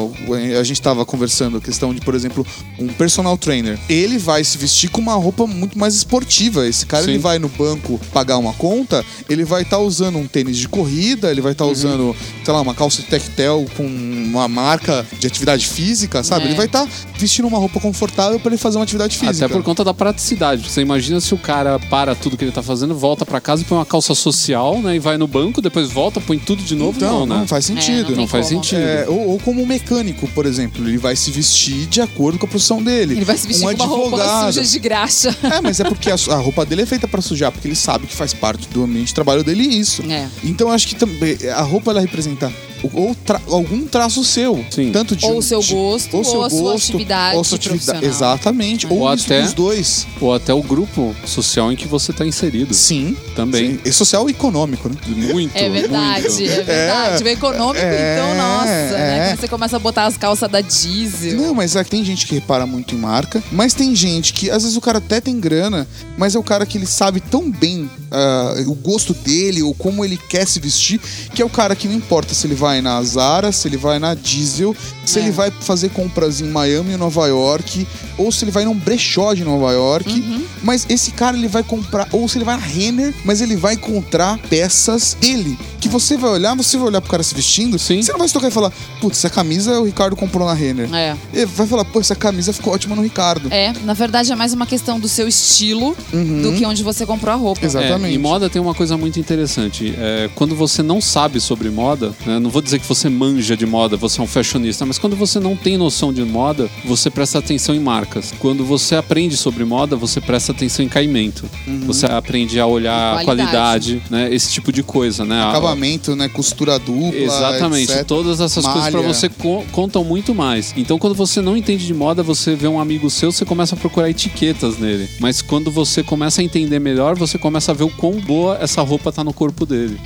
a 0.59 0.63
gente 0.63 0.81
tava 0.81 1.05
conversando 1.05 1.57
a 1.57 1.61
questão 1.61 1.93
de, 1.93 1.99
por 1.99 2.15
exemplo, 2.15 2.47
um 2.79 2.87
personal 2.87 3.37
trainer. 3.37 3.77
Ele 3.89 4.17
vai 4.17 4.41
se 4.43 4.57
vestir 4.57 4.89
com 4.89 5.01
uma 5.01 5.15
roupa 5.15 5.45
muito 5.45 5.77
mais 5.77 5.95
esportiva. 5.95 6.65
Esse 6.65 6.85
cara, 6.85 7.03
Sim. 7.03 7.11
ele 7.11 7.19
vai 7.19 7.39
no 7.39 7.49
banco 7.49 7.99
pagar 8.13 8.37
uma 8.37 8.53
conta, 8.53 9.03
ele 9.29 9.43
vai 9.43 9.63
estar 9.63 9.79
usando 9.79 10.17
um 10.17 10.27
tênis 10.27 10.55
de 10.57 10.69
corrida, 10.69 11.29
ele 11.29 11.41
vai 11.41 11.51
estar 11.51 11.65
usando, 11.65 12.15
sei 12.43 12.53
lá, 12.53 12.61
uma 12.61 12.73
calça 12.73 12.84
de 12.89 13.03
tectel 13.03 13.65
com 13.75 13.85
uma 13.85 14.47
marca 14.47 15.05
de 15.19 15.27
atividade 15.27 15.67
física, 15.67 16.23
sabe? 16.23 16.45
É. 16.45 16.47
Ele 16.49 16.55
vai 16.55 16.65
estar 16.65 16.87
vestindo 17.17 17.47
uma 17.47 17.57
roupa 17.57 17.79
confortável 17.79 18.39
para 18.39 18.51
ele 18.51 18.57
fazer 18.57 18.77
uma 18.77 18.83
atividade 18.83 19.17
física. 19.17 19.45
Até 19.45 19.53
por 19.53 19.63
conta 19.63 19.83
da 19.83 19.93
praticidade. 19.93 20.69
Você 20.69 20.81
imagina 20.81 21.19
se 21.19 21.33
o 21.33 21.37
cara 21.37 21.79
para 21.79 22.15
tudo 22.15 22.37
que 22.37 22.43
ele 22.43 22.51
tá 22.51 22.63
fazendo, 22.63 22.95
volta 22.95 23.25
pra 23.25 23.39
casa 23.41 23.61
e 23.61 23.65
põe 23.65 23.77
uma 23.77 23.85
calça 23.85 24.13
social, 24.15 24.81
né? 24.81 24.95
E 24.95 24.99
vai 24.99 25.17
no 25.17 25.27
banco, 25.27 25.61
depois 25.61 25.89
volta, 25.91 26.19
põe 26.21 26.37
tudo 26.37 26.63
de 26.63 26.75
novo. 26.75 26.97
Então, 26.97 27.19
não, 27.21 27.25
né? 27.25 27.35
não 27.41 27.47
faz 27.47 27.65
É, 27.69 27.73
sentido. 27.73 28.11
não 28.11 28.17
Não 28.21 28.27
faz 28.27 28.49
como. 28.49 28.63
sentido. 28.63 28.81
É, 28.81 29.05
ou, 29.07 29.29
ou 29.29 29.39
como 29.39 29.61
um 29.61 29.65
mecânico, 29.65 30.27
por 30.29 30.45
exemplo, 30.45 30.87
ele 30.87 30.97
vai 30.97 31.15
se 31.15 31.31
vestir 31.31 31.85
de 31.87 32.01
acordo 32.01 32.37
com 32.39 32.45
a 32.45 32.49
profissão 32.49 32.81
dele. 32.81 33.13
Ele 33.15 33.25
vai 33.25 33.37
se 33.37 33.47
vestir 33.47 33.65
um 33.67 33.75
com 33.75 33.83
uma 33.83 33.85
roupa 33.85 34.17
advogado. 34.17 34.53
suja 34.53 34.63
de 34.63 34.79
graxa. 34.79 35.35
É, 35.55 35.61
mas 35.61 35.79
é 35.79 35.83
porque 35.83 36.09
a, 36.09 36.15
a 36.15 36.35
roupa 36.37 36.65
dele 36.65 36.81
é 36.81 36.85
feita 36.85 37.07
pra 37.07 37.21
sujar, 37.21 37.51
porque 37.51 37.67
ele 37.67 37.75
sabe 37.75 38.07
que 38.07 38.13
faz 38.15 38.33
parte 38.33 38.67
do 38.69 38.83
ambiente 38.83 39.07
de 39.07 39.13
trabalho 39.13 39.43
dele 39.43 39.63
isso. 39.63 40.01
É. 40.11 40.27
Então 40.43 40.67
eu 40.67 40.73
acho 40.73 40.87
que 40.87 40.95
também 40.95 41.37
a 41.55 41.61
roupa 41.61 41.91
ela 41.91 42.01
representa 42.01 42.51
ou 42.93 43.15
tra- 43.25 43.41
algum 43.47 43.85
traço 43.87 44.23
seu, 44.23 44.63
Sim. 44.69 44.91
tanto 44.91 45.15
de 45.15 45.25
Ou 45.25 45.35
um- 45.35 45.37
o 45.37 45.41
seu 45.41 45.59
de- 45.59 45.73
gosto, 45.73 46.17
ou, 46.17 46.23
seu 46.23 46.35
ou 46.39 46.43
a 46.45 46.49
sua 46.49 46.59
gosto, 46.73 46.89
atividade 46.89 47.37
ou 47.37 47.43
sua 47.43 47.55
atividade, 47.57 48.05
exatamente, 48.05 48.85
ou, 48.87 48.99
Ou 48.99 49.13
isso, 49.13 49.25
até- 49.25 49.43
os 49.43 49.53
dois. 49.53 50.07
Ou 50.21 50.33
até 50.33 50.53
o 50.53 50.61
grupo 50.61 51.15
social 51.25 51.71
em 51.71 51.75
que 51.75 51.87
você 51.87 52.11
tá 52.13 52.25
inserido. 52.25 52.73
Sim, 52.73 53.15
Também. 53.35 53.73
sim. 53.73 53.79
E 53.85 53.91
social 53.91 54.27
e 54.27 54.31
econômico, 54.31 54.89
né? 54.89 54.95
Muito. 55.07 55.55
É 55.55 55.69
verdade, 55.69 56.27
muito. 56.29 56.43
é 56.51 56.63
verdade. 56.63 57.23
O 57.23 57.27
econômico, 57.27 57.85
é, 57.85 58.13
então, 58.17 58.37
nossa, 58.37 58.65
né? 58.65 59.17
é. 59.17 59.29
Quando 59.31 59.39
você 59.41 59.47
começa 59.47 59.75
a 59.75 59.79
botar 59.79 60.05
as 60.05 60.17
calças 60.17 60.49
da 60.49 60.61
diesel. 60.61 61.37
Não, 61.37 61.53
mas 61.53 61.75
é 61.75 61.83
que 61.83 61.89
tem 61.89 62.03
gente 62.05 62.25
que 62.27 62.35
repara 62.35 62.65
muito 62.65 62.93
em 62.95 62.97
marca, 62.97 63.43
mas 63.51 63.73
tem 63.73 63.95
gente 63.95 64.33
que, 64.33 64.49
às 64.49 64.63
vezes, 64.63 64.77
o 64.77 64.81
cara 64.81 64.99
até 64.99 65.19
tem 65.21 65.39
grana, 65.39 65.87
mas 66.17 66.35
é 66.35 66.39
o 66.39 66.43
cara 66.43 66.65
que 66.65 66.77
ele 66.77 66.85
sabe 66.85 67.19
tão 67.19 67.49
bem 67.49 67.89
ah, 68.15 68.63
o 68.67 68.73
gosto 68.73 69.13
dele 69.13 69.61
ou 69.61 69.73
como 69.73 70.03
ele 70.05 70.17
quer 70.17 70.47
se 70.47 70.59
vestir, 70.59 70.99
que 71.33 71.41
é 71.41 71.45
o 71.45 71.49
cara 71.49 71.75
que 71.75 71.87
não 71.87 71.95
importa 71.95 72.33
se 72.33 72.47
ele 72.47 72.55
vai 72.55 72.81
na 72.81 73.01
Zara, 73.03 73.51
se 73.51 73.67
ele 73.67 73.77
vai 73.77 73.99
na 73.99 74.13
Diesel, 74.15 74.75
se 75.05 75.19
É. 75.19 75.21
ele 75.23 75.31
vai 75.31 75.51
fazer 75.51 75.89
compras 75.89 76.41
em 76.41 76.45
Miami 76.45 76.93
ou 76.93 76.97
Nova 76.97 77.27
York, 77.27 77.87
ou 78.17 78.31
se 78.31 78.43
ele 78.45 78.51
vai 78.51 78.63
num 78.65 78.75
brechó 78.75 79.33
de 79.33 79.43
Nova 79.43 79.71
York. 79.73 80.09
Uhum. 80.11 80.43
Mas 80.63 80.85
esse 80.89 81.11
cara 81.11 81.37
ele 81.37 81.47
vai 81.47 81.63
comprar, 81.63 82.07
ou 82.11 82.27
se 82.27 82.37
ele 82.37 82.45
vai 82.45 82.55
na 82.55 82.61
Renner, 82.65 83.13
mas 83.23 83.41
ele 83.41 83.55
vai 83.55 83.73
encontrar 83.75 84.37
peças 84.49 85.15
dele. 85.19 85.57
Que 85.79 85.87
você 85.89 86.17
vai 86.17 86.31
olhar, 86.31 86.55
você 86.55 86.77
vai 86.77 86.87
olhar 86.87 87.01
pro 87.01 87.11
cara 87.11 87.21
se 87.21 87.35
vestindo, 87.35 87.77
Sim. 87.77 88.01
você 88.01 88.11
não 88.11 88.19
vai 88.19 88.27
se 88.27 88.33
tocar 88.33 88.47
e 88.47 88.51
falar, 88.51 88.71
putz, 89.01 89.17
essa 89.19 89.29
camisa 89.29 89.79
o 89.79 89.83
Ricardo 89.85 90.15
comprou 90.15 90.47
na 90.47 90.53
Renner. 90.53 90.91
É. 90.93 91.15
Ele 91.33 91.45
vai 91.45 91.67
falar, 91.67 91.85
pô, 91.85 91.99
essa 91.99 92.15
camisa 92.15 92.51
ficou 92.53 92.73
ótima 92.73 92.95
no 92.95 93.03
Ricardo. 93.03 93.49
É, 93.51 93.73
na 93.83 93.93
verdade 93.93 94.31
é 94.31 94.35
mais 94.35 94.53
uma 94.53 94.65
questão 94.65 94.99
do 94.99 95.07
seu 95.07 95.27
estilo 95.27 95.95
do 96.11 96.53
que 96.57 96.65
onde 96.65 96.81
você 96.83 97.05
comprou 97.05 97.33
a 97.33 97.37
roupa. 97.37 97.63
Exatamente. 97.65 98.04
É, 98.04 98.04
e 98.13 98.17
moda 98.17 98.49
tem 98.49 98.61
uma 98.61 98.73
coisa 98.73 98.97
muito 98.97 99.19
interessante. 99.19 99.93
É, 99.97 100.29
quando 100.35 100.55
você 100.55 100.81
não 100.83 100.99
sabe 101.01 101.39
sobre 101.39 101.69
moda, 101.69 102.13
né, 102.25 102.39
não 102.39 102.49
vou 102.49 102.61
dizer 102.61 102.79
que 102.79 102.87
você 102.87 103.09
manja 103.09 103.55
de 103.57 103.65
moda, 103.65 103.97
você 103.97 104.19
é 104.19 104.23
um 104.23 104.27
fashionista, 104.27 104.85
mas 104.85 104.97
quando 104.97 105.15
você 105.15 105.39
não 105.39 105.55
tem 105.55 105.77
noção 105.77 106.13
de 106.13 106.23
moda, 106.23 106.69
você 106.85 107.09
presta 107.09 107.39
atenção 107.39 107.73
em 107.75 107.79
marcas. 107.79 108.33
Quando 108.39 108.65
você 108.65 108.95
aprende 108.95 109.35
sobre 109.37 109.63
moda, 109.65 109.95
você 109.95 110.19
presta 110.21 110.51
atenção 110.51 110.85
em 110.85 110.89
caimento. 110.89 111.49
Você 111.85 112.05
aprende 112.05 112.59
a 112.59 112.65
olhar 112.65 113.19
a 113.19 113.23
Qualidade. 113.23 113.99
qualidade, 113.99 114.01
né, 114.09 114.33
esse 114.33 114.51
tipo 114.51 114.71
de 114.71 114.83
coisa, 114.83 115.25
né? 115.25 115.41
A- 115.41 115.49
Acabamento, 115.49 116.15
né? 116.15 116.27
Costura 116.29 116.77
dupla. 116.79 117.15
Exatamente, 117.17 117.91
etc. 117.91 118.05
todas 118.05 118.39
essas 118.39 118.65
coisas 118.65 118.89
pra 118.89 119.01
Malha. 119.01 119.13
você 119.13 119.29
co- 119.29 119.63
contam 119.71 120.03
muito 120.03 120.33
mais. 120.35 120.73
Então, 120.77 120.97
quando 120.99 121.15
você 121.15 121.41
não 121.41 121.55
entende 121.55 121.85
de 121.85 121.93
moda, 121.93 122.21
você 122.23 122.55
vê 122.55 122.67
um 122.67 122.79
amigo 122.79 123.09
seu, 123.09 123.31
você 123.31 123.45
começa 123.45 123.75
a 123.75 123.77
procurar 123.77 124.09
etiquetas 124.09 124.77
nele. 124.77 125.07
Mas 125.19 125.41
quando 125.41 125.71
você 125.71 126.03
começa 126.03 126.41
a 126.41 126.43
entender 126.43 126.79
melhor, 126.79 127.15
você 127.15 127.37
começa 127.37 127.71
a 127.71 127.75
ver 127.75 127.83
o 127.85 127.89
quão 127.97 128.19
boa 128.19 128.57
essa 128.61 128.81
roupa 128.81 129.11
tá 129.11 129.23
no 129.23 129.33
corpo 129.33 129.65
dele. 129.65 129.99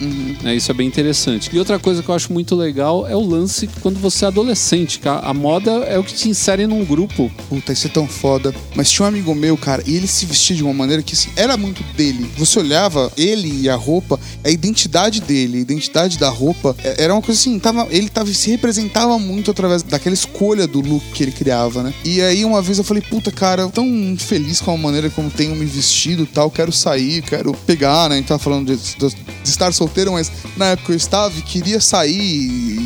É, 0.43 0.55
isso 0.55 0.71
é 0.71 0.73
bem 0.73 0.87
interessante. 0.87 1.49
E 1.53 1.59
outra 1.59 1.79
coisa 1.79 2.01
que 2.01 2.09
eu 2.09 2.15
acho 2.15 2.31
muito 2.31 2.55
legal 2.55 3.07
é 3.07 3.15
o 3.15 3.21
lance 3.21 3.67
quando 3.81 3.99
você 3.99 4.25
é 4.25 4.27
adolescente, 4.27 4.99
que 4.99 5.07
a, 5.07 5.33
moda 5.33 5.71
é 5.71 5.97
o 5.97 6.03
que 6.03 6.13
te 6.13 6.29
insere 6.29 6.67
num 6.67 6.83
grupo. 6.85 7.31
Puta, 7.49 7.71
isso 7.73 7.87
é 7.87 7.89
tão 7.89 8.07
foda. 8.07 8.53
Mas 8.75 8.91
tinha 8.91 9.05
um 9.05 9.09
amigo 9.09 9.33
meu, 9.35 9.57
cara, 9.57 9.83
e 9.85 9.95
ele 9.95 10.07
se 10.07 10.25
vestia 10.25 10.55
de 10.55 10.63
uma 10.63 10.73
maneira 10.73 11.01
que 11.01 11.13
assim, 11.13 11.29
era 11.35 11.55
muito 11.57 11.83
dele. 11.95 12.29
Você 12.37 12.59
olhava 12.59 13.11
ele 13.17 13.61
e 13.61 13.69
a 13.69 13.75
roupa, 13.75 14.19
a 14.43 14.49
identidade 14.49 15.21
dele, 15.21 15.57
a 15.57 15.61
identidade 15.61 16.17
da 16.17 16.29
roupa, 16.29 16.75
é- 16.83 17.03
era 17.03 17.13
uma 17.13 17.21
coisa 17.21 17.39
assim, 17.39 17.57
tava, 17.59 17.87
ele 17.89 18.09
tava, 18.09 18.31
se 18.33 18.49
representava 18.51 19.17
muito 19.17 19.51
através 19.51 19.83
daquela 19.83 20.13
escolha 20.13 20.67
do 20.67 20.81
look 20.81 21.03
que 21.13 21.23
ele 21.23 21.31
criava, 21.31 21.83
né? 21.83 21.93
E 22.03 22.21
aí 22.21 22.45
uma 22.45 22.61
vez 22.61 22.77
eu 22.77 22.83
falei, 22.83 23.01
puta, 23.01 23.31
cara, 23.31 23.67
tão 23.69 24.15
feliz 24.17 24.61
com 24.61 24.71
a 24.71 24.77
maneira 24.77 25.09
como 25.09 25.29
tenho 25.29 25.55
me 25.55 25.65
vestido 25.65 26.23
e 26.23 26.27
tal, 26.27 26.49
quero 26.51 26.71
sair, 26.71 27.21
quero 27.21 27.53
pegar, 27.69 28.09
né? 28.09 28.15
A 28.15 28.17
gente 28.17 28.27
tava 28.27 28.39
falando 28.39 28.75
de, 28.75 28.95
de- 28.95 29.15
de 29.43 29.49
estar 29.49 29.71
solteiro, 29.73 30.11
mas 30.11 30.31
na 30.57 30.65
época 30.67 30.91
eu 30.91 30.97
estava 30.97 31.37
e 31.37 31.41
queria 31.43 31.79
sair 31.79 32.17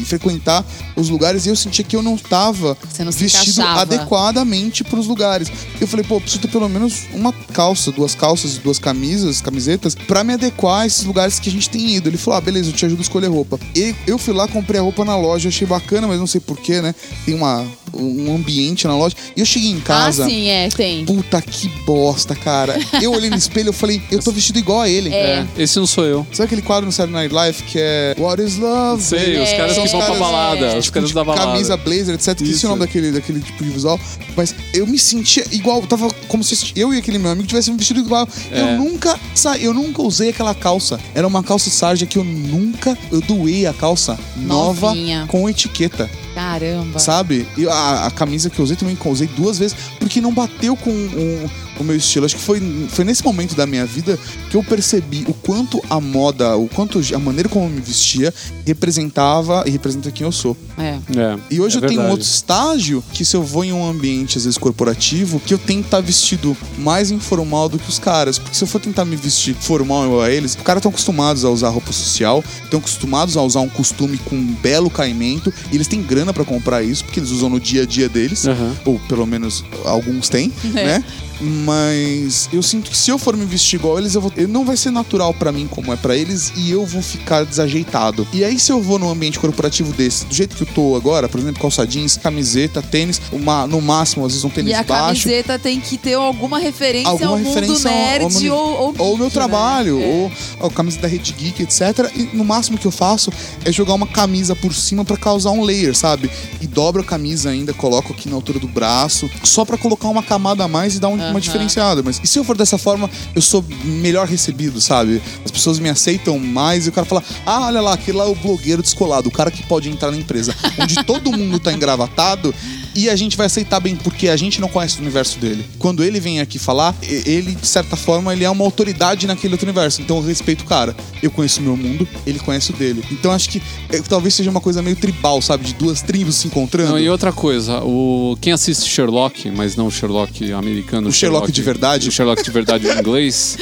e 0.02 0.06
frequentar 0.06 0.64
os 0.96 1.08
lugares 1.10 1.46
e 1.46 1.50
eu 1.50 1.56
sentia 1.56 1.84
que 1.86 1.96
eu 1.96 2.02
não 2.04 2.18
tava 2.18 2.78
Você 2.90 3.04
não 3.04 3.12
se 3.12 3.20
vestido 3.20 3.62
encaixava. 3.62 3.82
adequadamente 3.82 4.84
pros 4.84 5.08
lugares. 5.08 5.50
Eu 5.80 5.88
falei, 5.88 6.06
pô, 6.06 6.20
preciso 6.20 6.42
ter 6.42 6.50
pelo 6.50 6.68
menos 6.68 7.04
uma 7.14 7.32
calça, 7.54 7.92
duas 7.92 8.14
calças 8.14 8.56
e 8.58 8.60
duas 8.60 8.78
camisas, 8.78 9.40
camisetas, 9.42 9.96
pra 9.96 10.24
me 10.24 10.34
adequar 10.34 10.82
a 10.82 10.86
esses 10.86 11.06
lugares 11.06 11.40
que 11.40 11.50
a 11.50 11.52
gente 11.52 11.70
tem 11.70 11.96
ido. 11.96 12.10
Ele 12.10 12.18
falou, 12.18 12.38
ah, 12.38 12.42
beleza, 12.42 12.70
eu 12.70 12.74
te 12.74 12.86
ajudo 12.86 13.00
a 13.00 13.04
escolher 13.04 13.28
roupa. 13.28 13.58
E 13.76 13.96
eu 14.06 14.18
fui 14.18 14.34
lá, 14.34 14.48
comprei 14.48 14.80
a 14.80 14.84
roupa 14.84 15.06
na 15.06 15.16
loja, 15.16 15.48
achei 15.50 15.66
bacana, 15.68 16.08
mas 16.08 16.20
não 16.20 16.28
sei 16.28 16.42
porquê, 16.42 16.82
né? 16.82 16.94
Tem 17.26 17.34
uma, 17.34 17.66
um 17.94 18.36
ambiente 18.36 18.88
na 18.88 18.96
loja. 18.96 19.16
E 19.36 19.40
eu 19.40 19.46
cheguei 19.46 19.70
em 19.72 19.80
casa. 19.80 20.26
Ah, 20.26 20.28
sim, 20.30 20.48
é, 20.50 20.70
tem. 20.70 21.06
Puta 21.06 21.42
que 21.42 21.68
bosta, 21.86 22.36
cara. 22.36 22.78
Eu 23.02 23.12
olhei 23.14 23.30
no 23.30 23.36
espelho 23.36 23.70
e 23.70 23.74
falei, 23.74 24.02
eu 24.12 24.20
tô 24.22 24.32
vestido 24.32 24.60
igual 24.60 24.82
a 24.82 24.90
ele. 24.90 25.10
É. 25.14 25.46
Esse 25.58 25.78
não 25.80 25.86
sou 25.88 26.06
eu. 26.06 26.26
Sabe 26.32 26.46
aquele 26.48 26.62
quadro 26.62 26.86
no 26.86 26.92
Saturday 26.92 27.22
Night 27.24 27.34
Live 27.34 27.64
que 27.64 27.78
é 27.80 28.16
What 28.18 28.42
is 28.42 28.58
Love? 28.58 29.02
Sei, 29.04 29.42
os 29.42 29.50
É. 29.50 29.58
caras 29.58 29.78
que 29.78 29.86
Os 29.86 29.92
vão 29.92 30.02
pra 30.02 30.16
balada. 30.16 30.66
é. 30.66 30.78
Os 30.78 30.86
tipo, 30.86 30.94
caras 30.96 31.10
de 31.10 31.16
da 31.16 31.24
balada. 31.24 31.46
camisa, 31.52 31.78
blazer, 31.78 32.16
etc. 32.16 32.36
Que 32.36 32.44
esse 32.44 32.52
é 32.52 32.56
Isso. 32.56 32.66
o 32.68 32.70
nome 32.70 32.80
daquele, 32.82 33.12
daquele 33.12 33.40
tipo 33.40 33.64
de 33.64 33.70
visual. 33.70 34.00
Mas 34.36 34.56
eu 34.74 34.88
me 34.88 34.98
sentia 34.98 35.46
igual, 35.52 35.82
tava 35.84 36.10
como 36.28 36.44
se 36.44 36.72
eu 36.76 36.94
e 36.94 36.98
aquele 36.98 37.18
meu 37.20 37.32
amigo 37.32 37.48
tivéssemos 37.48 37.78
vestido 37.78 38.00
igual. 38.00 38.28
É. 38.52 38.62
Eu 38.62 38.78
nunca 38.78 39.20
sa... 39.36 39.58
eu 39.58 39.74
nunca 39.74 40.02
usei 40.02 40.30
aquela 40.30 40.54
calça. 40.56 41.00
Era 41.14 41.28
uma 41.28 41.44
calça 41.44 41.70
sarja 41.70 42.06
que 42.06 42.18
eu 42.18 42.24
nunca. 42.24 42.98
Eu 43.12 43.22
doei 43.22 43.66
a 43.68 43.74
calça 43.74 44.18
nova 44.38 44.88
Novinha. 44.90 45.26
com 45.28 45.48
etiqueta, 45.50 46.10
Caramba. 46.34 47.00
sabe? 47.00 47.46
E 47.58 47.68
a, 47.68 47.83
a 48.08 48.12
camisa 48.12 48.50
que 48.50 48.60
eu 48.60 48.64
usei 48.64 48.76
também 48.78 48.98
usei 49.06 49.28
duas 49.28 49.58
vezes, 49.60 49.76
porque 50.00 50.22
não 50.22 50.34
bateu 50.34 50.76
com 50.76 50.90
o, 50.90 51.50
o 51.80 51.84
meu 51.84 51.96
estilo. 51.96 52.26
Acho 52.26 52.36
que 52.36 52.42
foi, 52.42 52.62
foi 52.90 53.04
nesse 53.06 53.24
momento 53.24 53.56
da 53.56 53.66
minha 53.66 53.86
vida 53.86 54.18
que 54.50 54.56
eu 54.58 54.64
percebi 54.64 55.26
o 55.28 55.34
quanto 55.34 55.82
a 55.90 56.00
moda, 56.00 56.56
o 56.58 56.68
quanto 56.70 57.00
a 57.14 57.20
maneira 57.20 57.50
como 57.50 57.66
eu 57.66 57.70
me 57.70 57.82
vestia 57.82 58.34
representava 58.66 59.64
e 59.66 59.72
representa 59.72 60.12
quem 60.12 60.26
eu 60.26 60.32
sou. 60.32 60.56
É. 60.78 61.00
É, 61.18 61.38
E 61.50 61.60
hoje 61.62 61.76
é 61.76 61.78
eu 61.78 61.82
tenho 61.82 62.02
um 62.02 62.04
verdade. 62.04 62.12
outro 62.12 62.26
estágio 62.28 63.04
que 63.14 63.24
se 63.24 63.36
eu 63.36 63.44
vou 63.44 63.64
em 63.64 63.72
um 63.74 63.88
ambiente, 63.88 64.38
às 64.38 64.44
vezes, 64.46 64.58
corporativo, 64.58 65.40
que 65.40 65.54
eu 65.54 65.58
tenho 65.58 65.82
que 65.82 65.88
estar 65.88 66.02
vestido 66.02 66.56
mais 66.78 67.12
informal 67.12 67.70
do 67.70 67.80
que 67.80 67.90
os 67.90 68.00
caras. 68.00 68.38
Porque 68.38 68.56
se 68.56 68.64
eu 68.64 68.68
for 68.68 68.80
tentar 68.80 69.06
me 69.06 69.16
vestir 69.16 69.56
formal 69.56 70.06
igual 70.06 70.22
a 70.22 70.30
eles, 70.32 70.56
os 70.56 70.62
caras 70.64 70.80
estão 70.80 70.90
acostumados 70.92 71.46
a 71.46 71.50
usar 71.50 71.70
roupa 71.70 71.92
social, 71.92 72.44
estão 72.64 72.80
acostumados 72.80 73.38
a 73.38 73.42
usar 73.42 73.62
um 73.62 73.70
costume 73.70 74.18
com 74.18 74.36
um 74.36 74.54
belo 74.62 74.90
caimento, 74.90 75.54
e 75.72 75.76
eles 75.76 75.88
têm 75.88 76.02
grana 76.02 76.34
pra 76.34 76.44
comprar 76.44 76.84
isso, 76.84 77.04
porque 77.06 77.20
eles 77.20 77.32
usam 77.32 77.50
no 77.50 77.60
dia 77.60 77.84
a 77.84 77.86
dia 77.86 78.10
deles. 78.10 78.46
Aham. 78.48 78.76
Ou 78.86 79.00
pelo 79.08 79.26
menos 79.26 79.64
alguns 79.86 80.30
têm, 80.30 80.52
né? 80.74 81.04
Mas 81.44 82.50
eu 82.54 82.62
sinto 82.62 82.90
que 82.92 82.98
se 82.98 83.10
eu 83.12 83.18
for 83.18 83.36
me 83.36 83.46
vestir 83.46 83.78
igual 83.80 83.98
eles, 83.98 84.16
eu 84.16 84.22
vou, 84.22 84.32
não 84.50 84.64
vai 84.66 84.78
ser 84.78 84.92
natural 84.92 85.34
pra 85.34 85.52
mim 85.52 85.68
como 85.70 85.92
é 85.92 85.96
pra 85.96 86.16
eles 86.16 86.52
e 86.56 86.72
eu 86.72 86.86
vou 86.86 87.02
ficar 87.02 87.44
desajeitado. 87.46 88.28
E 88.34 88.44
aí 88.44 88.58
se 88.60 88.72
eu 88.72 88.82
vou 88.82 88.98
num 89.00 89.10
ambiente 89.10 89.40
corporativo 89.40 89.92
desse, 89.94 90.26
do 90.26 90.34
jeito 90.34 90.56
que 90.56 90.64
eu 90.64 90.68
tô 90.68 90.96
agora, 90.96 91.28
por 91.28 91.40
exemplo, 91.40 91.62
calça 91.62 91.86
jeans, 91.86 92.18
camiseta, 92.18 92.82
tênis, 92.82 93.22
uma, 93.32 93.66
no 93.68 93.82
máximo 93.82 94.26
às 94.26 94.32
vezes 94.32 94.46
um 94.46 94.50
tênis 94.50 94.72
E 94.72 94.74
a 94.76 94.84
baixo, 94.84 95.24
camiseta 95.24 95.60
tem 95.60 95.80
que 95.80 95.98
ter 95.98 96.14
alguma 96.14 96.60
referência 96.60 97.10
alguma 97.10 97.32
ao 97.32 97.38
mundo 97.38 97.48
referência 97.48 97.90
ao- 97.90 97.96
nerd 97.96 98.24
ao 98.24 98.30
mundo- 98.32 98.54
ou, 98.54 98.72
ou, 98.88 98.96
ou 98.98 99.14
o 99.14 99.18
meu 99.18 99.26
geek, 99.28 99.34
trabalho, 99.34 100.00
né? 100.00 100.30
Ou 100.60 100.68
a 100.68 100.70
camisa 100.72 101.00
da 101.00 101.08
Rede 101.08 101.34
Geek, 101.34 101.64
etc. 101.64 102.12
E 102.16 102.36
no 102.36 102.44
máximo 102.44 102.78
que 102.78 102.86
eu 102.86 102.92
faço 102.92 103.32
é 103.66 103.72
jogar 103.72 103.94
uma 103.94 104.08
camisa 104.08 104.56
por 104.56 104.74
cima 104.74 105.04
pra 105.04 105.18
causar 105.18 105.52
um 105.52 105.64
layer, 105.64 105.96
sabe? 105.96 106.30
E 106.62 106.68
dobro 106.68 107.02
a 107.02 107.06
camisa 107.06 107.50
ainda, 107.50 107.74
coloco 107.74 108.14
aqui 108.14 108.30
na 108.30 108.36
altura 108.36 108.60
do 108.60 108.68
braço, 108.68 109.30
só 109.44 109.66
pra 109.66 109.78
colocar 109.78 110.08
uma 110.08 110.24
camada 110.24 110.64
a 110.64 110.68
mais 110.68 110.96
e 110.96 111.00
dar 111.00 111.08
um-. 111.10 111.33
Uma 111.34 111.42
diferenciada. 111.42 112.02
Mas 112.04 112.20
e 112.24 112.28
se 112.28 112.40
eu 112.40 112.44
for 112.44 112.56
dessa 112.56 112.78
forma, 112.78 113.10
eu 113.36 113.42
sou 113.42 113.64
melhor 113.84 114.28
recebido, 114.28 114.80
sabe? 114.80 115.22
As 115.44 115.52
pessoas 115.52 115.80
me 115.80 115.90
aceitam 115.90 116.38
mais 116.40 116.86
e 116.86 116.90
o 116.90 116.92
cara 116.92 117.06
fala: 117.06 117.24
ah, 117.46 117.68
olha 117.68 117.82
lá, 117.82 117.94
aquele 117.94 118.18
lá 118.18 118.26
é 118.26 118.28
o 118.28 118.36
blogueiro 118.36 118.82
descolado, 118.82 119.30
o 119.30 119.32
cara 119.32 119.52
que 119.52 119.64
pode 119.64 119.90
entrar 119.90 120.12
na 120.12 120.18
empresa, 120.18 120.56
onde 120.80 121.04
todo 121.04 121.32
mundo 121.32 121.60
tá 121.60 121.74
engravatado. 121.74 122.54
E 122.96 123.10
a 123.10 123.16
gente 123.16 123.36
vai 123.36 123.48
aceitar 123.48 123.80
bem, 123.80 123.96
porque 123.96 124.28
a 124.30 124.36
gente 124.38 124.62
não 124.62 124.68
conhece 124.68 124.98
o 124.98 125.02
universo 125.02 125.40
dele. 125.40 125.66
Quando 125.80 126.04
ele 126.04 126.20
vem 126.20 126.40
aqui 126.40 126.60
falar, 126.60 126.96
e- 127.02 127.24
ele, 127.26 127.56
de 127.56 127.66
certa 127.68 127.96
forma, 127.96 128.32
ele 128.34 128.44
é 128.44 128.50
uma 128.50 128.64
autoridade 128.64 129.26
naquele 129.26 129.54
outro 129.56 129.66
universo. 129.68 130.02
Então 130.02 130.18
eu 130.18 130.24
respeito 130.24 130.62
o 130.62 130.66
cara. 130.66 130.96
Eu 131.22 131.32
conheço 131.32 131.60
o 131.60 131.64
meu 131.64 131.76
mundo, 131.76 132.08
ele 132.26 132.40
conhece 132.40 132.72
o 132.72 132.74
dele. 132.76 133.04
Então 133.12 133.32
acho 133.32 133.50
que 133.50 133.62
é, 133.90 134.00
talvez 134.02 134.34
seja 134.36 134.50
uma 134.52 134.62
coisa 134.62 134.82
meio 134.82 134.96
tribal, 134.96 135.42
sabe? 135.42 135.64
De 135.66 135.74
duas 135.74 136.02
tribos 136.02 136.36
se 136.36 136.48
encontrando. 136.48 136.92
Não, 136.92 137.00
e 137.00 137.10
outra 137.10 137.32
coisa, 137.32 137.80
o 137.84 138.38
quem 138.40 138.54
assiste 138.54 138.88
Sherlock, 138.90 139.50
mas 139.52 139.76
não 139.76 139.88
o 139.88 139.92
Sherlock 139.92 140.52
americano, 140.54 141.10
O 141.10 141.12
Sherlock 141.12 141.52
de 141.52 141.62
verdade? 141.62 142.10
o 142.10 142.12
Sherlock 142.12 142.44
de 142.44 142.52
verdade 142.52 142.88
em 142.88 142.92
inglês, 143.00 143.58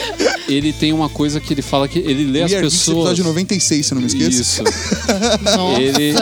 ele 0.49 0.73
tem 0.73 0.91
uma 0.91 1.07
coisa 1.09 1.39
que 1.39 1.53
ele 1.53 1.61
fala 1.61 1.87
que 1.87 1.99
ele 1.99 2.25
lê 2.25 2.43
as 2.43 2.51
We 2.51 2.61
Geeks, 2.61 2.73
pessoas. 2.79 2.97
episódio 2.97 3.23
96, 3.25 3.85
se 3.85 3.93
eu 3.93 3.95
não 3.95 4.01
me 4.01 4.07
esqueço. 4.07 4.41
Isso. 4.41 4.63
Nossa. 5.55 5.81
Ele- 5.81 6.13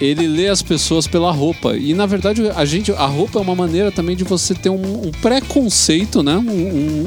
Ele 0.00 0.26
lê 0.26 0.48
as 0.48 0.62
pessoas 0.62 1.06
pela 1.06 1.30
roupa. 1.32 1.76
E 1.76 1.94
na 1.94 2.06
verdade, 2.06 2.42
a 2.54 2.64
gente, 2.64 2.92
a 2.92 3.06
roupa 3.06 3.38
é 3.38 3.42
uma 3.42 3.54
maneira 3.54 3.90
também 3.90 4.14
de 4.16 4.24
você 4.24 4.54
ter 4.54 4.70
um, 4.70 5.06
um 5.08 5.10
preconceito, 5.20 6.22
né? 6.22 6.36
Um, 6.36 6.40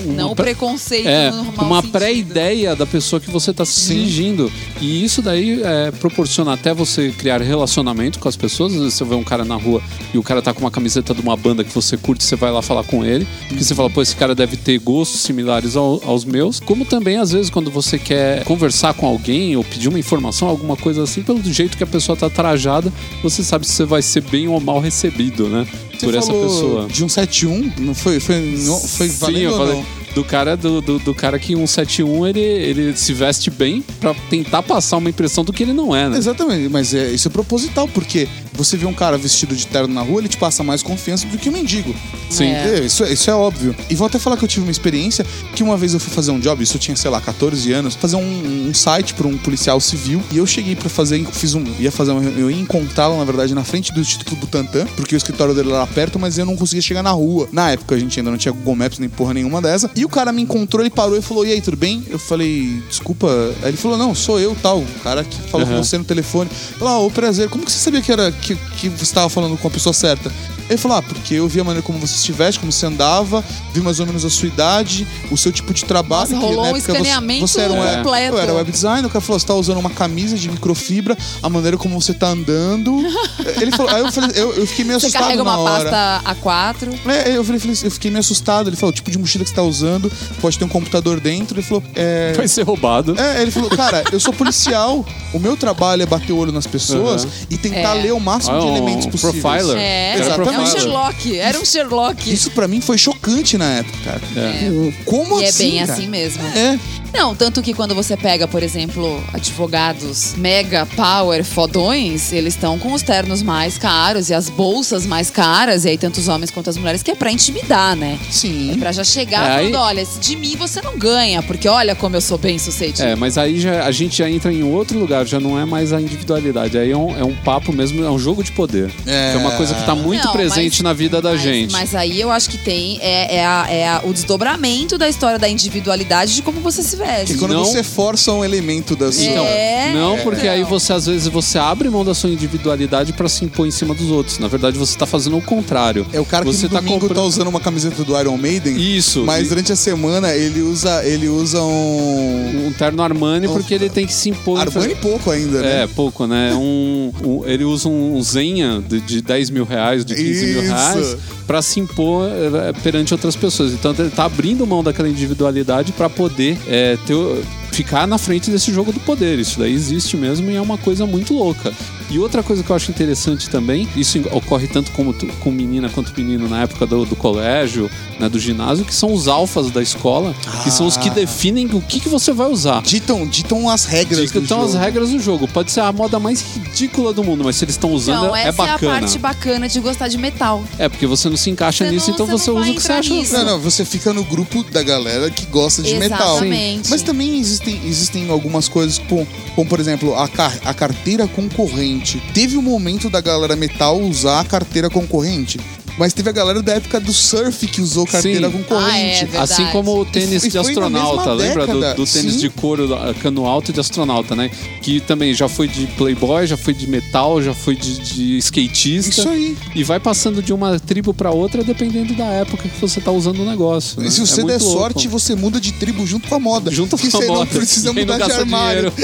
um- 0.09 0.13
Não 0.15 0.31
o 0.31 0.35
pre- 0.35 0.45
preconceito 0.45 1.07
é, 1.07 1.31
uma 1.59 1.81
pré-ideia 1.83 2.75
da 2.75 2.85
pessoa 2.85 3.19
que 3.19 3.29
você 3.29 3.51
está 3.51 3.65
se 3.65 3.93
dirigindo. 3.93 4.51
E 4.81 5.03
isso 5.03 5.21
daí 5.21 5.61
é, 5.63 5.91
proporciona 5.91 6.53
até 6.53 6.73
você 6.73 7.11
criar 7.17 7.41
relacionamento 7.41 8.19
com 8.19 8.27
as 8.27 8.35
pessoas. 8.35 8.73
Às 8.73 8.79
vezes 8.79 8.93
você 8.95 9.03
vê 9.05 9.15
um 9.15 9.23
cara 9.23 9.45
na 9.45 9.55
rua 9.55 9.81
e 10.13 10.17
o 10.17 10.23
cara 10.23 10.41
tá 10.41 10.53
com 10.53 10.59
uma 10.61 10.71
camiseta 10.71 11.13
de 11.13 11.21
uma 11.21 11.35
banda 11.37 11.63
que 11.63 11.73
você 11.73 11.95
curte, 11.97 12.23
você 12.23 12.35
vai 12.35 12.51
lá 12.51 12.61
falar 12.61 12.83
com 12.83 13.05
ele. 13.05 13.27
Porque 13.47 13.63
você 13.63 13.75
fala, 13.75 13.89
pô, 13.89 14.01
esse 14.01 14.15
cara 14.15 14.33
deve 14.35 14.57
ter 14.57 14.77
gostos 14.79 15.21
similares 15.21 15.75
ao- 15.75 16.01
aos 16.05 16.25
meus. 16.25 16.59
Como 16.59 16.83
também, 16.85 17.17
às 17.17 17.31
vezes, 17.31 17.49
quando 17.49 17.69
você 17.71 17.97
quer 17.99 18.43
conversar 18.43 18.93
com 18.93 19.05
alguém 19.05 19.55
ou 19.55 19.63
pedir 19.63 19.87
uma 19.87 19.99
informação, 19.99 20.47
alguma 20.47 20.75
coisa 20.75 21.03
assim, 21.03 21.21
pelo 21.21 21.41
jeito 21.43 21.77
que 21.77 21.83
a 21.83 21.87
pessoa 21.87 22.15
tá 22.17 22.29
trajada, 22.29 22.80
você 23.21 23.43
sabe 23.43 23.65
se 23.65 23.73
você 23.73 23.85
vai 23.85 24.01
ser 24.01 24.21
bem 24.21 24.47
ou 24.47 24.59
mal 24.59 24.79
recebido, 24.79 25.47
né? 25.47 25.67
Você 25.91 26.05
por 26.05 26.15
essa 26.15 26.33
pessoa. 26.33 26.87
De 26.87 27.03
um 27.03 27.09
71, 27.09 27.73
não 27.79 27.93
foi? 27.93 28.19
Foi, 28.19 28.39
não, 28.65 28.79
foi 28.79 29.09
Sim, 29.09 29.17
valendo 29.19 29.43
eu 29.43 29.57
falei 29.57 29.75
não? 29.75 30.00
Do 30.13 30.23
cara 30.23 30.55
do, 30.55 30.81
do, 30.81 30.99
do 30.99 31.15
cara 31.15 31.39
que 31.39 31.55
171 31.55 32.27
ele, 32.27 32.39
ele 32.39 32.95
se 32.95 33.13
veste 33.13 33.49
bem 33.49 33.83
pra 33.99 34.13
tentar 34.29 34.63
passar 34.63 34.97
uma 34.97 35.09
impressão 35.09 35.43
do 35.43 35.53
que 35.53 35.63
ele 35.63 35.73
não 35.73 35.95
é, 35.95 36.09
né? 36.09 36.17
Exatamente, 36.17 36.69
mas 36.69 36.93
é, 36.93 37.11
isso 37.11 37.27
é 37.27 37.31
proposital, 37.31 37.87
porque 37.87 38.27
você 38.53 38.77
vê 38.77 38.85
um 38.85 38.93
cara 38.93 39.17
vestido 39.17 39.55
de 39.55 39.65
terno 39.67 39.93
na 39.93 40.01
rua, 40.01 40.19
ele 40.19 40.27
te 40.29 40.37
passa 40.37 40.63
mais 40.63 40.83
confiança 40.83 41.25
do 41.27 41.37
que 41.37 41.49
um 41.49 41.53
mendigo. 41.53 41.95
Sim. 42.29 42.45
É. 42.45 42.61
É, 42.61 42.79
Isso, 42.85 43.03
isso 43.05 43.29
é 43.29 43.33
óbvio. 43.33 43.75
E 43.89 43.95
vou 43.95 44.07
até 44.07 44.19
falar 44.19 44.37
que 44.37 44.43
eu 44.43 44.47
tive 44.47 44.63
uma 44.65 44.71
experiência 44.71 45.25
que 45.55 45.63
uma 45.63 45.75
vez 45.77 45.93
eu 45.93 45.99
fui 45.99 46.13
fazer 46.13 46.31
um 46.31 46.39
job, 46.39 46.63
isso 46.63 46.77
eu 46.77 46.79
tinha, 46.79 46.95
sei 46.95 47.09
lá, 47.09 47.19
14 47.19 47.71
anos, 47.71 47.95
fazer 47.95 48.15
um, 48.15 48.67
um 48.69 48.73
site 48.73 49.13
para 49.13 49.27
um 49.27 49.37
policial 49.37 49.79
civil. 49.79 50.21
E 50.31 50.37
eu 50.37 50.45
cheguei 50.45 50.75
para 50.75 50.89
fazer, 50.89 51.25
fiz 51.31 51.53
um, 51.55 51.63
ia 51.79 51.91
fazer 51.91 52.11
uma, 52.11 52.23
eu 52.23 52.49
ia 52.49 52.59
encontrá-lo, 52.59 53.17
na 53.17 53.23
verdade, 53.25 53.53
na 53.53 53.63
frente 53.63 53.91
do 53.93 53.99
Instituto 53.99 54.35
Butantan, 54.35 54.85
porque 54.95 55.15
o 55.15 55.17
escritório 55.17 55.53
dele 55.53 55.69
era 55.69 55.79
lá 55.79 55.87
perto, 55.87 56.19
mas 56.19 56.37
eu 56.37 56.45
não 56.45 56.55
conseguia 56.55 56.81
chegar 56.81 57.03
na 57.03 57.11
rua. 57.11 57.49
Na 57.51 57.71
época 57.71 57.95
a 57.95 57.99
gente 57.99 58.19
ainda 58.19 58.31
não 58.31 58.37
tinha 58.37 58.51
Google 58.51 58.75
Maps 58.75 58.99
nem 58.99 59.09
porra 59.09 59.33
nenhuma 59.33 59.61
dessa. 59.61 59.89
E 59.95 60.00
o 60.05 60.09
cara 60.09 60.31
me 60.31 60.41
encontrou, 60.41 60.81
ele 60.81 60.89
parou 60.89 61.17
e 61.17 61.21
falou: 61.21 61.45
E 61.45 61.51
aí, 61.51 61.61
tudo 61.61 61.77
bem? 61.77 62.03
Eu 62.09 62.19
falei, 62.19 62.81
desculpa. 62.89 63.27
Aí 63.61 63.69
ele 63.69 63.77
falou: 63.77 63.97
Não, 63.97 64.13
sou 64.15 64.39
eu, 64.39 64.55
tal. 64.61 64.79
O 64.79 64.85
cara 65.03 65.23
que 65.23 65.37
falou 65.49 65.67
Uhum. 65.67 65.77
com 65.77 65.83
você 65.83 65.97
no 65.97 66.03
telefone. 66.03 66.49
Falou, 66.79 66.93
ah, 66.93 66.99
ô 66.99 67.11
prazer, 67.11 67.49
como 67.49 67.63
que 67.65 67.71
você 67.71 67.77
sabia 67.79 68.01
que 68.01 68.11
era 68.11 68.31
que, 68.31 68.55
que 68.55 68.89
você 68.89 69.03
estava 69.03 69.29
falando 69.29 69.57
com 69.57 69.67
a 69.67 69.71
pessoa 69.71 69.93
certa? 69.93 70.31
Ele 70.69 70.77
falou, 70.77 70.97
ah, 70.97 71.01
porque 71.01 71.33
eu 71.35 71.47
vi 71.49 71.59
a 71.59 71.63
maneira 71.65 71.85
como 71.85 71.99
você 71.99 72.15
estivesse, 72.15 72.57
como 72.57 72.71
você 72.71 72.85
andava, 72.85 73.43
vi 73.73 73.81
mais 73.81 73.99
ou 73.99 74.05
menos 74.05 74.23
a 74.23 74.29
sua 74.29 74.47
idade, 74.47 75.05
o 75.29 75.35
seu 75.35 75.51
tipo 75.51 75.73
de 75.73 75.83
trabalho. 75.83 76.29
Nossa, 76.31 76.33
que 76.33 76.39
rolou 76.39 76.63
na 76.65 76.71
um 76.71 76.77
época 76.77 76.91
escaneamento 76.93 77.45
você, 77.45 77.53
você 77.55 77.61
era 77.61 77.73
um 77.73 77.79
web, 77.81 77.97
completo. 77.97 78.35
Eu 78.35 78.39
era 78.39 78.53
web 78.53 78.71
designer, 78.71 79.05
o 79.05 79.09
cara 79.09 79.19
falou, 79.21 79.37
você 79.39 79.45
tá 79.45 79.53
usando 79.53 79.79
uma 79.79 79.89
camisa 79.89 80.37
de 80.37 80.49
microfibra, 80.49 81.17
a 81.43 81.49
maneira 81.49 81.77
como 81.77 81.99
você 81.99 82.13
tá 82.13 82.29
andando. 82.29 82.97
Ele 83.59 83.71
falou, 83.71 83.93
aí 83.93 84.01
eu 84.01 84.11
falei, 84.13 84.31
eu, 84.33 84.53
eu 84.55 84.65
fiquei 84.65 84.85
meio 84.85 84.97
Você 84.97 85.07
assustado 85.07 85.23
carrega 85.23 85.43
na 85.43 85.51
uma 85.57 85.59
hora. 85.59 85.89
pasta 85.89 86.35
A4. 86.41 86.99
É, 87.05 87.35
eu, 87.37 87.43
falei, 87.43 87.59
falei, 87.59 87.77
eu 87.83 87.91
fiquei 87.91 88.09
meio 88.09 88.21
assustado. 88.21 88.69
Ele 88.69 88.77
falou, 88.77 88.91
o 88.91 88.95
tipo 88.95 89.11
de 89.11 89.17
mochila 89.17 89.43
que 89.43 89.49
você 89.49 89.55
tá 89.55 89.63
usando, 89.63 89.90
pode 90.39 90.57
ter 90.57 90.65
um 90.65 90.69
computador 90.69 91.19
dentro. 91.19 91.55
Ele 91.59 91.65
falou, 91.65 91.83
é. 91.95 92.33
Vai 92.37 92.47
ser 92.47 92.63
roubado. 92.63 93.19
É, 93.19 93.41
ele 93.41 93.51
falou, 93.51 93.69
cara, 93.69 94.03
eu 94.11 94.19
sou 94.19 94.33
policial, 94.33 95.05
o 95.33 95.39
meu 95.39 95.57
trabalho 95.57 96.01
é 96.03 96.05
bater 96.05 96.31
o 96.33 96.37
olho 96.37 96.51
nas 96.51 96.67
pessoas 96.67 97.23
Uhum. 97.23 97.29
e 97.49 97.57
tentar 97.57 97.97
É. 97.97 98.01
ler 98.01 98.13
o 98.13 98.19
máximo 98.19 98.55
Ah, 98.55 98.59
de 98.59 98.65
um 98.65 98.69
elementos 98.75 99.05
possíveis. 99.07 99.43
profiler. 99.43 99.77
É, 99.77 100.11
Era 100.11 100.19
é 100.19 100.21
um 100.21 100.25
Exatamente. 100.43 100.71
Sherlock. 100.71 101.39
Era 101.39 101.59
um 101.59 101.65
Sherlock. 101.65 102.33
Isso 102.33 102.51
pra 102.51 102.67
mim 102.67 102.81
foi 102.81 102.97
chocante 102.97 103.57
na 103.57 103.69
época, 103.73 103.97
cara. 104.03 104.21
É. 104.35 104.93
Como 105.05 105.39
E 105.39 105.45
é 105.45 105.49
assim? 105.49 105.63
bem 105.71 105.79
cara? 105.79 105.93
assim 105.93 106.07
mesmo. 106.07 106.43
É. 106.47 106.79
Não, 107.13 107.35
tanto 107.35 107.61
que 107.61 107.73
quando 107.73 107.93
você 107.93 108.15
pega, 108.17 108.47
por 108.47 108.63
exemplo, 108.63 109.21
advogados 109.33 110.33
mega 110.37 110.85
power 110.95 111.43
fodões, 111.43 112.31
eles 112.33 112.53
estão 112.55 112.79
com 112.79 112.93
os 112.93 113.01
ternos 113.01 113.41
mais 113.43 113.77
caros 113.77 114.29
e 114.29 114.33
as 114.33 114.49
bolsas 114.49 115.05
mais 115.05 115.29
caras, 115.29 115.85
e 115.85 115.89
aí 115.89 115.97
tanto 115.97 116.19
os 116.19 116.27
homens 116.27 116.49
quanto 116.51 116.69
as 116.69 116.77
mulheres, 116.77 117.03
que 117.03 117.11
é 117.11 117.15
pra 117.15 117.31
intimidar, 117.31 117.95
né? 117.95 118.17
É 118.27 118.31
Sim. 118.31 118.75
pra 118.79 118.91
já 118.91 119.03
chegar 119.03 119.43
É, 119.43 119.55
falando, 119.57 119.75
aí- 119.75 119.81
olha, 119.81 120.07
de 120.19 120.35
mim 120.35 120.55
você 120.55 120.81
não 120.81 120.97
ganha, 120.97 121.43
porque 121.43 121.67
olha 121.67 121.95
como 121.95 122.15
eu 122.15 122.21
sou 122.21 122.37
bem 122.37 122.57
sucedido. 122.57 123.03
É, 123.03 123.15
mas 123.15 123.37
aí 123.37 123.59
já, 123.59 123.85
a 123.85 123.91
gente 123.91 124.17
já 124.17 124.29
entra 124.29 124.51
em 124.51 124.63
outro 124.63 124.97
lugar, 124.99 125.25
já 125.25 125.39
não 125.39 125.59
é 125.59 125.65
mais 125.65 125.93
a 125.93 126.01
individualidade. 126.01 126.77
Aí 126.77 126.91
é 126.91 126.97
um, 126.97 127.17
é 127.17 127.23
um 127.23 127.35
papo 127.35 127.71
mesmo, 127.73 128.03
é 128.03 128.09
um 128.09 128.17
jogo 128.19 128.43
de 128.43 128.51
poder. 128.51 128.91
É. 129.05 129.31
Que 129.31 129.37
é 129.37 129.39
uma 129.39 129.51
coisa 129.51 129.75
que 129.75 129.85
tá 129.85 129.93
muito 129.95 130.25
Não, 130.25 130.31
presente 130.33 130.81
mas- 130.81 130.81
na 130.81 130.93
vida 130.93 131.21
da 131.21 131.31
mas, 131.31 131.41
gente. 131.41 131.71
Mas 131.71 131.93
aí 131.93 132.19
eu 132.19 132.31
acho 132.31 132.49
que 132.49 132.57
tem 132.57 132.97
é, 133.01 133.35
é 133.37 133.45
a- 133.45 133.65
é 133.69 133.87
a- 133.87 134.01
o 134.03 134.13
desdobramento 134.13 134.97
da 134.97 135.07
história 135.09 135.37
da 135.37 135.47
individualidade 135.49 136.35
de 136.35 136.41
como 136.41 136.59
você 136.61 136.81
se 136.81 136.95
veste. 137.05 137.33
E 137.35 137.37
quando 137.37 137.53
Não- 137.53 137.65
você 137.65 137.83
força 137.83 138.31
um 138.31 138.43
elemento 138.45 138.95
da 138.95 139.11
sua. 139.11 139.23
Então, 139.23 139.45
É, 139.45 139.91
não, 139.93 140.17
porque 140.19 140.47
aí 140.47 140.63
você 140.63 140.93
às 140.93 141.05
vezes 141.05 141.27
você 141.27 141.57
abre 141.57 141.89
mão 141.89 142.05
da 142.05 142.13
sua 142.13 142.29
individualidade 142.29 143.13
pra 143.13 143.27
se 143.27 143.43
impor 143.45 143.67
em 143.67 143.71
cima 143.71 143.93
dos 143.93 144.09
outros. 144.11 144.37
Na 144.39 144.47
verdade, 144.47 144.77
você 144.77 144.97
tá 144.97 145.05
fazendo 145.05 145.37
o 145.37 145.41
contrário. 145.41 146.05
É 146.13 146.19
o 146.19 146.25
cara 146.25 146.45
que 146.45 146.51
você 146.53 146.67
no 146.67 146.69
domingo 146.75 146.93
tá 146.93 147.07
comprando- 147.07 147.25
usando 147.27 147.47
uma 147.47 147.59
camiseta 147.59 148.03
do 148.03 148.17
Iron 148.19 148.37
Maiden. 148.37 148.75
Isso. 148.77 149.23
Mas 149.25 149.45
e- 149.45 149.49
durante 149.49 149.71
a 149.71 149.75
semana 149.75 150.33
ele 150.33 150.61
usa, 150.61 151.03
ele 151.05 151.27
usa 151.27 151.61
um. 151.61 152.67
um 152.67 152.71
terno 152.73 153.01
Armani 153.01 153.47
porque 153.47 153.73
ele 153.73 153.89
tem 153.89 154.05
que 154.05 154.13
se 154.13 154.29
impor. 154.29 154.57
em 154.57 154.61
Armani 154.61 154.95
pouco 154.95 155.31
ainda, 155.31 155.59
É, 155.59 155.61
né? 155.81 155.89
pouco, 155.95 156.25
né? 156.27 156.53
Um, 156.53 157.11
um- 157.23 157.41
ele 157.45 157.63
usa 157.63 157.87
um 157.89 158.21
Zenha 158.21 158.81
de, 158.87 158.99
de 159.01 159.21
10 159.21 159.49
mil 159.49 159.63
reais, 159.65 160.05
de 160.05 160.13
15 160.15 160.45
mil 160.45 160.61
Isso. 160.63 160.71
reais, 160.73 161.17
pra 161.47 161.61
se 161.61 161.79
impor 161.79 162.27
é, 162.29 162.73
perante 162.81 163.13
outras 163.13 163.35
pessoas. 163.35 163.73
Então 163.73 163.93
ele 163.97 164.09
tá 164.09 164.25
abrindo 164.25 164.65
mão 164.65 164.83
daquela 164.83 165.09
individualidade 165.09 165.91
pra 165.91 166.09
poder 166.09 166.57
é, 166.67 166.90
ter, 166.97 167.13
o- 167.13 167.43
ficar 167.71 168.05
na 168.07 168.17
frente 168.17 168.49
desse 168.51 168.71
jogo 168.73 168.91
do 168.91 168.99
poder. 168.99 169.39
Isso 169.39 169.59
daí 169.59 169.73
existe 169.73 170.17
mesmo 170.17 170.49
e 170.51 170.55
é 170.55 170.61
uma 170.61 170.77
coisa 170.77 171.05
muito 171.05 171.33
louca. 171.33 171.73
E 172.09 172.19
outra 172.19 172.43
coisa 172.43 172.61
que 172.61 172.69
eu 172.69 172.75
acho 172.75 172.91
interessante 172.91 173.49
também, 173.49 173.87
isso 173.95 174.19
ocorre 174.31 174.67
tanto 174.67 174.91
como 174.91 175.13
com 175.39 175.49
menina 175.49 175.87
quanto 175.89 176.13
menino 176.15 176.49
na 176.49 176.63
época 176.63 176.85
do, 176.85 177.05
do 177.05 177.15
colégio, 177.15 177.89
né, 178.19 178.27
do 178.27 178.37
ginásio, 178.37 178.83
que 178.83 178.93
são 178.93 179.13
os 179.13 179.29
alfas 179.29 179.71
da 179.71 179.81
escola, 179.81 180.35
que 180.63 180.69
são 180.69 180.85
os 180.85 180.97
que 180.97 181.07
Ah. 181.09 181.13
definem 181.13 181.67
o 181.71 181.81
que, 181.81 182.01
que 182.01 182.09
você 182.09 182.33
vai 182.33 182.47
usar. 182.49 182.81
Ditam, 182.81 183.25
ditam 183.25 183.69
as 183.69 183.85
regras 183.85 184.29
do 184.29 184.39
Então 184.39 184.61
as 184.61 184.71
jogo. 184.73 184.83
regras 184.83 185.09
do 185.11 185.19
jogo. 185.19 185.47
Pode 185.47 185.71
ser 185.71 185.79
a 185.79 185.91
moda 185.93 186.19
mais 186.19 186.41
ridícula 186.41 187.13
do 187.13 187.23
mundo, 187.23 187.45
mas 187.45 187.55
se 187.55 187.63
eles 187.63 187.75
estão 187.75 187.91
usando 187.93 188.25
Não, 188.25 188.35
é 188.35 188.47
essa 188.47 188.61
é, 188.63 188.69
a 188.69 188.73
bacana. 188.73 188.99
parte 188.99 189.17
bacana 189.17 189.69
de 189.69 189.79
gostar 189.79 190.09
de 190.09 190.17
metal. 190.17 190.65
É 190.77 190.89
porque 190.89 191.07
você 191.07 191.29
não 191.29 191.37
se 191.37 191.49
encaixa 191.49 191.85
Você 191.85 191.91
nisso, 191.91 192.07
não- 192.07 192.13
então 192.15 192.25
você 192.27 192.41
você 192.45 192.51
usa 192.51 192.71
o 192.71 192.73
que 192.75 192.81
você 192.81 192.91
acha. 192.91 193.13
nisso. 193.13 193.33
Não, 193.33 193.45
não, 193.45 193.59
você 193.59 193.85
fica 193.85 194.11
no 194.11 194.25
grupo 194.25 194.63
da 194.65 194.83
galera 194.83 195.29
que 195.29 195.45
gosta 195.45 195.81
de 195.81 195.95
metal. 195.95 196.35
Exatamente. 196.35 196.89
Mas 196.89 197.01
também 197.01 197.39
existem, 197.61 197.87
existem 197.87 198.29
algumas 198.29 198.67
coisas, 198.67 198.97
como, 198.99 199.27
como 199.55 199.69
por 199.69 199.79
exemplo, 199.79 200.15
a, 200.15 200.27
car- 200.27 200.59
a 200.65 200.73
carteira 200.73 201.27
concorrente. 201.27 202.21
Teve 202.33 202.57
um 202.57 202.61
momento 202.61 203.09
da 203.09 203.21
galera 203.21 203.55
metal 203.55 203.99
usar 203.99 204.39
a 204.39 204.43
carteira 204.45 204.89
concorrente. 204.89 205.59
Mas 206.01 206.13
teve 206.13 206.27
a 206.31 206.33
galera 206.33 206.63
da 206.63 206.73
época 206.73 206.99
do 206.99 207.13
surf 207.13 207.67
que 207.67 207.79
usou 207.79 208.07
carteira 208.07 208.49
Sim. 208.49 208.57
concorrente. 208.57 209.27
Ah, 209.33 209.37
é. 209.37 209.39
Assim 209.41 209.67
como 209.67 209.99
o 209.99 210.03
tênis 210.03 210.43
E 210.43 210.49
de 210.49 210.57
astronauta, 210.57 211.31
lembra 211.31 211.67
do, 211.67 211.73
década. 211.79 211.93
do 211.93 212.07
tênis 212.07 212.33
Sim. 212.33 212.39
de 212.39 212.49
couro, 212.49 212.89
cano 213.21 213.45
alto 213.45 213.71
de 213.71 213.79
astronauta, 213.79 214.35
né? 214.35 214.49
Que 214.81 214.99
também 214.99 215.31
já 215.31 215.47
foi 215.47 215.67
de 215.67 215.85
playboy, 215.85 216.47
já 216.47 216.57
foi 216.57 216.73
de 216.73 216.87
metal, 216.87 217.39
já 217.39 217.53
foi 217.53 217.75
de, 217.75 217.99
de 217.99 218.37
skatista. 218.39 219.11
Isso 219.11 219.29
aí. 219.29 219.55
E 219.75 219.83
vai 219.83 219.99
passando 219.99 220.41
de 220.41 220.51
uma 220.51 220.79
tribo 220.79 221.13
pra 221.13 221.29
outra 221.29 221.63
dependendo 221.63 222.15
da 222.15 222.25
época 222.25 222.67
que 222.67 222.81
você 222.81 222.99
tá 222.99 223.11
usando 223.11 223.43
o 223.43 223.45
negócio. 223.45 224.01
né? 224.01 224.07
E 224.07 224.11
se 224.11 224.21
É 224.21 224.25
você 224.25 224.37
der 224.37 224.53
muito 224.53 224.63
louco. 224.65 224.79
sorte, 224.79 225.07
você 225.07 225.35
muda 225.35 225.61
de 225.61 225.71
tribo 225.73 226.03
junto 226.07 226.27
com 226.27 226.33
a 226.33 226.39
moda. 226.39 226.71
junto 226.71 226.97
que 226.97 227.11
com 227.11 227.17
a 227.17 227.21
você 227.21 227.27
não 227.27 227.35
moda. 227.35 227.45
precisa 227.53 227.89
aí 227.91 227.95
não 227.95 228.01
mudar 228.01 228.25
de 228.25 228.31
armário. 228.31 228.91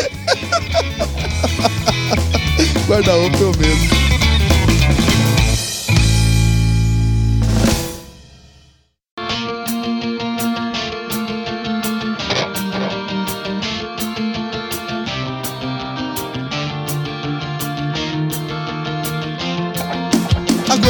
Guarda-roupa 2.88 3.38
eu 3.38 3.52
mesmo. 3.56 4.07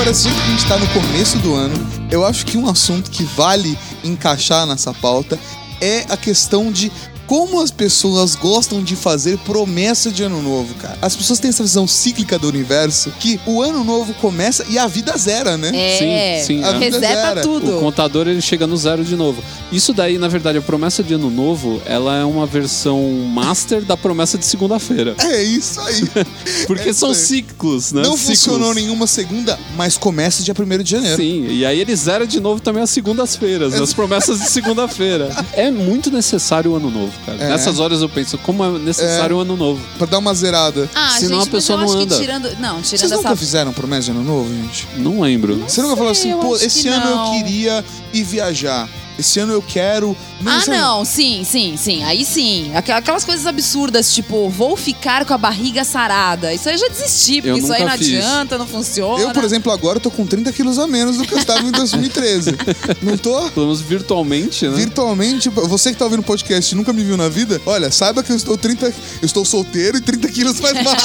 Agora, 0.07 0.23
já 0.23 0.31
que 0.31 0.39
a 0.39 0.45
gente 0.45 0.65
tá 0.65 0.77
no 0.77 0.87
começo 0.87 1.37
do 1.39 1.53
ano, 1.53 1.75
eu 2.09 2.25
acho 2.25 2.45
que 2.45 2.57
um 2.57 2.69
assunto 2.69 3.11
que 3.11 3.25
vale 3.25 3.77
encaixar 4.05 4.65
nessa 4.65 4.93
pauta 4.93 5.37
é 5.81 6.05
a 6.07 6.15
questão 6.15 6.71
de 6.71 6.89
como 7.27 7.61
as 7.61 7.69
pessoas 7.71 8.35
gostam 8.35 8.81
de 8.81 8.95
fazer 8.95 9.37
promessa 9.39 10.09
de 10.09 10.23
ano 10.23 10.41
novo, 10.41 10.73
cara. 10.75 10.97
As 11.01 11.15
pessoas 11.15 11.39
têm 11.39 11.49
essa 11.49 11.61
visão 11.63 11.85
cíclica 11.85 12.39
do 12.39 12.47
universo 12.47 13.11
que 13.19 13.39
o 13.45 13.61
ano 13.61 13.83
novo 13.83 14.13
começa 14.15 14.65
e 14.69 14.77
a 14.79 14.87
vida 14.87 15.15
zera, 15.17 15.57
né? 15.57 15.71
É, 15.75 16.41
Sim, 16.41 16.45
sim, 16.59 16.63
A 16.63 16.71
vida 16.73 16.97
reseta 16.99 17.15
zera. 17.15 17.41
tudo. 17.41 17.77
O 17.77 17.79
contador 17.81 18.27
ele 18.27 18.41
chega 18.41 18.65
no 18.65 18.77
zero 18.77 19.03
de 19.03 19.15
novo. 19.15 19.43
Isso 19.71 19.93
daí, 19.93 20.17
na 20.17 20.27
verdade, 20.29 20.57
a 20.57 20.61
promessa 20.61 21.03
de 21.03 21.13
ano 21.13 21.29
novo, 21.29 21.81
ela 21.85 22.15
é 22.17 22.23
uma 22.23 22.45
versão 22.45 23.03
master 23.33 23.81
da 23.83 23.97
promessa 23.97 24.37
de 24.37 24.45
segunda-feira. 24.45 25.15
É 25.27 25.43
isso 25.43 25.79
aí. 25.81 26.03
Porque 26.65 26.89
É 26.89 26.93
são 26.93 27.11
isso 27.11 27.33
aí. 27.33 27.39
ciclos, 27.43 27.91
né? 27.91 28.01
Não 28.01 28.15
Ciclos. 28.15 28.39
funcionou 28.39 28.73
nenhuma 28.73 29.05
segunda, 29.05 29.59
mas 29.75 29.97
começa 29.97 30.41
dia 30.41 30.53
1 30.57 30.83
de 30.83 30.91
janeiro. 30.91 31.17
Sim, 31.17 31.47
e 31.49 31.65
aí 31.65 31.79
ele 31.81 31.93
zera 31.95 32.25
de 32.25 32.39
novo 32.39 32.61
também 32.61 32.81
as 32.81 32.89
segundas-feiras, 32.89 33.73
as 33.73 33.91
promessas 33.93 34.39
de 34.39 34.49
segunda-feira. 34.49 35.29
É 35.53 35.69
muito 35.69 36.09
necessário 36.09 36.71
o 36.71 36.75
ano 36.75 36.89
novo, 36.89 37.11
cara. 37.25 37.43
É. 37.43 37.49
Nessas 37.49 37.79
horas 37.79 38.01
eu 38.01 38.09
penso, 38.09 38.37
como 38.39 38.63
é 38.63 38.79
necessário 38.79 39.37
o 39.37 39.39
ano 39.39 39.55
novo. 39.57 39.81
Pra 39.97 40.07
dar 40.07 40.17
uma 40.17 40.33
zerada. 40.33 40.89
Ah, 40.95 41.17
Senão 41.19 41.39
gente, 41.39 41.49
a 41.49 41.51
pessoa 41.51 41.77
mas 41.79 41.89
eu 41.89 41.95
não 41.95 42.03
acho 42.03 42.03
anda. 42.03 42.15
que 42.15 42.21
tirando. 42.21 42.59
Não, 42.59 42.83
Vocês 42.83 43.01
tirando 43.01 43.17
nunca 43.17 43.29
essa. 43.29 43.37
fizeram 43.37 43.73
promessa 43.73 44.03
de 44.03 44.11
ano 44.11 44.23
novo, 44.23 44.49
gente? 44.53 44.87
Não 44.97 45.19
lembro. 45.21 45.57
Você 45.67 45.81
nunca 45.81 45.95
falou 45.95 46.11
assim, 46.11 46.35
pô, 46.37 46.55
esse 46.55 46.87
ano 46.87 47.05
não. 47.05 47.25
eu 47.35 47.43
queria 47.43 47.85
ir 48.13 48.23
viajar. 48.23 48.87
Esse 49.17 49.39
ano 49.39 49.53
eu 49.53 49.61
quero. 49.61 50.15
Ah, 50.45 50.59
você- 50.59 50.71
não, 50.71 51.03
sim, 51.03 51.43
sim, 51.43 51.75
sim. 51.75 52.03
Aí 52.03 52.23
sim. 52.23 52.71
Aqu- 52.75 52.91
Aquelas 52.91 53.23
coisas 53.25 53.45
absurdas, 53.47 54.13
tipo, 54.13 54.49
vou 54.49 54.77
ficar 54.77 55.25
com 55.25 55.33
a 55.33 55.37
barriga 55.37 55.83
sarada. 55.83 56.53
Isso 56.53 56.69
aí 56.69 56.75
eu 56.75 56.79
já 56.79 56.87
desisti, 56.87 57.35
porque 57.41 57.49
Eu 57.49 57.57
isso 57.57 57.73
aí 57.73 57.83
não 57.83 57.97
fiz. 57.97 58.07
adianta, 58.23 58.57
não 58.57 58.67
funciona. 58.67 59.21
Eu, 59.23 59.31
por 59.31 59.43
exemplo, 59.43 59.71
agora 59.71 59.99
tô 59.99 60.11
com 60.11 60.25
30 60.25 60.51
quilos 60.53 60.77
a 60.77 60.85
menos 60.87 61.17
do 61.17 61.25
que 61.25 61.33
eu 61.33 61.39
estava 61.39 61.61
em 61.61 61.71
2013. 61.71 62.51
não 63.01 63.17
tô? 63.17 63.49
Pelo 63.51 63.65
menos 63.67 63.81
virtualmente, 63.81 64.67
né? 64.67 64.75
Virtualmente, 64.75 65.49
você 65.49 65.91
que 65.91 65.97
tá 65.97 66.05
ouvindo 66.05 66.19
o 66.19 66.23
podcast 66.23 66.73
e 66.73 66.77
nunca 66.77 66.93
me 66.93 67.03
viu 67.03 67.17
na 67.17 67.29
vida, 67.29 67.59
olha, 67.65 67.91
saiba 67.91 68.21
que 68.21 68.31
eu 68.31 68.35
estou 68.35 68.57
30. 68.57 68.87
Eu 68.87 68.93
estou 69.25 69.43
solteiro 69.43 69.97
e 69.97 70.01
30 70.01 70.27
quilos 70.29 70.59
mais 70.59 70.75
magro. 70.75 70.97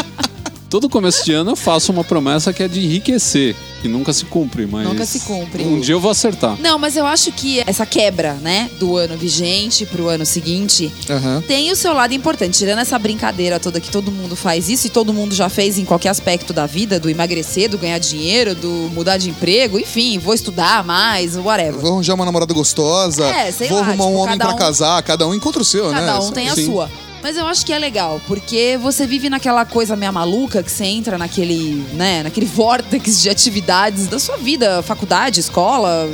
Todo 0.72 0.88
começo 0.88 1.22
de 1.22 1.34
ano 1.34 1.50
eu 1.50 1.56
faço 1.56 1.92
uma 1.92 2.02
promessa 2.02 2.50
que 2.50 2.62
é 2.62 2.66
de 2.66 2.82
enriquecer. 2.82 3.54
E 3.84 3.88
nunca 3.88 4.10
se 4.10 4.24
cumpre, 4.24 4.64
mas. 4.66 4.88
Nunca 4.88 5.04
se 5.04 5.20
cumpre. 5.20 5.62
Um 5.64 5.78
dia 5.78 5.94
eu 5.94 6.00
vou 6.00 6.10
acertar. 6.10 6.56
Não, 6.58 6.78
mas 6.78 6.96
eu 6.96 7.04
acho 7.04 7.30
que 7.30 7.62
essa 7.66 7.84
quebra, 7.84 8.32
né, 8.40 8.70
do 8.80 8.96
ano 8.96 9.14
vigente 9.14 9.84
pro 9.84 10.08
ano 10.08 10.24
seguinte, 10.24 10.90
Aham. 11.10 11.42
tem 11.46 11.70
o 11.70 11.76
seu 11.76 11.92
lado 11.92 12.14
importante. 12.14 12.56
Tirando 12.56 12.78
essa 12.78 12.98
brincadeira 12.98 13.60
toda 13.60 13.80
que 13.80 13.90
todo 13.90 14.10
mundo 14.10 14.34
faz 14.34 14.70
isso 14.70 14.86
e 14.86 14.90
todo 14.90 15.12
mundo 15.12 15.34
já 15.34 15.50
fez 15.50 15.76
em 15.76 15.84
qualquer 15.84 16.08
aspecto 16.08 16.54
da 16.54 16.64
vida, 16.64 16.98
do 16.98 17.10
emagrecer, 17.10 17.68
do 17.68 17.76
ganhar 17.76 17.98
dinheiro, 17.98 18.54
do 18.54 18.88
mudar 18.94 19.18
de 19.18 19.28
emprego, 19.28 19.78
enfim, 19.78 20.18
vou 20.18 20.32
estudar 20.32 20.82
mais, 20.84 21.36
whatever. 21.36 21.82
Vou 21.82 21.92
arranjar 21.92 22.14
uma 22.14 22.24
namorada 22.24 22.54
gostosa. 22.54 23.26
É, 23.26 23.52
sei 23.52 23.68
vou 23.68 23.76
lá, 23.76 23.90
tipo, 23.90 24.02
arrumar 24.02 24.16
um 24.16 24.22
homem 24.22 24.38
cada 24.38 24.46
pra 24.46 24.54
um- 24.54 24.58
casar. 24.58 25.02
Cada 25.02 25.26
um 25.26 25.34
encontra 25.34 25.60
o 25.60 25.66
seu, 25.66 25.90
né? 25.92 26.00
Cada 26.00 26.20
um 26.20 26.30
tem 26.30 26.48
a 26.48 26.54
Sim. 26.54 26.64
sua. 26.64 26.90
Mas 27.22 27.36
eu 27.36 27.46
acho 27.46 27.64
que 27.64 27.72
é 27.72 27.78
legal, 27.78 28.20
porque 28.26 28.76
você 28.80 29.06
vive 29.06 29.30
naquela 29.30 29.64
coisa 29.64 29.94
meio 29.94 30.12
maluca 30.12 30.62
que 30.62 30.70
você 30.70 30.84
entra 30.84 31.16
naquele, 31.16 31.86
né, 31.94 32.22
naquele 32.22 32.46
vórtex 32.52 33.22
de 33.22 33.30
atividades 33.30 34.06
da 34.08 34.18
sua 34.18 34.36
vida, 34.36 34.82
faculdade, 34.82 35.40
escola, 35.40 36.08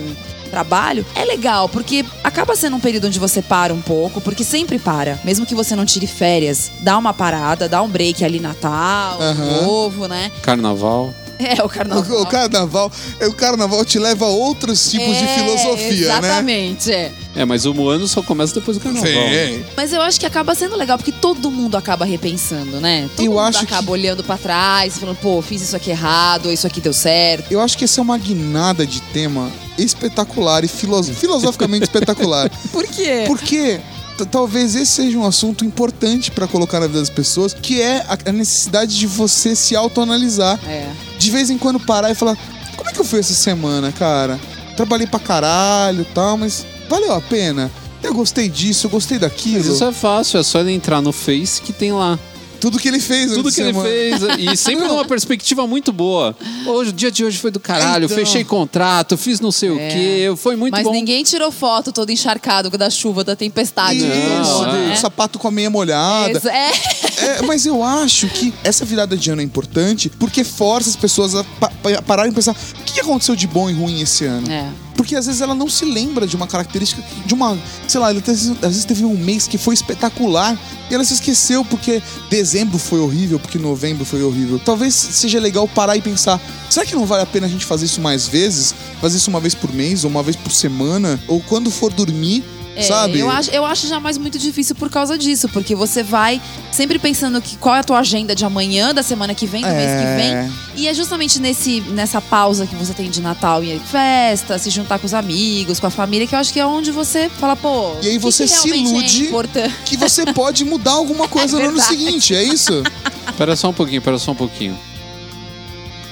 trabalho. 0.50 1.04
É 1.14 1.24
legal, 1.24 1.68
porque 1.68 2.04
acaba 2.22 2.54
sendo 2.56 2.76
um 2.76 2.80
período 2.80 3.06
onde 3.06 3.18
você 3.18 3.40
para 3.40 3.72
um 3.72 3.80
pouco, 3.80 4.20
porque 4.20 4.44
sempre 4.44 4.78
para. 4.78 5.18
Mesmo 5.24 5.46
que 5.46 5.54
você 5.54 5.74
não 5.74 5.84
tire 5.84 6.06
férias, 6.06 6.70
dá 6.80 6.96
uma 6.98 7.14
parada, 7.14 7.68
dá 7.68 7.80
um 7.82 7.88
break 7.88 8.24
ali 8.24 8.40
Natal, 8.40 9.20
Aham. 9.20 9.62
novo, 9.62 10.08
né? 10.08 10.30
Carnaval. 10.42 11.14
É, 11.38 11.62
o 11.62 11.68
carnaval. 11.68 12.18
O, 12.18 12.22
o 12.22 12.26
carnaval, 12.26 12.92
é, 13.20 13.26
o 13.28 13.32
carnaval 13.32 13.84
te 13.84 13.96
leva 13.96 14.24
a 14.24 14.28
outros 14.28 14.90
tipos 14.90 15.16
de 15.16 15.24
É, 15.24 15.38
filosofia, 15.38 16.08
né? 16.08 16.18
Exatamente, 16.18 16.92
é. 16.92 17.12
É, 17.38 17.44
mas 17.44 17.64
o 17.64 17.88
ano 17.88 18.06
só 18.08 18.20
começa 18.22 18.52
depois 18.54 18.76
do 18.76 18.82
carnaval. 18.82 19.08
Sim. 19.10 19.64
Mas 19.76 19.92
eu 19.92 20.02
acho 20.02 20.18
que 20.18 20.26
acaba 20.26 20.54
sendo 20.54 20.76
legal, 20.76 20.98
porque 20.98 21.12
todo 21.12 21.50
mundo 21.50 21.76
acaba 21.76 22.04
repensando, 22.04 22.80
né? 22.80 23.08
Todo 23.16 23.24
Eu 23.24 23.32
mundo 23.32 23.40
acho 23.42 23.62
acaba 23.64 23.84
que- 23.86 23.90
olhando 23.92 24.24
pra 24.24 24.36
trás, 24.36 24.98
falando, 24.98 25.16
pô, 25.18 25.40
fiz 25.40 25.62
isso 25.62 25.76
aqui 25.76 25.90
errado, 25.90 26.50
isso 26.52 26.66
aqui 26.66 26.80
deu 26.80 26.92
certo. 26.92 27.50
Eu 27.52 27.60
acho 27.60 27.78
que 27.78 27.84
essa 27.84 28.00
é 28.00 28.02
uma 28.02 28.18
guinada 28.18 28.84
de 28.86 29.00
tema 29.00 29.50
espetacular 29.78 30.64
e 30.64 30.68
filo- 30.68 31.02
filosoficamente 31.04 31.84
espetacular. 31.84 32.50
Por 32.72 32.84
quê? 32.86 33.24
Porque 33.26 33.80
t- 34.16 34.24
talvez 34.26 34.74
esse 34.74 34.90
seja 34.92 35.16
um 35.18 35.24
assunto 35.26 35.64
importante 35.64 36.30
pra 36.30 36.46
colocar 36.48 36.80
na 36.80 36.86
vida 36.86 36.98
das 37.00 37.10
pessoas, 37.10 37.54
que 37.54 37.80
é 37.80 37.98
a, 38.08 38.18
a 38.30 38.32
necessidade 38.32 38.98
de 38.98 39.06
você 39.06 39.54
se 39.54 39.76
autoanalisar. 39.76 40.58
É. 40.66 40.88
De 41.18 41.30
vez 41.30 41.50
em 41.50 41.58
quando 41.58 41.78
parar 41.78 42.10
e 42.10 42.14
falar: 42.14 42.36
como 42.76 42.90
é 42.90 42.92
que 42.92 42.98
eu 43.00 43.04
fui 43.04 43.20
essa 43.20 43.34
semana, 43.34 43.92
cara? 43.92 44.38
Trabalhei 44.76 45.06
pra 45.06 45.18
caralho 45.20 46.02
e 46.02 46.14
tal, 46.14 46.36
mas 46.36 46.64
valeu 46.88 47.12
a 47.12 47.20
pena? 47.20 47.70
Eu 48.02 48.14
gostei 48.14 48.48
disso, 48.48 48.86
eu 48.86 48.90
gostei 48.90 49.18
daquilo. 49.18 49.56
Mas 49.58 49.66
isso 49.66 49.84
é 49.84 49.92
fácil, 49.92 50.38
é 50.38 50.42
só 50.42 50.60
ele 50.60 50.72
entrar 50.72 51.00
no 51.02 51.12
Face 51.12 51.60
que 51.60 51.72
tem 51.72 51.92
lá. 51.92 52.18
Tudo 52.60 52.76
que 52.76 52.88
ele 52.88 52.98
fez 52.98 53.30
Tudo 53.34 53.52
que 53.52 53.60
ele 53.60 53.72
semana. 53.72 53.88
fez. 53.88 54.20
E 54.38 54.56
sempre 54.58 54.88
numa 54.88 55.04
perspectiva 55.04 55.64
muito 55.64 55.92
boa. 55.92 56.34
Hoje, 56.66 56.90
o 56.90 56.92
dia 56.92 57.08
de 57.08 57.24
hoje 57.24 57.38
foi 57.38 57.52
do 57.52 57.60
caralho. 57.60 58.06
Então. 58.06 58.16
Fechei 58.16 58.42
contrato, 58.42 59.16
fiz 59.16 59.38
não 59.38 59.52
sei 59.52 59.70
o 59.70 59.78
É. 59.78 59.88
quê. 59.90 60.34
Foi 60.36 60.56
muito 60.56 60.72
Mas 60.72 60.82
bom. 60.82 60.90
ninguém 60.90 61.22
tirou 61.22 61.52
foto 61.52 61.92
todo 61.92 62.10
encharcado 62.10 62.68
da 62.70 62.90
chuva, 62.90 63.22
da 63.22 63.36
tempestade. 63.36 63.98
Isso, 63.98 64.62
Não, 64.62 64.70
de 64.72 64.76
né? 64.88 64.96
sapato 64.96 65.38
com 65.38 65.46
a 65.46 65.52
meia 65.52 65.70
molhada. 65.70 66.36
Isso, 66.36 66.48
é. 66.48 66.70
É, 67.18 67.42
mas 67.42 67.64
eu 67.64 67.80
acho 67.84 68.26
que 68.28 68.52
essa 68.64 68.84
virada 68.84 69.16
de 69.16 69.30
ano 69.30 69.40
é 69.40 69.44
importante 69.44 70.08
porque 70.18 70.42
força 70.42 70.88
as 70.90 70.96
pessoas 70.96 71.36
a 71.36 71.44
pa 71.44 71.70
pa- 71.80 72.02
pararem 72.02 72.32
e 72.32 72.34
pensar 72.34 72.56
o 72.80 72.82
que 72.84 72.98
aconteceu 73.00 73.36
de 73.36 73.46
bom 73.46 73.70
e 73.70 73.72
ruim 73.72 74.00
esse 74.00 74.24
ano. 74.24 74.50
É. 74.50 74.68
Porque 74.98 75.14
às 75.14 75.26
vezes 75.26 75.40
ela 75.40 75.54
não 75.54 75.68
se 75.68 75.84
lembra 75.84 76.26
de 76.26 76.34
uma 76.34 76.48
característica, 76.48 77.00
de 77.24 77.32
uma. 77.32 77.56
Sei 77.86 78.00
lá, 78.00 78.10
ela 78.10 78.18
às 78.18 78.26
vezes- 78.26 78.50
às 78.50 78.68
vezes 78.70 78.84
teve 78.84 79.04
um 79.04 79.16
mês 79.16 79.46
que 79.46 79.56
foi 79.56 79.72
espetacular 79.72 80.58
e 80.90 80.94
ela 80.94 81.04
se 81.04 81.14
esqueceu 81.14 81.64
porque 81.64 82.02
dezembro 82.28 82.78
foi 82.78 82.98
horrível, 82.98 83.38
porque 83.38 83.58
novembro 83.58 84.04
foi 84.04 84.22
horrível. 84.24 84.58
Talvez 84.58 84.92
seja 84.94 85.38
legal 85.38 85.68
parar 85.68 85.96
e 85.96 86.02
pensar: 86.02 86.40
será 86.68 86.84
que 86.84 86.96
não 86.96 87.06
vale 87.06 87.22
a 87.22 87.26
pena 87.26 87.46
a 87.46 87.48
gente 87.48 87.64
fazer 87.64 87.86
isso 87.86 88.00
mais 88.00 88.26
vezes? 88.26 88.74
Fazer 89.00 89.18
isso 89.18 89.30
uma 89.30 89.38
vez 89.38 89.54
por 89.54 89.72
mês, 89.72 90.02
ou 90.02 90.10
uma 90.10 90.22
vez 90.22 90.34
por 90.34 90.50
semana, 90.50 91.18
ou 91.28 91.40
quando 91.40 91.70
for 91.70 91.92
dormir, 91.92 92.42
É, 92.78 92.82
sabe? 92.82 93.18
Eu 93.18 93.30
acho, 93.30 93.50
eu 93.50 93.64
acho 93.64 93.86
jamais 93.88 94.16
muito 94.18 94.38
difícil 94.38 94.74
por 94.74 94.88
causa 94.90 95.18
disso, 95.18 95.48
porque 95.48 95.74
você 95.74 96.02
vai 96.02 96.40
sempre 96.72 96.98
pensando 96.98 97.40
que 97.42 97.56
qual 97.56 97.74
é 97.74 97.80
a 97.80 97.84
tua 97.84 97.98
agenda 97.98 98.34
de 98.34 98.44
amanhã, 98.44 98.94
da 98.94 99.02
semana 99.02 99.34
que 99.34 99.46
vem, 99.46 99.62
do 99.62 99.68
mês 99.68 99.90
que 99.90 100.06
É. 100.06 100.16
vem. 100.46 100.52
E 100.76 100.88
é 100.88 100.94
justamente 100.94 101.40
nesse, 101.40 101.80
nessa 101.80 102.20
pausa 102.20 102.66
que 102.66 102.74
você 102.76 102.92
tem 102.92 103.10
de 103.10 103.20
Natal 103.20 103.64
e 103.64 103.78
festa, 103.80 104.58
se 104.58 104.70
juntar 104.70 104.98
com 104.98 105.06
os 105.06 105.14
amigos, 105.14 105.80
com 105.80 105.86
a 105.86 105.90
família, 105.90 106.26
que 106.26 106.34
eu 106.34 106.38
acho 106.38 106.52
que 106.52 106.60
é 106.60 106.66
onde 106.66 106.90
você 106.92 107.28
fala, 107.28 107.56
pô. 107.56 107.94
E 108.00 108.08
aí 108.08 108.18
você 108.18 108.44
que 108.44 108.50
se 108.50 108.68
realmente 108.68 108.90
ilude. 108.90 109.22
É 109.24 109.26
importante? 109.28 109.74
que 109.84 109.96
você 109.96 110.32
pode 110.32 110.64
mudar 110.64 110.92
alguma 110.92 111.26
coisa 111.28 111.58
no 111.58 111.68
ano 111.70 111.80
seguinte, 111.80 112.34
é 112.34 112.42
isso? 112.44 112.82
Pera 113.36 113.54
só 113.56 113.70
um 113.70 113.72
pouquinho, 113.72 114.00
pera 114.02 114.18
só 114.18 114.32
um 114.32 114.34
pouquinho. 114.34 114.76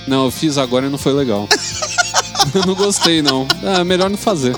Não, 0.07 0.27
eu 0.27 0.31
fiz 0.31 0.57
agora 0.59 0.87
e 0.87 0.89
não 0.89 0.99
foi 0.99 1.13
legal. 1.13 1.49
eu 2.55 2.65
não 2.67 2.75
gostei, 2.75 3.21
não. 3.23 3.47
Ah, 3.65 3.83
melhor 3.83 4.09
não 4.09 4.17
fazer. 4.17 4.55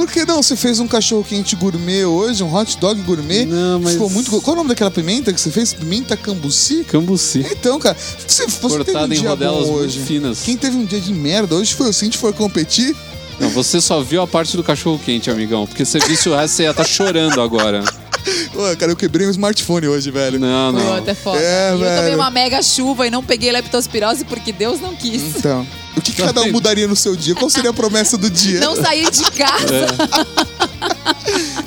Por 0.00 0.10
que 0.10 0.24
não? 0.24 0.42
Você 0.42 0.56
fez 0.56 0.80
um 0.80 0.88
cachorro 0.88 1.22
quente 1.22 1.54
gourmet 1.54 2.06
hoje, 2.06 2.42
um 2.42 2.54
hot 2.54 2.78
dog 2.78 2.98
gourmet. 3.02 3.44
Não, 3.44 3.78
mas- 3.80 3.92
Ficou 3.92 4.08
muito. 4.08 4.30
Qual 4.30 4.42
é 4.48 4.50
o 4.52 4.56
nome 4.56 4.68
daquela 4.70 4.90
pimenta 4.90 5.30
que 5.30 5.38
você 5.38 5.50
fez? 5.50 5.74
Pimenta 5.74 6.16
cambuci? 6.16 6.84
Cambuci. 6.84 7.44
Então, 7.50 7.78
cara, 7.78 7.94
você, 8.26 8.46
você 8.46 8.48
teve 8.48 8.66
um 8.66 8.68
Cortada 8.78 9.14
em 9.14 9.18
dia 9.20 9.28
rodelas 9.28 9.66
bom 9.66 9.74
hoje. 9.74 10.00
finas. 10.00 10.40
Quem 10.40 10.56
teve 10.56 10.74
um 10.76 10.86
dia 10.86 10.98
de 11.00 11.12
merda 11.12 11.54
hoje 11.54 11.74
foi 11.74 11.88
eu. 11.88 11.92
Se 11.92 12.02
a 12.02 12.06
gente 12.06 12.16
for 12.16 12.32
competir, 12.32 12.96
Não, 13.38 13.50
você 13.50 13.78
só 13.78 14.00
viu 14.00 14.22
a 14.22 14.26
parte 14.26 14.56
do 14.56 14.64
cachorro 14.64 14.98
quente, 15.04 15.30
amigão. 15.30 15.66
Porque 15.66 15.84
você 15.84 15.98
visse 15.98 16.30
o 16.30 16.34
resto, 16.34 16.56
você 16.56 16.62
ia 16.62 16.70
estar 16.70 16.84
chorando 16.86 17.38
agora. 17.42 17.84
Pô, 18.52 18.76
cara, 18.76 18.92
eu 18.92 18.96
quebrei 18.96 19.26
um 19.26 19.30
smartphone 19.30 19.88
hoje, 19.88 20.10
velho. 20.10 20.38
Não, 20.38 20.72
não. 20.72 20.98
Puta, 20.98 21.10
é 21.10 21.14
foda. 21.14 21.40
É, 21.40 21.72
eu 21.72 21.78
tomei 21.78 21.90
velho. 21.90 22.16
uma 22.16 22.30
mega 22.30 22.62
chuva 22.62 23.06
e 23.06 23.10
não 23.10 23.22
peguei 23.22 23.50
leptospirose 23.52 24.24
porque 24.24 24.52
Deus 24.52 24.80
não 24.80 24.94
quis. 24.94 25.36
Então, 25.36 25.66
o 25.96 26.00
que, 26.00 26.12
cada 26.12 26.42
um 26.42 26.52
mudaria 26.52 26.86
no 26.86 26.96
seu 26.96 27.16
dia? 27.16 27.34
Qual 27.34 27.50
seria 27.50 27.70
a 27.70 27.74
promessa 27.74 28.16
do 28.16 28.30
dia? 28.30 28.60
Não 28.60 28.76
saí 28.76 29.10
de 29.10 29.30
casa. 29.32 29.86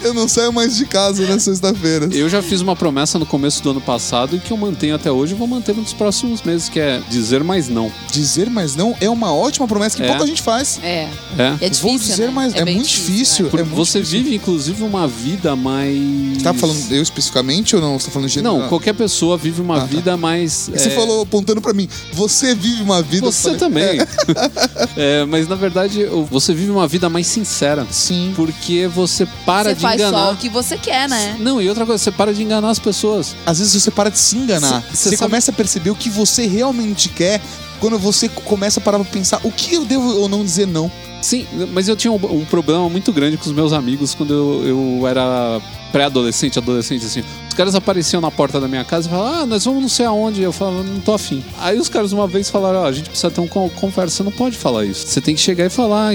Eu 0.03 0.13
não 0.13 0.27
saio 0.27 0.51
mais 0.51 0.75
de 0.75 0.85
casa 0.85 1.25
na 1.25 1.39
sexta-feira. 1.39 2.09
Eu 2.11 2.27
já 2.29 2.41
fiz 2.41 2.61
uma 2.61 2.75
promessa 2.75 3.17
no 3.17 3.25
começo 3.25 3.63
do 3.63 3.71
ano 3.71 3.81
passado 3.81 4.35
e 4.35 4.39
que 4.39 4.51
eu 4.51 4.57
mantenho 4.57 4.95
até 4.95 5.11
hoje 5.11 5.33
e 5.33 5.35
vou 5.37 5.47
manter 5.47 5.75
nos 5.75 5.93
próximos 5.93 6.41
meses, 6.41 6.67
que 6.69 6.79
é 6.79 7.01
dizer 7.09 7.43
mais 7.43 7.69
não. 7.69 7.91
Dizer 8.11 8.49
mais 8.49 8.75
não 8.75 8.95
é 8.99 9.09
uma 9.09 9.33
ótima 9.33 9.67
promessa 9.67 9.95
que 9.97 10.03
É. 10.03 10.07
pouca 10.07 10.27
gente 10.27 10.41
faz. 10.41 10.79
É. 10.83 11.07
É. 11.37 11.53
É 11.61 11.69
difícil. 11.69 11.81
Vou 11.89 11.97
dizer 11.97 12.25
né? 12.27 12.31
mais. 12.33 12.53
É, 12.53 12.65
bem 12.65 12.75
muito 12.75 12.89
difícil. 12.89 13.49
Por- 13.49 13.59
é 13.59 13.63
muito 13.63 13.75
você 13.75 13.99
difícil. 14.01 14.23
vive, 14.23 14.35
inclusive, 14.35 14.83
uma 14.83 15.07
vida 15.07 15.55
mais. 15.55 16.41
Tá 16.43 16.53
falando 16.53 16.79
eu 16.91 17.01
especificamente 17.01 17.75
ou 17.75 17.81
não? 17.81 17.97
Você 17.97 18.07
tá 18.07 18.11
falando 18.11 18.29
de 18.29 18.41
Não, 18.41 18.67
qualquer 18.67 18.93
pessoa 18.93 19.37
vive 19.37 19.61
uma 19.61 19.77
Ah, 19.77 19.81
tá. 19.81 19.85
vida 19.85 20.17
mais. 20.17 20.69
Você 20.73 20.89
é, 20.89 20.91
falou 20.91 21.21
apontando 21.23 21.61
pra 21.61 21.73
mim. 21.73 21.87
Você 22.11 22.53
vive 22.53 22.81
uma 22.83 23.01
vida. 23.01 23.25
Você 23.31 23.55
também. 23.55 23.99
É, 24.95 25.25
mas 25.25 25.47
na 25.47 25.55
verdade, 25.55 26.05
você 26.29 26.53
vive 26.53 26.69
uma 26.71 26.87
vida 26.87 27.09
mais 27.09 27.25
sincera. 27.27 27.85
Sim. 27.89 28.33
Porque 28.35 28.87
você 28.87 29.25
para 29.45 29.69
Você 29.69 29.75
de 29.75 29.81
faz 29.97 30.01
enganar. 30.09 30.25
só 30.27 30.33
o 30.33 30.37
que 30.37 30.49
você 30.49 30.77
quer, 30.77 31.07
né? 31.09 31.35
Não, 31.39 31.61
e 31.61 31.67
outra 31.69 31.85
coisa, 31.85 32.03
você 32.03 32.11
para 32.11 32.33
de 32.33 32.43
enganar 32.43 32.69
as 32.69 32.79
pessoas. 32.79 33.35
Às 33.45 33.59
vezes 33.59 33.81
você 33.81 33.91
para 33.91 34.09
de 34.09 34.17
se 34.19 34.37
enganar. 34.37 34.81
Cê 34.91 34.95
Você 34.95 35.17
sabe- 35.17 35.29
começa 35.31 35.51
a 35.51 35.53
perceber 35.53 35.89
o 35.89 35.95
que 35.95 36.09
você 36.09 36.45
realmente 36.47 37.09
quer 37.09 37.41
quando 37.79 37.97
você 37.99 38.29
começa 38.29 38.79
a 38.79 38.83
parar 38.83 38.99
pra 38.99 39.07
pensar 39.11 39.39
o 39.43 39.51
que 39.51 39.75
eu 39.75 39.85
devo 39.85 40.15
ou 40.17 40.27
não 40.29 40.43
dizer 40.43 40.65
não. 40.67 40.91
Sim, 41.21 41.45
mas 41.71 41.87
eu 41.87 41.95
tinha 41.95 42.11
um, 42.11 42.15
um 42.41 42.45
problema 42.45 42.89
muito 42.89 43.11
grande 43.13 43.37
com 43.37 43.45
os 43.45 43.51
meus 43.53 43.71
amigos 43.71 44.13
quando 44.13 44.33
eu, 44.33 44.99
eu 45.01 45.07
era 45.07 45.61
pré-adolescente, 45.91 46.59
adolescente, 46.59 47.05
assim. 47.05 47.23
Os 47.53 47.57
caras 47.57 47.75
apareciam 47.75 48.19
na 48.19 48.31
porta 48.31 48.59
da 48.59 48.67
minha 48.67 48.83
casa 48.83 49.07
e 49.07 49.11
falavam, 49.11 49.41
ah, 49.41 49.45
nós 49.45 49.63
vamos 49.63 49.79
não 49.79 49.87
sei 49.87 50.07
aonde. 50.07 50.41
Eu 50.41 50.51
falava, 50.51 50.81
não 50.81 50.99
tô 50.99 51.13
afim. 51.13 51.43
Aí 51.59 51.77
os 51.77 51.87
caras 51.87 52.11
uma 52.11 52.27
vez 52.27 52.49
falaram, 52.49 52.79
ó, 52.79 52.85
a 52.87 52.91
gente 52.91 53.11
precisa 53.11 53.29
ter 53.29 53.39
uma 53.41 53.47
con- 53.47 53.69
conversa, 53.69 54.17
você 54.17 54.23
não 54.23 54.31
pode 54.31 54.57
falar 54.57 54.85
isso. 54.85 55.05
Você 55.05 55.21
tem 55.21 55.35
que 55.35 55.41
chegar 55.41 55.63
e 55.63 55.69
falar, 55.69 56.09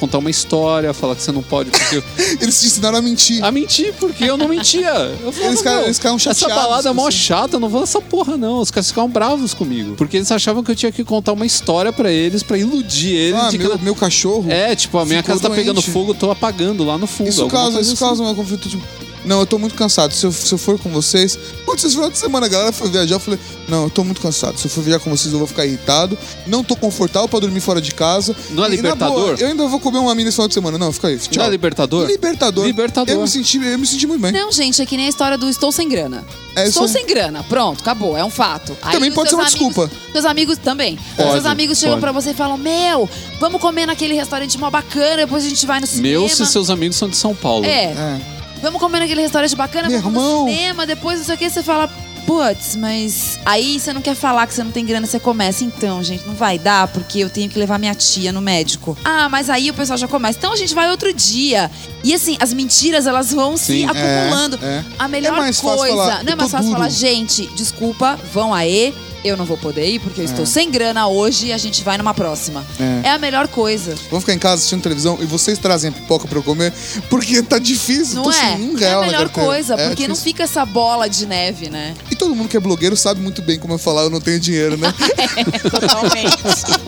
contar 0.00 0.18
uma 0.18 0.30
história, 0.30 0.92
falar 0.92 1.14
que 1.14 1.22
você 1.22 1.30
não 1.30 1.44
pode, 1.44 1.70
porque... 1.70 2.02
Eles 2.42 2.58
te 2.60 2.66
ensinaram 2.66 2.98
a 2.98 3.02
mentir. 3.02 3.44
a 3.44 3.52
mentir, 3.52 3.94
porque 4.00 4.24
eu 4.24 4.36
não 4.36 4.48
mentia. 4.48 4.90
Eu 5.22 5.30
falava, 5.30 5.44
Eles 5.46 5.58
ficaram- 5.58 5.76
"Meu, 5.78 5.86
eles 5.86 5.96
ficaram 5.98 6.16
Essa 6.16 6.34
chateados 6.34 6.64
balada 6.64 6.88
é 6.88 6.92
mó 6.92 7.04
você." 7.04 7.12
chata, 7.16 7.54
eu 7.54 7.60
não 7.60 7.68
vou 7.68 7.80
nessa 7.82 8.00
porra, 8.00 8.36
não. 8.36 8.58
Os 8.58 8.72
caras 8.72 8.88
ficavam 8.88 9.08
bravos 9.08 9.54
comigo. 9.54 9.94
Porque 9.94 10.16
eles 10.16 10.32
achavam 10.32 10.64
que 10.64 10.72
eu 10.72 10.76
tinha 10.76 10.90
que 10.90 11.04
contar 11.04 11.34
uma 11.34 11.46
história 11.46 11.92
pra 11.92 12.10
eles, 12.10 12.42
pra 12.42 12.58
iludir 12.58 13.14
eles 13.14 13.40
ah, 13.40 13.48
de 13.48 13.58
que 13.58 13.64
meu, 13.68 13.78
meu 13.78 13.94
cachorro. 13.94 14.50
é, 14.50 14.74
tipo, 14.74 14.98
a 14.98 15.06
minha 15.06 15.22
casa 15.22 15.38
tá 15.40 15.50
pegando 15.50 15.74
doente. 15.76 15.90
fogo, 15.92 16.10
eu 16.10 16.16
tô 16.16 16.32
apagando 16.32 16.82
lá 16.82 16.98
no 16.98 17.06
fundo. 17.06 17.28
Isso 17.28 17.46
causa, 17.46 17.80
isso 17.80 17.92
assim. 17.92 18.04
causa 18.04 18.24
um 18.24 18.34
conflito. 18.34 18.68
Tipo, 18.68 18.82
não, 19.24 19.40
eu 19.40 19.46
tô 19.46 19.58
muito 19.58 19.74
cansado. 19.74 20.12
Se 20.14 20.24
eu, 20.26 20.32
se 20.32 20.52
eu 20.52 20.58
for 20.58 20.78
com 20.78 20.88
vocês. 20.90 21.38
Putz, 21.66 21.84
esse 21.84 21.94
final 21.94 22.10
de 22.10 22.18
semana 22.18 22.46
a 22.46 22.48
galera 22.48 22.72
foi 22.72 22.88
viajar. 22.90 23.14
Eu 23.14 23.20
falei, 23.20 23.38
não, 23.68 23.84
eu 23.84 23.90
tô 23.90 24.02
muito 24.02 24.20
cansado. 24.20 24.58
Se 24.58 24.66
eu 24.66 24.70
for 24.70 24.82
viajar 24.82 24.98
com 25.00 25.10
vocês, 25.10 25.32
eu 25.32 25.38
vou 25.38 25.46
ficar 25.46 25.64
irritado. 25.66 26.16
Não 26.46 26.64
tô 26.64 26.74
confortável 26.74 27.28
pra 27.28 27.38
dormir 27.40 27.60
fora 27.60 27.80
de 27.80 27.92
casa. 27.94 28.34
Não 28.50 28.64
é 28.64 28.66
E, 28.66 28.70
na 28.70 28.76
Libertador? 28.76 29.14
boa, 29.20 29.36
eu 29.38 29.46
ainda 29.48 29.66
vou 29.68 29.78
comer 29.80 29.98
uma 29.98 30.14
mina 30.14 30.28
esse 30.28 30.36
final 30.36 30.48
de 30.48 30.54
semana. 30.54 30.78
Não, 30.78 30.92
fica 30.92 31.08
aí. 31.08 31.18
Tchau. 31.18 31.30
Não 31.36 31.44
é 31.44 31.50
Libertador? 31.50 32.06
Libertador. 32.08 32.66
Libertador. 32.66 33.14
Eu 33.14 33.22
me 33.22 33.28
senti, 33.28 33.56
eu 33.58 33.78
me 33.78 33.86
senti 33.86 34.06
muito 34.06 34.20
bem. 34.22 34.32
Não, 34.32 34.50
gente, 34.50 34.80
é 34.82 34.86
que 34.86 34.96
nem 34.96 35.06
a 35.06 35.08
história 35.10 35.36
do 35.38 35.48
estou 35.48 35.70
sem 35.70 35.88
grana. 35.88 36.24
É 36.56 36.66
estou 36.66 36.82
aí. 36.84 36.88
sem 36.88 37.06
grana, 37.06 37.44
pronto, 37.44 37.80
acabou, 37.80 38.16
é 38.18 38.24
um 38.24 38.30
fato. 38.30 38.76
Aí 38.82 38.92
Também 38.94 39.12
pode 39.12 39.28
ser 39.28 39.36
uma 39.36 39.44
amigos- 39.44 39.60
desculpa. 39.60 39.90
Seus 40.12 40.24
amigos 40.24 40.58
também. 40.58 40.98
Pode, 41.16 41.32
seus 41.32 41.46
amigos 41.46 41.78
chegam 41.78 41.94
pode. 42.00 42.00
pra 42.00 42.12
você 42.12 42.30
e 42.30 42.34
falam: 42.34 42.56
Meu, 42.58 43.08
vamos 43.38 43.60
comer 43.60 43.86
naquele 43.86 44.14
restaurante 44.14 44.58
mó 44.58 44.68
bacana, 44.70 45.18
depois 45.18 45.44
a 45.44 45.48
gente 45.48 45.64
vai 45.64 45.78
no 45.80 45.86
cinema. 45.86 46.20
Meu, 46.20 46.28
se 46.28 46.44
seus 46.46 46.68
amigos 46.70 46.96
são 46.96 47.08
de 47.08 47.16
São 47.16 47.34
Paulo. 47.34 47.64
É, 47.64 47.84
É. 47.92 48.20
vamos 48.62 48.80
comer 48.80 49.00
naquele 49.00 49.22
restaurante 49.22 49.54
bacana, 49.56 49.88
Meu 49.88 50.00
vamos 50.00 50.20
irmão. 50.22 50.44
no 50.44 50.50
cinema, 50.50 50.86
depois 50.86 51.18
não 51.18 51.26
sei 51.26 51.34
o 51.34 51.38
que, 51.38 51.48
você 51.50 51.62
fala. 51.62 51.88
putz, 52.26 52.76
mas 52.76 53.40
aí 53.44 53.80
você 53.80 53.92
não 53.92 54.00
quer 54.00 54.14
falar 54.14 54.46
que 54.46 54.54
você 54.54 54.62
não 54.62 54.70
tem 54.70 54.84
grana, 54.86 55.04
você 55.06 55.18
começa. 55.18 55.64
Então, 55.64 56.00
gente, 56.02 56.24
não 56.26 56.34
vai 56.34 56.58
dar 56.58 56.86
porque 56.88 57.18
eu 57.18 57.28
tenho 57.30 57.48
que 57.50 57.58
levar 57.58 57.76
minha 57.78 57.94
tia 57.94 58.30
no 58.32 58.40
médico. 58.40 58.96
Ah, 59.04 59.28
mas 59.28 59.50
aí 59.50 59.68
o 59.70 59.74
pessoal 59.74 59.98
já 59.98 60.06
começa. 60.06 60.38
Então 60.38 60.52
a 60.52 60.56
gente 60.56 60.72
vai 60.74 60.88
outro 60.90 61.12
dia. 61.12 61.68
E 62.04 62.14
assim, 62.14 62.36
as 62.40 62.52
mentiras 62.52 63.06
elas 63.06 63.32
vão 63.32 63.56
se 63.56 63.64
Sim, 63.66 63.84
é, 63.84 63.88
acumulando. 63.88 64.58
é. 64.62 64.84
A 64.98 65.08
melhor 65.08 65.34
É 65.34 65.38
mais 65.38 65.58
fácil 65.60 65.78
coisa. 65.78 65.96
falar, 65.96 66.24
não 66.24 66.32
é 66.32 66.36
mais 66.36 66.50
tô 66.50 66.56
fácil 66.56 66.66
duro. 66.70 66.78
falar, 66.78 66.90
gente, 66.90 67.46
desculpa, 67.56 68.18
vão 68.32 68.54
aí. 68.54 68.94
Eu 69.22 69.36
não 69.36 69.44
vou 69.44 69.56
poder 69.56 69.86
ir 69.86 69.98
porque 69.98 70.20
eu 70.20 70.24
estou 70.24 70.46
sem 70.46 70.70
grana 70.70 71.06
hoje 71.06 71.46
e 71.48 71.52
a 71.52 71.58
gente 71.58 71.82
vai 71.84 71.98
numa 71.98 72.14
próxima. 72.14 72.64
É. 73.04 73.08
É, 73.08 73.10
a 73.12 73.18
melhor 73.18 73.48
coisa. 73.48 73.94
Vamos 74.08 74.24
ficar 74.24 74.34
em 74.34 74.38
casa 74.38 74.56
assistindo 74.56 74.82
televisão 74.82 75.18
e 75.20 75.26
vocês 75.26 75.58
trazem 75.58 75.90
a 75.90 75.92
pipoca 75.92 76.26
pra 76.26 76.38
eu 76.38 76.42
comer, 76.42 76.72
porque 77.08 77.42
tá 77.42 77.58
difícil. 77.58 78.16
Não 78.16 78.22
tô 78.24 78.30
é? 78.30 78.34
sem 78.34 78.62
um 78.62 78.76
é 78.76 78.80
real 78.80 79.02
a 79.02 79.06
na 79.06 79.12
melhor 79.12 79.28
coisa, 79.28 79.74
É 79.74 79.88
porque 79.88 80.08
não 80.08 80.14
difícil. 80.14 80.32
fica 80.32 80.42
essa 80.44 80.64
bola 80.64 81.08
de 81.08 81.26
neve, 81.26 81.68
né? 81.68 81.94
E 82.10 82.16
todo 82.16 82.34
mundo 82.34 82.48
que 82.48 82.56
é 82.56 82.60
blogueiro 82.60 82.96
sabe 82.96 83.20
muito 83.20 83.42
bem 83.42 83.58
como 83.58 83.74
eu 83.74 83.78
falar, 83.78 84.02
eu 84.02 84.10
não 84.10 84.20
tenho 84.20 84.40
dinheiro, 84.40 84.76
né? 84.76 84.92
Totalmente. 85.70 86.38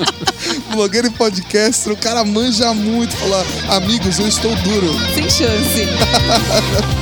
blogueiro 0.72 1.08
e 1.08 1.10
podcaster, 1.10 1.92
o 1.92 1.96
cara 1.96 2.24
manja 2.24 2.72
muito. 2.72 3.14
Falar, 3.16 3.44
amigos, 3.76 4.18
eu 4.18 4.26
estou 4.26 4.54
duro. 4.56 4.88
Sem 5.14 5.28
chance. 5.28 5.86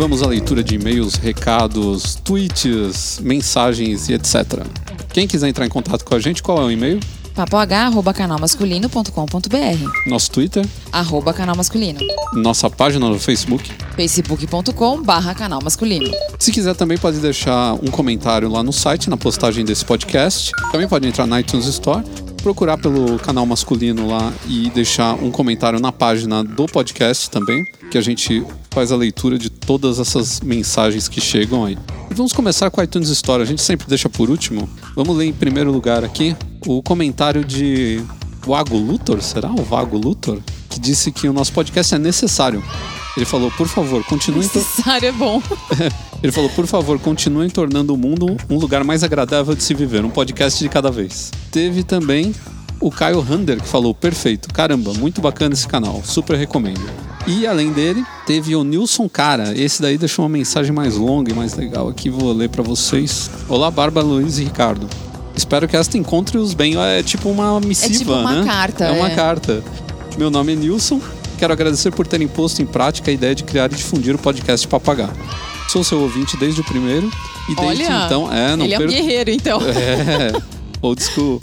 vamos 0.00 0.22
à 0.22 0.26
leitura 0.26 0.64
de 0.64 0.76
e-mails, 0.76 1.16
recados, 1.16 2.14
tweets, 2.24 3.20
mensagens 3.22 4.08
e 4.08 4.14
etc. 4.14 4.64
Quem 5.12 5.28
quiser 5.28 5.46
entrar 5.46 5.66
em 5.66 5.68
contato 5.68 6.06
com 6.06 6.14
a 6.14 6.18
gente, 6.18 6.42
qual 6.42 6.58
é 6.58 6.64
o 6.64 6.70
e-mail? 6.70 6.98
papoh.canalmasculino.com.br 7.34 10.08
Nosso 10.08 10.30
Twitter, 10.30 10.66
Arroba 10.90 11.34
canal 11.34 11.54
masculino. 11.54 12.00
nossa 12.32 12.70
página 12.70 13.10
no 13.10 13.18
Facebook. 13.18 13.70
facebook.com 13.94 15.02
barra 15.02 15.34
canal 15.34 15.60
masculino. 15.62 16.10
Se 16.38 16.50
quiser 16.50 16.74
também 16.74 16.96
pode 16.96 17.18
deixar 17.18 17.74
um 17.74 17.90
comentário 17.90 18.48
lá 18.48 18.62
no 18.62 18.72
site, 18.72 19.10
na 19.10 19.18
postagem 19.18 19.66
desse 19.66 19.84
podcast. 19.84 20.50
Também 20.72 20.88
pode 20.88 21.06
entrar 21.06 21.26
na 21.26 21.40
iTunes 21.40 21.66
Store, 21.66 22.02
procurar 22.40 22.78
pelo 22.78 23.18
canal 23.18 23.44
masculino 23.46 24.08
lá 24.08 24.32
e 24.48 24.70
deixar 24.70 25.14
um 25.14 25.30
comentário 25.30 25.78
na 25.80 25.92
página 25.92 26.42
do 26.42 26.66
podcast 26.66 27.30
também, 27.30 27.64
que 27.90 27.98
a 27.98 28.00
gente 28.00 28.44
faz 28.70 28.90
a 28.92 28.96
leitura 28.96 29.38
de 29.38 29.50
todas 29.50 29.98
essas 29.98 30.40
mensagens 30.40 31.08
que 31.08 31.20
chegam 31.20 31.64
aí. 31.64 31.76
E 32.10 32.14
vamos 32.14 32.32
começar 32.32 32.70
com 32.70 32.80
a 32.80 32.84
iTunes 32.84 33.08
Store, 33.10 33.42
a 33.42 33.46
gente 33.46 33.62
sempre 33.62 33.86
deixa 33.86 34.08
por 34.08 34.30
último. 34.30 34.68
Vamos 34.96 35.16
ler 35.16 35.26
em 35.26 35.32
primeiro 35.32 35.70
lugar 35.70 36.04
aqui 36.04 36.36
o 36.66 36.82
comentário 36.82 37.44
de 37.44 38.02
Vago 38.46 38.76
Luthor, 38.76 39.20
será 39.22 39.50
o 39.50 39.62
Vago 39.62 39.96
Luthor? 39.98 40.38
Que 40.68 40.78
disse 40.80 41.10
que 41.12 41.28
o 41.28 41.32
nosso 41.32 41.52
podcast 41.52 41.94
é 41.94 41.98
necessário. 41.98 42.62
Ele 43.16 43.26
falou, 43.26 43.50
por 43.50 43.66
favor, 43.66 44.04
continuem... 44.04 44.46
to- 44.48 44.58
Necessário 44.58 45.08
é 45.08 45.12
bom. 45.12 45.42
ele 46.22 46.32
falou, 46.32 46.50
por 46.50 46.66
favor, 46.66 46.98
continuem 46.98 47.48
tornando 47.48 47.94
o 47.94 47.96
mundo 47.96 48.36
um 48.48 48.58
lugar 48.58 48.84
mais 48.84 49.02
agradável 49.02 49.54
de 49.54 49.62
se 49.62 49.74
viver, 49.74 50.04
um 50.04 50.10
podcast 50.10 50.62
de 50.62 50.68
cada 50.68 50.90
vez. 50.90 51.30
Teve 51.50 51.82
também 51.82 52.34
o 52.78 52.90
Caio 52.90 53.20
Hander, 53.20 53.60
que 53.60 53.68
falou, 53.68 53.94
perfeito, 53.94 54.52
caramba, 54.52 54.92
muito 54.94 55.20
bacana 55.20 55.54
esse 55.54 55.66
canal, 55.66 56.02
super 56.04 56.36
recomendo. 56.36 56.80
E 57.26 57.46
além 57.46 57.72
dele, 57.72 58.04
teve 58.26 58.54
o 58.56 58.64
Nilson 58.64 59.08
Cara, 59.08 59.52
esse 59.58 59.80
daí 59.82 59.98
deixou 59.98 60.24
uma 60.24 60.30
mensagem 60.30 60.72
mais 60.72 60.96
longa 60.96 61.30
e 61.30 61.34
mais 61.34 61.54
legal 61.54 61.88
aqui, 61.88 62.08
vou 62.08 62.32
ler 62.32 62.48
pra 62.48 62.62
vocês. 62.62 63.30
Olá, 63.48 63.70
Barba, 63.70 64.02
Luiz 64.02 64.38
e 64.38 64.44
Ricardo. 64.44 64.88
Espero 65.36 65.68
que 65.68 65.76
esta 65.76 65.96
encontre-os 65.96 66.54
bem. 66.54 66.76
É 66.76 67.02
tipo 67.02 67.28
uma 67.28 67.60
missiva, 67.60 67.98
tipo 67.98 68.12
uma 68.12 68.40
né? 68.40 68.44
carta, 68.44 68.84
É 68.84 68.92
uma 68.92 69.10
é. 69.10 69.14
carta. 69.14 69.62
Meu 70.18 70.30
nome 70.30 70.52
é 70.52 70.56
Nilson. 70.56 71.00
Quero 71.38 71.52
agradecer 71.52 71.90
por 71.90 72.06
terem 72.06 72.28
posto 72.28 72.60
em 72.60 72.66
prática 72.66 73.10
a 73.10 73.14
ideia 73.14 73.34
de 73.34 73.44
criar 73.44 73.70
e 73.72 73.74
difundir 73.74 74.14
o 74.14 74.18
podcast 74.18 74.66
Papagá. 74.68 75.08
Sou 75.70 75.84
seu 75.84 76.00
ouvinte 76.00 76.36
desde 76.36 76.60
o 76.60 76.64
primeiro 76.64 77.08
e 77.48 77.54
desde 77.54 77.84
Olha, 77.84 78.04
então. 78.06 78.32
É, 78.32 78.56
não 78.56 78.64
ele 78.64 78.74
é 78.74 78.78
um 78.80 78.86
guerreiro, 78.88 79.30
então. 79.30 79.60
é, 79.70 80.32
old 80.82 81.00
school. 81.00 81.40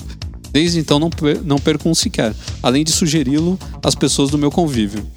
Desde 0.52 0.80
então 0.80 1.00
não, 1.00 1.10
per- 1.10 1.42
não 1.46 1.58
perco 1.58 1.88
um 1.88 1.96
sequer, 1.96 2.34
além 2.62 2.84
de 2.84 2.92
sugeri-lo 2.92 3.58
às 3.82 3.96
pessoas 3.96 4.30
do 4.30 4.38
meu 4.38 4.52
convívio. 4.52 5.08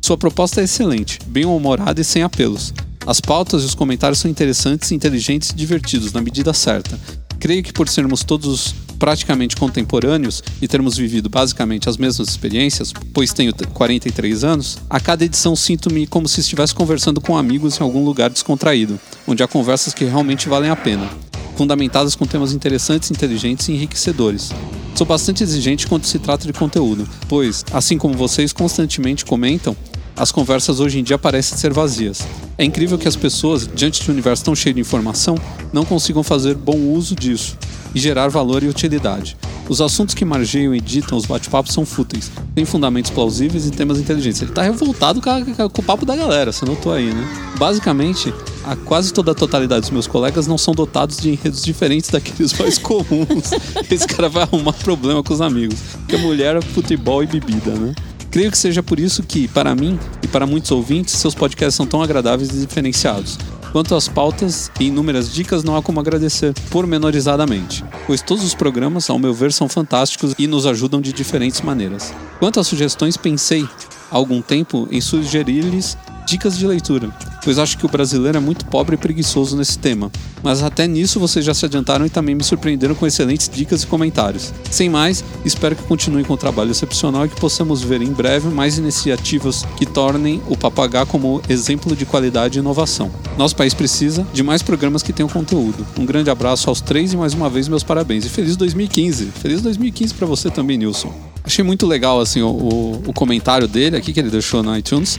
Sua 0.00 0.16
proposta 0.16 0.60
é 0.60 0.64
excelente, 0.64 1.18
bem 1.26 1.44
humorada 1.44 2.00
e 2.00 2.04
sem 2.04 2.22
apelos. 2.22 2.72
As 3.04 3.20
pautas 3.20 3.62
e 3.62 3.66
os 3.66 3.74
comentários 3.74 4.20
são 4.20 4.30
interessantes, 4.30 4.92
inteligentes 4.92 5.50
e 5.50 5.54
divertidos, 5.56 6.12
na 6.12 6.20
medida 6.20 6.52
certa. 6.52 6.96
Creio 7.40 7.64
que 7.64 7.72
por 7.72 7.88
sermos 7.88 8.22
todos 8.22 8.72
praticamente 9.00 9.56
contemporâneos 9.56 10.44
e 10.62 10.68
termos 10.68 10.96
vivido 10.96 11.28
basicamente 11.28 11.88
as 11.88 11.96
mesmas 11.96 12.28
experiências, 12.28 12.92
pois 13.12 13.32
tenho 13.32 13.52
t- 13.52 13.66
43 13.66 14.44
anos, 14.44 14.78
a 14.88 15.00
cada 15.00 15.24
edição 15.24 15.56
sinto-me 15.56 16.06
como 16.06 16.28
se 16.28 16.40
estivesse 16.40 16.74
conversando 16.74 17.20
com 17.20 17.36
amigos 17.36 17.80
em 17.80 17.82
algum 17.82 18.04
lugar 18.04 18.28
descontraído, 18.30 19.00
onde 19.26 19.42
há 19.42 19.48
conversas 19.48 19.94
que 19.94 20.04
realmente 20.04 20.48
valem 20.48 20.70
a 20.70 20.76
pena 20.76 21.08
fundamentadas 21.56 22.14
com 22.14 22.24
temas 22.24 22.54
interessantes, 22.54 23.10
inteligentes 23.10 23.68
e 23.68 23.72
enriquecedores. 23.72 24.50
Sou 24.94 25.06
bastante 25.06 25.42
exigente 25.42 25.86
quando 25.86 26.04
se 26.06 26.18
trata 26.18 26.46
de 26.46 26.54
conteúdo, 26.54 27.06
pois, 27.28 27.64
assim 27.70 27.98
como 27.98 28.14
vocês 28.14 28.50
constantemente 28.50 29.26
comentam, 29.26 29.76
as 30.20 30.30
conversas 30.30 30.78
hoje 30.80 30.98
em 30.98 31.02
dia 31.02 31.16
parecem 31.18 31.56
ser 31.56 31.72
vazias. 31.72 32.20
É 32.58 32.64
incrível 32.64 32.98
que 32.98 33.08
as 33.08 33.16
pessoas, 33.16 33.66
diante 33.74 34.02
de 34.02 34.10
um 34.10 34.12
universo 34.12 34.44
tão 34.44 34.54
cheio 34.54 34.74
de 34.74 34.80
informação, 34.80 35.34
não 35.72 35.84
consigam 35.84 36.22
fazer 36.22 36.54
bom 36.54 36.76
uso 36.76 37.16
disso 37.16 37.56
e 37.94 37.98
gerar 37.98 38.28
valor 38.28 38.62
e 38.62 38.68
utilidade. 38.68 39.36
Os 39.68 39.80
assuntos 39.80 40.14
que 40.14 40.24
margeiam 40.24 40.74
e 40.74 40.80
ditam 40.80 41.16
os 41.16 41.24
bate-papos 41.26 41.72
são 41.72 41.86
fúteis, 41.86 42.30
têm 42.54 42.64
fundamentos 42.64 43.10
plausíveis 43.10 43.66
e 43.66 43.70
temas 43.70 43.98
inteligentes. 43.98 44.42
Ele 44.42 44.50
tá 44.52 44.62
revoltado 44.62 45.20
com, 45.22 45.30
a- 45.30 45.68
com 45.70 45.80
o 45.80 45.84
papo 45.84 46.04
da 46.04 46.14
galera, 46.14 46.52
você 46.52 46.64
notou 46.66 46.92
aí, 46.92 47.06
né? 47.14 47.52
Basicamente, 47.56 48.34
a 48.64 48.76
quase 48.76 49.12
toda 49.12 49.30
a 49.32 49.34
totalidade 49.34 49.82
dos 49.82 49.90
meus 49.90 50.06
colegas 50.06 50.46
não 50.46 50.58
são 50.58 50.74
dotados 50.74 51.16
de 51.18 51.30
enredos 51.30 51.62
diferentes 51.62 52.10
daqueles 52.10 52.52
mais 52.58 52.76
comuns. 52.82 53.52
Esse 53.90 54.06
cara 54.06 54.28
vai 54.28 54.42
arrumar 54.42 54.72
problema 54.74 55.22
com 55.22 55.32
os 55.32 55.40
amigos. 55.40 55.78
Que 56.08 56.16
é 56.16 56.18
mulher, 56.18 56.62
futebol 56.62 57.22
e 57.22 57.26
bebida, 57.26 57.70
né? 57.72 57.94
Creio 58.30 58.50
que 58.50 58.58
seja 58.58 58.80
por 58.80 59.00
isso 59.00 59.24
que, 59.24 59.48
para 59.48 59.74
mim 59.74 59.98
e 60.22 60.28
para 60.28 60.46
muitos 60.46 60.70
ouvintes, 60.70 61.14
seus 61.14 61.34
podcasts 61.34 61.74
são 61.74 61.84
tão 61.84 62.00
agradáveis 62.00 62.50
e 62.50 62.64
diferenciados. 62.64 63.36
Quanto 63.72 63.94
às 63.94 64.08
pautas 64.08 64.70
e 64.78 64.86
inúmeras 64.86 65.32
dicas, 65.32 65.64
não 65.64 65.76
há 65.76 65.82
como 65.82 66.00
agradecer, 66.00 66.54
pormenorizadamente, 66.70 67.84
pois 68.06 68.22
todos 68.22 68.44
os 68.44 68.54
programas, 68.54 69.10
ao 69.10 69.18
meu 69.18 69.34
ver, 69.34 69.52
são 69.52 69.68
fantásticos 69.68 70.34
e 70.38 70.46
nos 70.46 70.66
ajudam 70.66 71.00
de 71.00 71.12
diferentes 71.12 71.60
maneiras. 71.60 72.12
Quanto 72.38 72.60
às 72.60 72.66
sugestões, 72.66 73.16
pensei 73.16 73.68
há 74.10 74.16
algum 74.16 74.40
tempo 74.40 74.88
em 74.90 75.00
sugerir-lhes 75.00 75.96
dicas 76.26 76.56
de 76.56 76.66
leitura, 76.66 77.12
pois 77.44 77.58
acho 77.58 77.76
que 77.78 77.86
o 77.86 77.88
brasileiro 77.88 78.36
é 78.38 78.40
muito 78.40 78.64
pobre 78.66 78.94
e 78.94 78.98
preguiçoso 78.98 79.56
nesse 79.56 79.78
tema. 79.78 80.10
Mas 80.42 80.62
até 80.62 80.86
nisso 80.86 81.20
vocês 81.20 81.44
já 81.44 81.52
se 81.54 81.64
adiantaram 81.64 82.06
e 82.06 82.10
também 82.10 82.34
me 82.34 82.42
surpreenderam 82.42 82.94
com 82.94 83.06
excelentes 83.06 83.48
dicas 83.48 83.82
e 83.82 83.86
comentários. 83.86 84.52
Sem 84.70 84.88
mais, 84.88 85.22
espero 85.44 85.76
que 85.76 85.82
continuem 85.82 86.24
com 86.24 86.34
o 86.34 86.36
trabalho 86.36 86.70
excepcional 86.70 87.26
e 87.26 87.28
que 87.28 87.40
possamos 87.40 87.82
ver 87.82 88.00
em 88.02 88.12
breve 88.12 88.48
mais 88.48 88.78
iniciativas 88.78 89.64
que 89.76 89.84
tornem 89.86 90.40
o 90.48 90.56
Papagá 90.56 91.04
como 91.06 91.40
exemplo 91.48 91.94
de 91.96 92.04
qualidade 92.06 92.58
e 92.58 92.60
inovação. 92.60 93.10
Nosso 93.36 93.56
país 93.56 93.74
precisa 93.74 94.26
de 94.32 94.42
mais 94.42 94.62
programas 94.62 95.02
que 95.02 95.12
tenham 95.12 95.28
conteúdo. 95.28 95.86
Um 95.98 96.04
grande 96.06 96.30
abraço 96.30 96.68
aos 96.68 96.80
três 96.80 97.12
e 97.12 97.16
mais 97.16 97.34
uma 97.34 97.48
vez 97.50 97.68
meus 97.68 97.82
parabéns. 97.82 98.24
E 98.24 98.28
feliz 98.28 98.56
2015. 98.56 99.26
Feliz 99.26 99.60
2015 99.62 100.14
para 100.14 100.26
você 100.26 100.50
também, 100.50 100.76
Nilson. 100.78 101.12
Achei 101.44 101.64
muito 101.64 101.86
legal 101.86 102.20
assim 102.20 102.42
o, 102.42 102.48
o- 102.48 103.02
o 103.08 103.12
comentário 103.12 103.66
dele 103.66 103.96
aqui 103.96 104.12
que 104.12 104.20
ele 104.20 104.30
deixou 104.30 104.62
no 104.62 104.76
iTunes. 104.76 105.18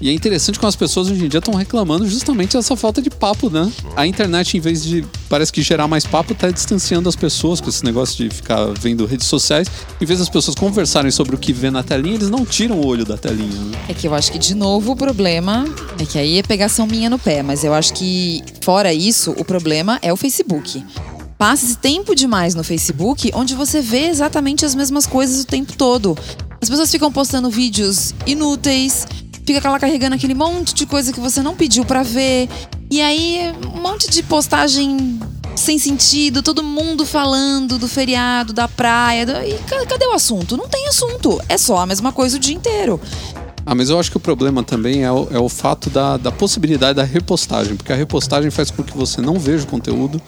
E 0.00 0.08
é 0.08 0.12
interessante 0.12 0.58
como 0.58 0.68
as 0.68 0.76
pessoas 0.76 1.10
hoje 1.10 1.24
em 1.24 1.28
dia 1.28 1.38
estão 1.38 1.52
reclamando 1.54 2.08
justamente 2.08 2.56
dessa 2.56 2.74
falta 2.74 3.02
de 3.02 3.10
papo, 3.10 3.50
né? 3.50 3.70
A 3.94 4.06
internet, 4.06 4.56
em 4.56 4.60
vez 4.60 4.82
de, 4.82 5.04
parece 5.28 5.52
que 5.52 5.60
gerar 5.60 5.86
mais 5.86 6.06
papo, 6.06 6.34
tá 6.34 6.50
distanciando 6.50 7.06
as 7.06 7.14
pessoas 7.14 7.60
com 7.60 7.68
esse 7.68 7.84
negócio 7.84 8.16
de 8.16 8.34
ficar 8.34 8.64
vendo 8.80 9.04
redes 9.04 9.26
sociais. 9.26 9.68
Em 10.00 10.06
vez 10.06 10.18
das 10.18 10.30
pessoas 10.30 10.54
conversarem 10.54 11.10
sobre 11.10 11.34
o 11.34 11.38
que 11.38 11.52
vê 11.52 11.70
na 11.70 11.82
telinha, 11.82 12.14
eles 12.14 12.30
não 12.30 12.46
tiram 12.46 12.80
o 12.80 12.86
olho 12.86 13.04
da 13.04 13.18
telinha, 13.18 13.60
né? 13.60 13.78
É 13.90 13.94
que 13.94 14.08
eu 14.08 14.14
acho 14.14 14.32
que, 14.32 14.38
de 14.38 14.54
novo, 14.54 14.92
o 14.92 14.96
problema 14.96 15.66
é 15.98 16.06
que 16.06 16.18
aí 16.18 16.38
é 16.38 16.42
pegação 16.42 16.86
minha 16.86 17.10
no 17.10 17.18
pé. 17.18 17.42
Mas 17.42 17.62
eu 17.62 17.74
acho 17.74 17.92
que, 17.92 18.42
fora 18.62 18.94
isso, 18.94 19.32
o 19.36 19.44
problema 19.44 19.98
é 20.00 20.10
o 20.10 20.16
Facebook. 20.16 20.82
Passa-se 21.36 21.76
tempo 21.76 22.14
demais 22.14 22.54
no 22.54 22.64
Facebook, 22.64 23.30
onde 23.34 23.54
você 23.54 23.82
vê 23.82 24.06
exatamente 24.08 24.64
as 24.64 24.74
mesmas 24.74 25.06
coisas 25.06 25.42
o 25.42 25.46
tempo 25.46 25.74
todo. 25.76 26.16
As 26.60 26.68
pessoas 26.68 26.90
ficam 26.90 27.10
postando 27.10 27.50
vídeos 27.50 28.14
inúteis, 28.26 29.06
fica 29.54 29.70
lá 29.70 29.78
carregando 29.78 30.14
aquele 30.16 30.34
monte 30.34 30.74
de 30.74 30.86
coisa 30.86 31.12
que 31.12 31.20
você 31.20 31.42
não 31.42 31.54
pediu 31.54 31.84
pra 31.84 32.02
ver. 32.02 32.48
E 32.90 33.00
aí, 33.00 33.52
um 33.76 33.80
monte 33.80 34.10
de 34.10 34.22
postagem 34.22 35.18
sem 35.56 35.78
sentido, 35.78 36.42
todo 36.42 36.62
mundo 36.62 37.04
falando 37.04 37.78
do 37.78 37.86
feriado, 37.88 38.52
da 38.52 38.66
praia. 38.68 39.26
do- 39.26 39.32
E 39.32 39.54
ca- 39.68 39.84
cadê 39.86 40.06
o 40.06 40.12
assunto? 40.12 40.56
Não 40.56 40.68
tem 40.68 40.86
assunto. 40.88 41.40
É 41.48 41.58
só 41.58 41.78
a 41.78 41.86
mesma 41.86 42.12
coisa 42.12 42.36
o 42.36 42.40
dia 42.40 42.54
inteiro. 42.54 43.00
Ah, 43.66 43.74
mas 43.74 43.90
eu 43.90 44.00
acho 44.00 44.10
que 44.10 44.16
o 44.16 44.20
problema 44.20 44.62
também 44.64 45.04
é 45.04 45.12
o, 45.12 45.28
é 45.30 45.38
o 45.38 45.48
fato 45.48 45.90
da, 45.90 46.16
da 46.16 46.32
possibilidade 46.32 46.94
da 46.94 47.04
repostagem, 47.04 47.76
porque 47.76 47.92
a 47.92 47.96
repostagem 47.96 48.50
faz 48.50 48.70
com 48.70 48.82
que 48.82 48.96
você 48.96 49.20
não 49.20 49.38
veja 49.38 49.64
o 49.64 49.66
conteúdo, 49.66 50.20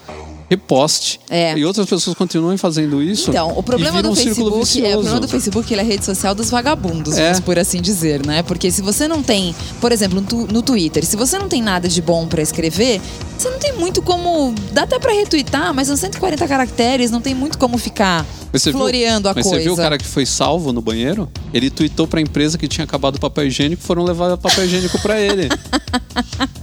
reposte, 0.53 1.19
É. 1.31 1.57
e 1.57 1.65
outras 1.65 1.87
pessoas 1.89 2.15
continuem 2.15 2.59
fazendo 2.59 3.03
isso. 3.03 3.31
Então, 3.31 3.53
o 3.57 3.63
problema 3.63 4.03
do 4.03 4.11
um 4.11 4.15
Facebook 4.15 4.85
é 4.85 4.91
o 4.91 4.93
problema 5.01 5.21
do 5.21 5.27
Facebook, 5.29 5.73
ele 5.73 5.81
é 5.81 5.85
a 5.85 5.87
rede 5.87 6.05
social 6.05 6.35
dos 6.35 6.51
vagabundos, 6.51 7.17
É. 7.17 7.41
por 7.41 7.59
assim 7.59 7.81
dizer, 7.81 8.25
né? 8.27 8.43
Porque 8.43 8.71
se 8.71 8.83
você 8.83 9.09
não 9.09 9.23
tem, 9.23 9.55
por 9.81 9.93
exemplo, 9.93 10.23
no, 10.53 10.63
Twitter, 10.63 11.05
se 11.07 11.17
você 11.17 11.39
não 11.39 11.49
tem 11.49 11.63
nada 11.63 11.89
de 11.89 12.03
bom 12.03 12.27
pra 12.27 12.43
escrever, 12.43 13.01
você 13.39 13.49
não 13.49 13.59
tem 13.59 13.73
muito 13.73 14.03
como, 14.03 14.55
dá 14.73 14.83
até 14.83 14.99
pra 14.99 15.13
retweetar, 15.13 15.73
mas 15.73 15.89
são 15.89 15.97
140 15.97 16.47
caracteres, 16.47 17.11
não 17.11 17.21
tem 17.21 17.35
muito 17.35 17.57
como 17.57 17.79
ficar 17.79 18.27
Mas 18.53 18.63
você 18.63 18.71
viu- 18.71 18.79
floreando 18.81 19.29
a 19.29 19.35
Mas 19.35 19.45
coisa. 19.45 19.59
você 19.59 19.65
viu 19.65 19.73
o 19.73 19.77
cara 19.77 19.97
que 19.97 20.05
foi 20.05 20.27
salvo 20.27 20.71
no 20.73 20.83
banheiro? 20.83 21.29
Ele 21.55 21.71
tweetou 21.71 22.07
pra 22.07 22.21
empresa 22.21 22.59
que 22.59 22.69
tinha 22.69 22.85
acabado 22.85 23.17
o 23.17 23.21
papel 23.21 23.47
higiênico, 23.47 23.83
foram 23.83 24.05
levar 24.05 24.37
papel 24.37 24.65
higiênico 24.67 24.99
pra 25.01 25.19
ele. 25.19 25.49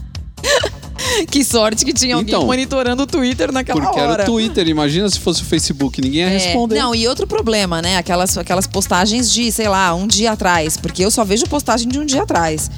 Que 1.29 1.43
sorte 1.43 1.85
que 1.85 1.93
tinha 1.93 2.15
alguém 2.15 2.33
Então. 2.35 2.45
monitorando 2.45 3.03
o 3.03 3.07
Twitter 3.07 3.51
naquela 3.51 3.81
Porque 3.81 3.99
hora. 3.99 4.13
era 4.13 4.23
o 4.23 4.25
Twitter, 4.25 4.67
imagina 4.67 5.09
se 5.09 5.19
fosse 5.19 5.41
o 5.41 5.45
Facebook, 5.45 6.01
ninguém 6.01 6.21
ia 6.21 6.27
É, 6.29 6.37
responder. 6.37 6.79
Não, 6.79 6.93
e 6.95 7.07
outro 7.07 7.25
problema, 7.27 7.81
né? 7.81 7.97
Aquelas, 7.97 8.37
aquelas 8.37 8.67
postagens 8.67 9.31
de, 9.31 9.51
sei 9.51 9.67
lá, 9.67 9.93
um 9.93 10.07
dia 10.07 10.31
atrás. 10.31 10.77
Porque 10.77 11.03
eu 11.03 11.11
só 11.11 11.23
vejo 11.23 11.45
postagem 11.47 11.87
de 11.87 11.99
um 11.99 12.05
dia 12.05 12.23
atrás. 12.23 12.69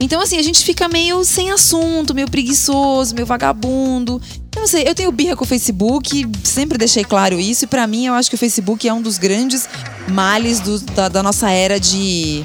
Então, 0.00 0.20
assim, 0.20 0.36
a 0.38 0.42
gente 0.42 0.64
fica 0.64 0.88
meio 0.88 1.24
sem 1.24 1.50
assunto, 1.52 2.14
meio 2.14 2.28
preguiçoso, 2.28 3.14
meio 3.14 3.26
vagabundo. 3.26 4.20
Eu 4.54 4.60
não 4.60 4.66
sei, 4.68 4.82
eu 4.86 4.94
tenho 4.94 5.10
birra 5.12 5.36
com 5.36 5.44
o 5.44 5.46
Facebook, 5.46 6.26
sempre 6.42 6.76
deixei 6.76 7.04
claro 7.04 7.38
isso. 7.38 7.64
E 7.64 7.66
pra 7.66 7.86
mim, 7.86 8.06
eu 8.06 8.14
acho 8.14 8.28
que 8.28 8.34
o 8.34 8.38
Facebook 8.38 8.86
é 8.88 8.92
um 8.92 9.00
dos 9.00 9.18
grandes 9.18 9.68
males 10.08 10.60
do- 10.60 10.78
da, 10.80 11.08
da 11.08 11.22
nossa 11.22 11.48
era 11.50 11.78
de 11.80 12.44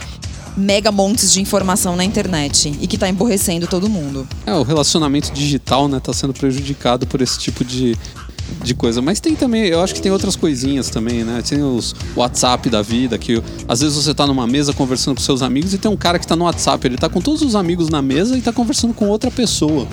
mega 0.55 0.91
montes 0.91 1.31
de 1.31 1.41
informação 1.41 1.95
na 1.95 2.03
internet. 2.03 2.73
E 2.79 2.87
que 2.87 2.97
tá 2.97 3.09
emborrecendo 3.09 3.67
todo 3.67 3.89
mundo. 3.89 4.27
É, 4.45 4.53
o 4.53 4.63
relacionamento 4.63 5.31
digital, 5.31 5.87
né, 5.87 5.99
tá 5.99 6.13
sendo 6.13 6.33
prejudicado 6.33 7.07
por 7.07 7.21
esse 7.21 7.39
tipo 7.39 7.63
de, 7.63 7.97
de 8.63 8.73
coisa. 8.73 9.01
Mas 9.01 9.19
tem 9.19 9.35
também, 9.35 9.65
eu 9.65 9.81
acho 9.81 9.93
que 9.93 10.01
tem 10.01 10.11
outras 10.11 10.35
coisinhas 10.35 10.89
também, 10.89 11.23
né? 11.23 11.41
Tem 11.47 11.61
os 11.61 11.95
WhatsApp 12.15 12.69
da 12.69 12.81
vida, 12.81 13.17
que 13.17 13.41
às 13.67 13.81
vezes 13.81 13.95
você 13.95 14.13
tá 14.13 14.25
numa 14.25 14.47
mesa 14.47 14.73
conversando 14.73 15.15
com 15.15 15.21
seus 15.21 15.41
amigos 15.41 15.73
e 15.73 15.77
tem 15.77 15.89
um 15.89 15.97
cara 15.97 16.19
que 16.19 16.27
tá 16.27 16.35
no 16.35 16.45
WhatsApp, 16.45 16.85
ele 16.85 16.97
tá 16.97 17.09
com 17.09 17.21
todos 17.21 17.41
os 17.41 17.55
amigos 17.55 17.89
na 17.89 18.01
mesa 18.01 18.37
e 18.37 18.41
tá 18.41 18.51
conversando 18.51 18.93
com 18.93 19.07
outra 19.07 19.31
pessoa. 19.31 19.85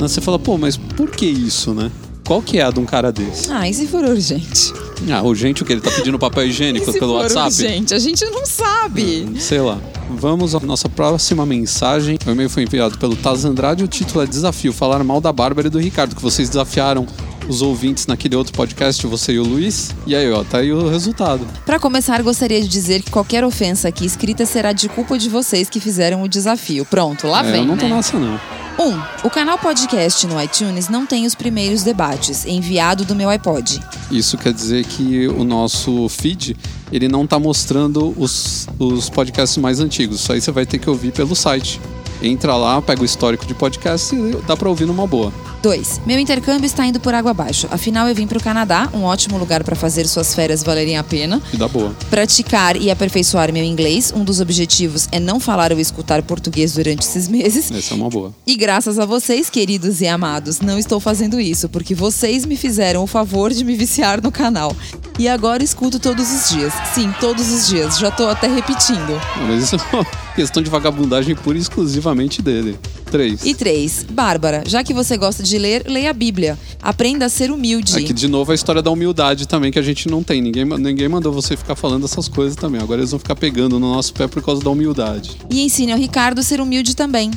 Né, 0.00 0.08
Você 0.08 0.20
fala, 0.20 0.38
pô, 0.38 0.56
mas 0.56 0.76
por 0.76 1.10
que 1.10 1.26
isso, 1.26 1.74
né? 1.74 1.90
Qual 2.30 2.40
que 2.40 2.60
é 2.60 2.62
a 2.62 2.70
de 2.70 2.78
um 2.78 2.84
cara 2.84 3.10
desse? 3.10 3.50
Ah, 3.50 3.68
e 3.68 3.74
se 3.74 3.88
for 3.88 4.04
urgente? 4.04 4.72
Ah, 5.10 5.20
urgente 5.20 5.64
o 5.64 5.66
que? 5.66 5.72
Ele 5.72 5.80
tá 5.80 5.90
pedindo 5.90 6.16
papel 6.16 6.46
higiênico 6.46 6.92
se 6.92 6.96
pelo 6.96 7.14
for 7.14 7.22
WhatsApp? 7.22 7.48
urgente? 7.48 7.92
A 7.92 7.98
gente 7.98 8.24
não 8.26 8.46
sabe. 8.46 9.28
Sei 9.40 9.58
lá. 9.60 9.80
Vamos 10.10 10.54
à 10.54 10.60
nossa 10.60 10.88
próxima 10.88 11.44
mensagem. 11.44 12.16
O 12.24 12.30
e-mail 12.30 12.48
foi 12.48 12.62
enviado 12.62 12.96
pelo 12.98 13.16
Taz 13.16 13.44
Andrade. 13.44 13.82
O 13.82 13.88
título 13.88 14.22
é 14.22 14.28
Desafio: 14.28 14.72
Falar 14.72 15.02
mal 15.02 15.20
da 15.20 15.32
Bárbara 15.32 15.66
e 15.66 15.70
do 15.72 15.80
Ricardo, 15.80 16.14
que 16.14 16.22
vocês 16.22 16.48
desafiaram 16.48 17.04
os 17.48 17.62
ouvintes 17.62 18.06
naquele 18.06 18.36
outro 18.36 18.52
podcast, 18.52 19.04
você 19.08 19.32
e 19.32 19.40
o 19.40 19.42
Luiz. 19.42 19.90
E 20.06 20.14
aí, 20.14 20.30
ó, 20.30 20.44
tá 20.44 20.58
aí 20.58 20.72
o 20.72 20.88
resultado. 20.88 21.44
Para 21.66 21.80
começar, 21.80 22.22
gostaria 22.22 22.60
de 22.60 22.68
dizer 22.68 23.02
que 23.02 23.10
qualquer 23.10 23.42
ofensa 23.42 23.88
aqui 23.88 24.06
escrita 24.06 24.46
será 24.46 24.72
de 24.72 24.88
culpa 24.88 25.18
de 25.18 25.28
vocês 25.28 25.68
que 25.68 25.80
fizeram 25.80 26.22
o 26.22 26.28
desafio. 26.28 26.84
Pronto, 26.84 27.26
lá 27.26 27.44
É, 27.44 27.50
vem, 27.50 27.62
eu 27.62 27.66
não 27.66 27.76
tô 27.76 27.88
né? 27.88 27.96
nessa, 27.96 28.16
não. 28.20 28.38
1. 28.80 28.82
Um, 28.82 28.98
o 29.24 29.28
canal 29.28 29.58
podcast 29.58 30.26
no 30.26 30.42
iTunes 30.42 30.88
não 30.88 31.04
tem 31.04 31.26
os 31.26 31.34
primeiros 31.34 31.82
debates, 31.82 32.46
enviado 32.46 33.04
do 33.04 33.14
meu 33.14 33.28
iPod. 33.28 33.78
Isso 34.10 34.38
quer 34.38 34.54
dizer 34.54 34.86
que 34.86 35.28
o 35.28 35.44
nosso 35.44 36.08
feed, 36.08 36.56
ele 36.90 37.06
não 37.06 37.26
tá 37.26 37.38
mostrando 37.38 38.14
os, 38.16 38.66
os 38.78 39.10
podcasts 39.10 39.58
mais 39.58 39.80
antigos. 39.80 40.20
Isso 40.20 40.32
aí 40.32 40.40
você 40.40 40.50
vai 40.50 40.64
ter 40.64 40.78
que 40.78 40.88
ouvir 40.88 41.12
pelo 41.12 41.36
site. 41.36 41.78
Entra 42.22 42.56
lá, 42.56 42.80
pega 42.80 43.02
o 43.02 43.04
histórico 43.04 43.44
de 43.44 43.52
podcast 43.52 44.14
e 44.14 44.36
dá 44.46 44.56
pra 44.56 44.68
ouvir 44.70 44.86
numa 44.86 45.06
boa. 45.06 45.30
2. 45.62 46.02
Meu 46.06 46.18
intercâmbio 46.18 46.66
está 46.66 46.86
indo 46.86 47.00
por 47.00 47.14
água 47.14 47.30
abaixo. 47.30 47.68
Afinal, 47.70 48.08
eu 48.08 48.14
vim 48.14 48.26
para 48.26 48.38
o 48.38 48.42
Canadá, 48.42 48.88
um 48.94 49.02
ótimo 49.02 49.38
lugar 49.38 49.62
para 49.62 49.76
fazer 49.76 50.06
suas 50.06 50.34
férias 50.34 50.62
valerem 50.62 50.96
a 50.96 51.04
pena. 51.04 51.40
E 51.52 51.56
dá 51.56 51.68
boa. 51.68 51.94
Praticar 52.08 52.76
e 52.76 52.90
aperfeiçoar 52.90 53.52
meu 53.52 53.64
inglês. 53.64 54.12
Um 54.14 54.24
dos 54.24 54.40
objetivos 54.40 55.08
é 55.12 55.20
não 55.20 55.38
falar 55.38 55.72
ou 55.72 55.78
escutar 55.78 56.22
português 56.22 56.72
durante 56.74 57.02
esses 57.02 57.28
meses. 57.28 57.70
Essa 57.70 57.94
é 57.94 57.96
uma 57.96 58.08
boa. 58.08 58.34
E 58.46 58.56
graças 58.56 58.98
a 58.98 59.04
vocês, 59.04 59.50
queridos 59.50 60.00
e 60.00 60.06
amados, 60.06 60.60
não 60.60 60.78
estou 60.78 61.00
fazendo 61.00 61.40
isso, 61.40 61.68
porque 61.68 61.94
vocês 61.94 62.44
me 62.44 62.56
fizeram 62.56 63.02
o 63.02 63.06
favor 63.06 63.52
de 63.52 63.64
me 63.64 63.74
viciar 63.76 64.22
no 64.22 64.32
canal. 64.32 64.74
E 65.18 65.28
agora 65.28 65.62
escuto 65.62 65.98
todos 65.98 66.30
os 66.30 66.48
dias. 66.50 66.72
Sim, 66.94 67.12
todos 67.20 67.50
os 67.50 67.68
dias. 67.68 67.98
Já 67.98 68.10
tô 68.10 68.26
até 68.26 68.46
repetindo. 68.46 69.20
Mas 69.46 69.64
isso 69.64 69.76
é 69.76 69.96
uma 69.96 70.06
questão 70.34 70.62
de 70.62 70.70
vagabundagem 70.70 71.34
pura 71.34 71.58
e 71.58 71.60
exclusivamente 71.60 72.40
dele. 72.40 72.78
3. 73.10 73.44
E 73.44 73.54
três, 73.54 74.06
Bárbara, 74.08 74.62
já 74.66 74.84
que 74.84 74.94
você 74.94 75.16
gosta 75.16 75.42
de 75.42 75.49
ler, 75.58 75.84
leia 75.86 76.10
a 76.10 76.12
Bíblia. 76.12 76.58
Aprenda 76.82 77.26
a 77.26 77.28
ser 77.28 77.50
humilde. 77.50 77.96
Aqui 77.96 78.12
de 78.12 78.28
novo 78.28 78.52
a 78.52 78.54
história 78.54 78.82
da 78.82 78.90
humildade 78.90 79.46
também 79.46 79.70
que 79.70 79.78
a 79.78 79.82
gente 79.82 80.08
não 80.08 80.22
tem. 80.22 80.40
Ninguém, 80.40 80.64
ninguém 80.64 81.08
mandou 81.08 81.32
você 81.32 81.56
ficar 81.56 81.74
falando 81.74 82.04
essas 82.04 82.28
coisas 82.28 82.56
também. 82.56 82.80
Agora 82.80 83.00
eles 83.00 83.10
vão 83.10 83.18
ficar 83.18 83.36
pegando 83.36 83.78
no 83.78 83.92
nosso 83.92 84.12
pé 84.14 84.26
por 84.26 84.42
causa 84.42 84.62
da 84.62 84.70
humildade. 84.70 85.36
E 85.50 85.62
ensine 85.62 85.92
ao 85.92 85.98
Ricardo 85.98 86.40
a 86.40 86.42
ser 86.42 86.60
humilde 86.60 86.94
também. 86.94 87.30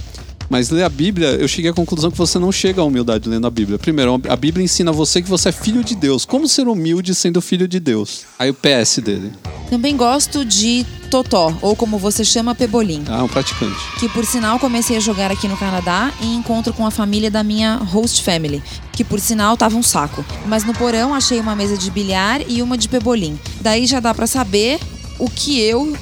Mas 0.54 0.70
ler 0.70 0.84
a 0.84 0.90
Bíblia, 0.90 1.30
eu 1.30 1.48
cheguei 1.48 1.72
à 1.72 1.74
conclusão 1.74 2.12
que 2.12 2.18
você 2.18 2.38
não 2.38 2.52
chega 2.52 2.80
à 2.80 2.86
humildade 2.86 3.28
lendo 3.28 3.48
a 3.48 3.50
Bíblia. 3.50 3.80
Primeiro, 3.80 4.22
a 4.30 4.36
Bíblia 4.36 4.64
ensina 4.64 4.92
você 4.92 5.20
que 5.20 5.28
você 5.28 5.50
é 5.50 5.52
filho 5.52 5.84
de 5.84 5.96
Deus. 5.96 6.26
Como 6.26 6.48
ser 6.48 6.68
humilde 6.68 7.16
sendo 7.16 7.42
filho 7.42 7.68
de 7.68 7.80
Deus? 7.80 8.26
Aí 8.38 8.52
o 8.52 8.54
PS 8.54 9.00
dele. 9.00 9.32
Também 9.68 9.98
gosto 9.98 10.46
de 10.46 10.86
Totó, 11.10 11.58
ou 11.60 11.76
como 11.76 11.98
você 11.98 12.24
chama, 12.24 12.54
Pebolim. 12.54 13.04
Ah, 13.08 13.24
um 13.24 13.28
praticante. 13.28 13.80
Que 14.00 14.08
por 14.08 14.24
sinal 14.28 14.60
comecei 14.60 14.96
a 14.96 15.00
jogar 15.00 15.32
aqui 15.32 15.48
no 15.48 15.58
Canadá 15.58 16.14
em 16.22 16.36
encontro 16.36 16.72
com 16.72 16.86
a 16.86 16.92
família 16.92 17.32
da 17.32 17.44
minha 17.44 17.78
host 17.78 18.22
family. 18.22 18.62
Que 18.92 19.04
por 19.04 19.20
sinal 19.20 19.58
tava 19.58 19.76
um 19.76 19.82
saco. 19.82 20.24
Mas 20.46 20.64
no 20.64 20.76
porão 20.76 21.16
achei 21.16 21.40
uma 21.40 21.56
mesa 21.56 21.76
de 21.76 21.90
bilhar 21.90 22.48
e 22.48 22.62
uma 22.62 22.78
de 22.78 22.88
pebolim. 22.88 23.40
Daí 23.60 23.88
já 23.88 24.00
dá 24.00 24.14
pra 24.14 24.28
saber 24.28 24.80
o 25.18 25.28
que 25.28 25.60
eu 25.60 25.98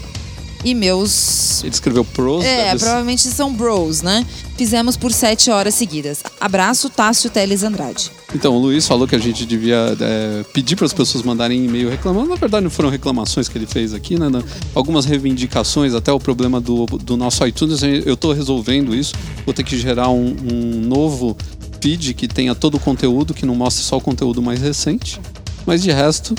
e 0.63 0.73
meus. 0.73 1.63
Ele 1.63 1.73
escreveu 1.73 2.03
pros. 2.03 2.43
É, 2.43 2.75
provavelmente 2.75 3.21
são 3.27 3.53
bros, 3.53 4.01
né? 4.01 4.25
Fizemos 4.57 4.95
por 4.95 5.11
sete 5.11 5.49
horas 5.49 5.73
seguidas. 5.73 6.23
Abraço, 6.39 6.89
Tássio 6.89 7.29
Teles 7.29 7.63
Andrade. 7.63 8.11
Então, 8.33 8.55
o 8.55 8.59
Luiz 8.59 8.87
falou 8.87 9.07
que 9.07 9.15
a 9.15 9.19
gente 9.19 9.45
devia 9.45 9.97
é, 9.99 10.43
pedir 10.53 10.75
para 10.75 10.85
as 10.85 10.93
pessoas 10.93 11.23
mandarem 11.23 11.65
e-mail 11.65 11.89
reclamando. 11.89 12.29
Na 12.29 12.35
verdade, 12.35 12.63
não 12.63 12.71
foram 12.71 12.89
reclamações 12.89 13.47
que 13.47 13.57
ele 13.57 13.65
fez 13.65 13.93
aqui, 13.93 14.17
né? 14.17 14.27
Algumas 14.73 15.05
reivindicações, 15.05 15.93
até 15.93 16.11
o 16.11 16.19
problema 16.19 16.61
do, 16.61 16.85
do 16.85 17.17
nosso 17.17 17.45
iTunes. 17.45 17.81
Eu 17.81 18.13
estou 18.13 18.33
resolvendo 18.33 18.95
isso. 18.95 19.13
Vou 19.45 19.53
ter 19.53 19.63
que 19.63 19.77
gerar 19.77 20.09
um, 20.09 20.35
um 20.51 20.81
novo 20.81 21.35
feed 21.81 22.13
que 22.13 22.27
tenha 22.27 22.53
todo 22.53 22.75
o 22.75 22.79
conteúdo, 22.79 23.33
que 23.33 23.45
não 23.45 23.55
mostre 23.55 23.83
só 23.83 23.97
o 23.97 24.01
conteúdo 24.01 24.41
mais 24.41 24.61
recente. 24.61 25.19
Mas 25.65 25.81
de 25.81 25.91
resto, 25.91 26.35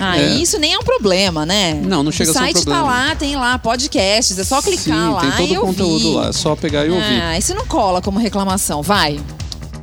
Ah, 0.00 0.18
É. 0.18 0.32
e 0.34 0.42
isso 0.42 0.58
nem 0.58 0.72
é 0.74 0.78
um 0.78 0.82
problema, 0.82 1.44
né? 1.44 1.74
Não, 1.74 2.02
não 2.02 2.10
chega 2.10 2.30
o 2.30 2.32
a 2.32 2.34
ser 2.34 2.40
um 2.40 2.42
site 2.44 2.54
problema. 2.62 2.80
tá 2.80 2.86
lá, 2.86 3.14
tem 3.16 3.36
lá 3.36 3.58
podcasts, 3.58 4.38
é 4.38 4.44
só 4.44 4.60
clicar 4.62 4.84
sim, 5.08 5.12
lá 5.12 5.20
tem 5.20 5.30
todo 5.32 5.52
e 5.54 5.58
o 5.58 5.60
conteúdo 5.60 6.06
ouvir. 6.08 6.16
lá. 6.16 6.28
É 6.28 6.32
só 6.32 6.56
pegar 6.56 6.86
e 6.86 6.90
ouvir. 6.90 7.20
Ah, 7.22 7.38
isso 7.38 7.54
não 7.54 7.66
cola 7.66 8.00
como 8.00 8.18
reclamação, 8.18 8.82
vai. 8.82 9.20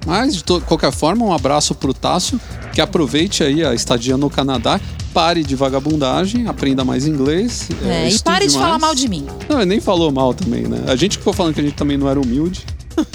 Mas, 0.05 0.35
de 0.37 0.43
qualquer 0.61 0.91
forma, 0.91 1.25
um 1.25 1.33
abraço 1.33 1.75
pro 1.75 1.93
Tássio, 1.93 2.39
que 2.73 2.79
aproveite 2.79 3.43
aí 3.43 3.63
a 3.63 3.73
estadia 3.73 4.15
no 4.15 4.29
Canadá, 4.29 4.79
pare 5.13 5.43
de 5.43 5.53
vagabundagem, 5.55 6.47
aprenda 6.47 6.85
mais 6.85 7.05
inglês. 7.05 7.67
É, 7.85 8.05
e 8.05 8.07
estude 8.07 8.23
pare 8.23 8.47
de 8.47 8.53
mais. 8.53 8.65
falar 8.65 8.79
mal 8.79 8.95
de 8.95 9.07
mim. 9.09 9.25
Não, 9.49 9.57
ele 9.57 9.65
nem 9.65 9.81
falou 9.81 10.09
mal 10.11 10.33
também, 10.33 10.63
né? 10.63 10.83
A 10.87 10.95
gente 10.95 11.17
ficou 11.17 11.33
falando 11.33 11.53
que 11.55 11.59
a 11.59 11.63
gente 11.63 11.75
também 11.75 11.97
não 11.97 12.07
era 12.07 12.19
humilde. 12.19 12.65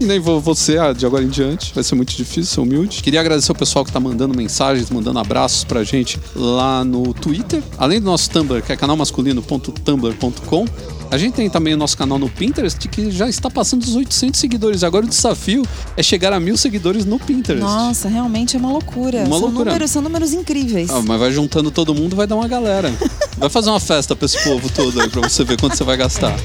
E 0.00 0.04
nem 0.06 0.18
vou 0.18 0.40
você 0.40 0.78
ah, 0.78 0.94
de 0.94 1.04
agora 1.04 1.22
em 1.22 1.28
diante. 1.28 1.74
Vai 1.74 1.84
ser 1.84 1.94
muito 1.94 2.16
difícil 2.16 2.46
ser 2.46 2.60
humilde. 2.60 3.02
Queria 3.02 3.20
agradecer 3.20 3.52
o 3.52 3.54
pessoal 3.54 3.84
que 3.84 3.92
tá 3.92 4.00
mandando 4.00 4.34
mensagens, 4.34 4.88
mandando 4.88 5.18
abraços 5.18 5.62
pra 5.62 5.84
gente 5.84 6.18
lá 6.34 6.82
no 6.82 7.12
Twitter. 7.12 7.62
Além 7.76 8.00
do 8.00 8.06
nosso 8.06 8.30
Tumblr, 8.30 8.62
que 8.62 8.72
é 8.72 8.76
canalmasculino.tumblr.com. 8.76 10.66
A 11.10 11.18
gente 11.18 11.34
tem 11.34 11.50
também 11.50 11.74
o 11.74 11.76
nosso 11.76 11.98
canal 11.98 12.18
no 12.18 12.30
Pinterest, 12.30 12.88
que 12.88 13.10
já 13.10 13.28
está 13.28 13.50
passando 13.50 13.84
dos 13.84 13.94
800 13.96 14.40
seguidores. 14.40 14.84
Agora 14.84 15.04
o 15.04 15.08
desafio 15.08 15.66
é 15.96 16.02
chegar 16.02 16.32
a 16.32 16.40
mil 16.40 16.56
seguidores 16.56 17.04
no 17.04 17.18
Pinterest. 17.18 17.62
Nossa, 17.62 18.08
realmente 18.08 18.56
é 18.56 18.58
uma 18.58 18.70
loucura. 18.70 19.18
Uma 19.18 19.30
são, 19.30 19.40
loucura. 19.40 19.64
Números, 19.72 19.90
são 19.90 20.00
números 20.00 20.32
incríveis. 20.32 20.88
Ah, 20.88 21.02
mas 21.04 21.20
vai 21.20 21.32
juntando 21.32 21.70
todo 21.70 21.94
mundo, 21.94 22.16
vai 22.16 22.26
dar 22.26 22.36
uma 22.36 22.48
galera. 22.48 22.90
Vai 23.40 23.48
fazer 23.48 23.70
uma 23.70 23.80
festa 23.80 24.14
pra 24.14 24.26
esse 24.26 24.38
povo 24.44 24.68
todo 24.68 25.00
aí, 25.00 25.08
pra 25.08 25.22
você 25.22 25.42
ver 25.44 25.58
quanto 25.58 25.74
você 25.74 25.82
vai 25.82 25.96
gastar. 25.96 26.36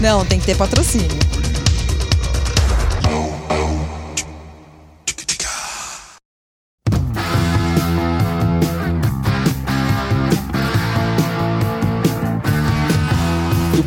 Não, 0.00 0.24
tem 0.24 0.40
que 0.40 0.46
ter 0.46 0.56
patrocínio. 0.56 1.06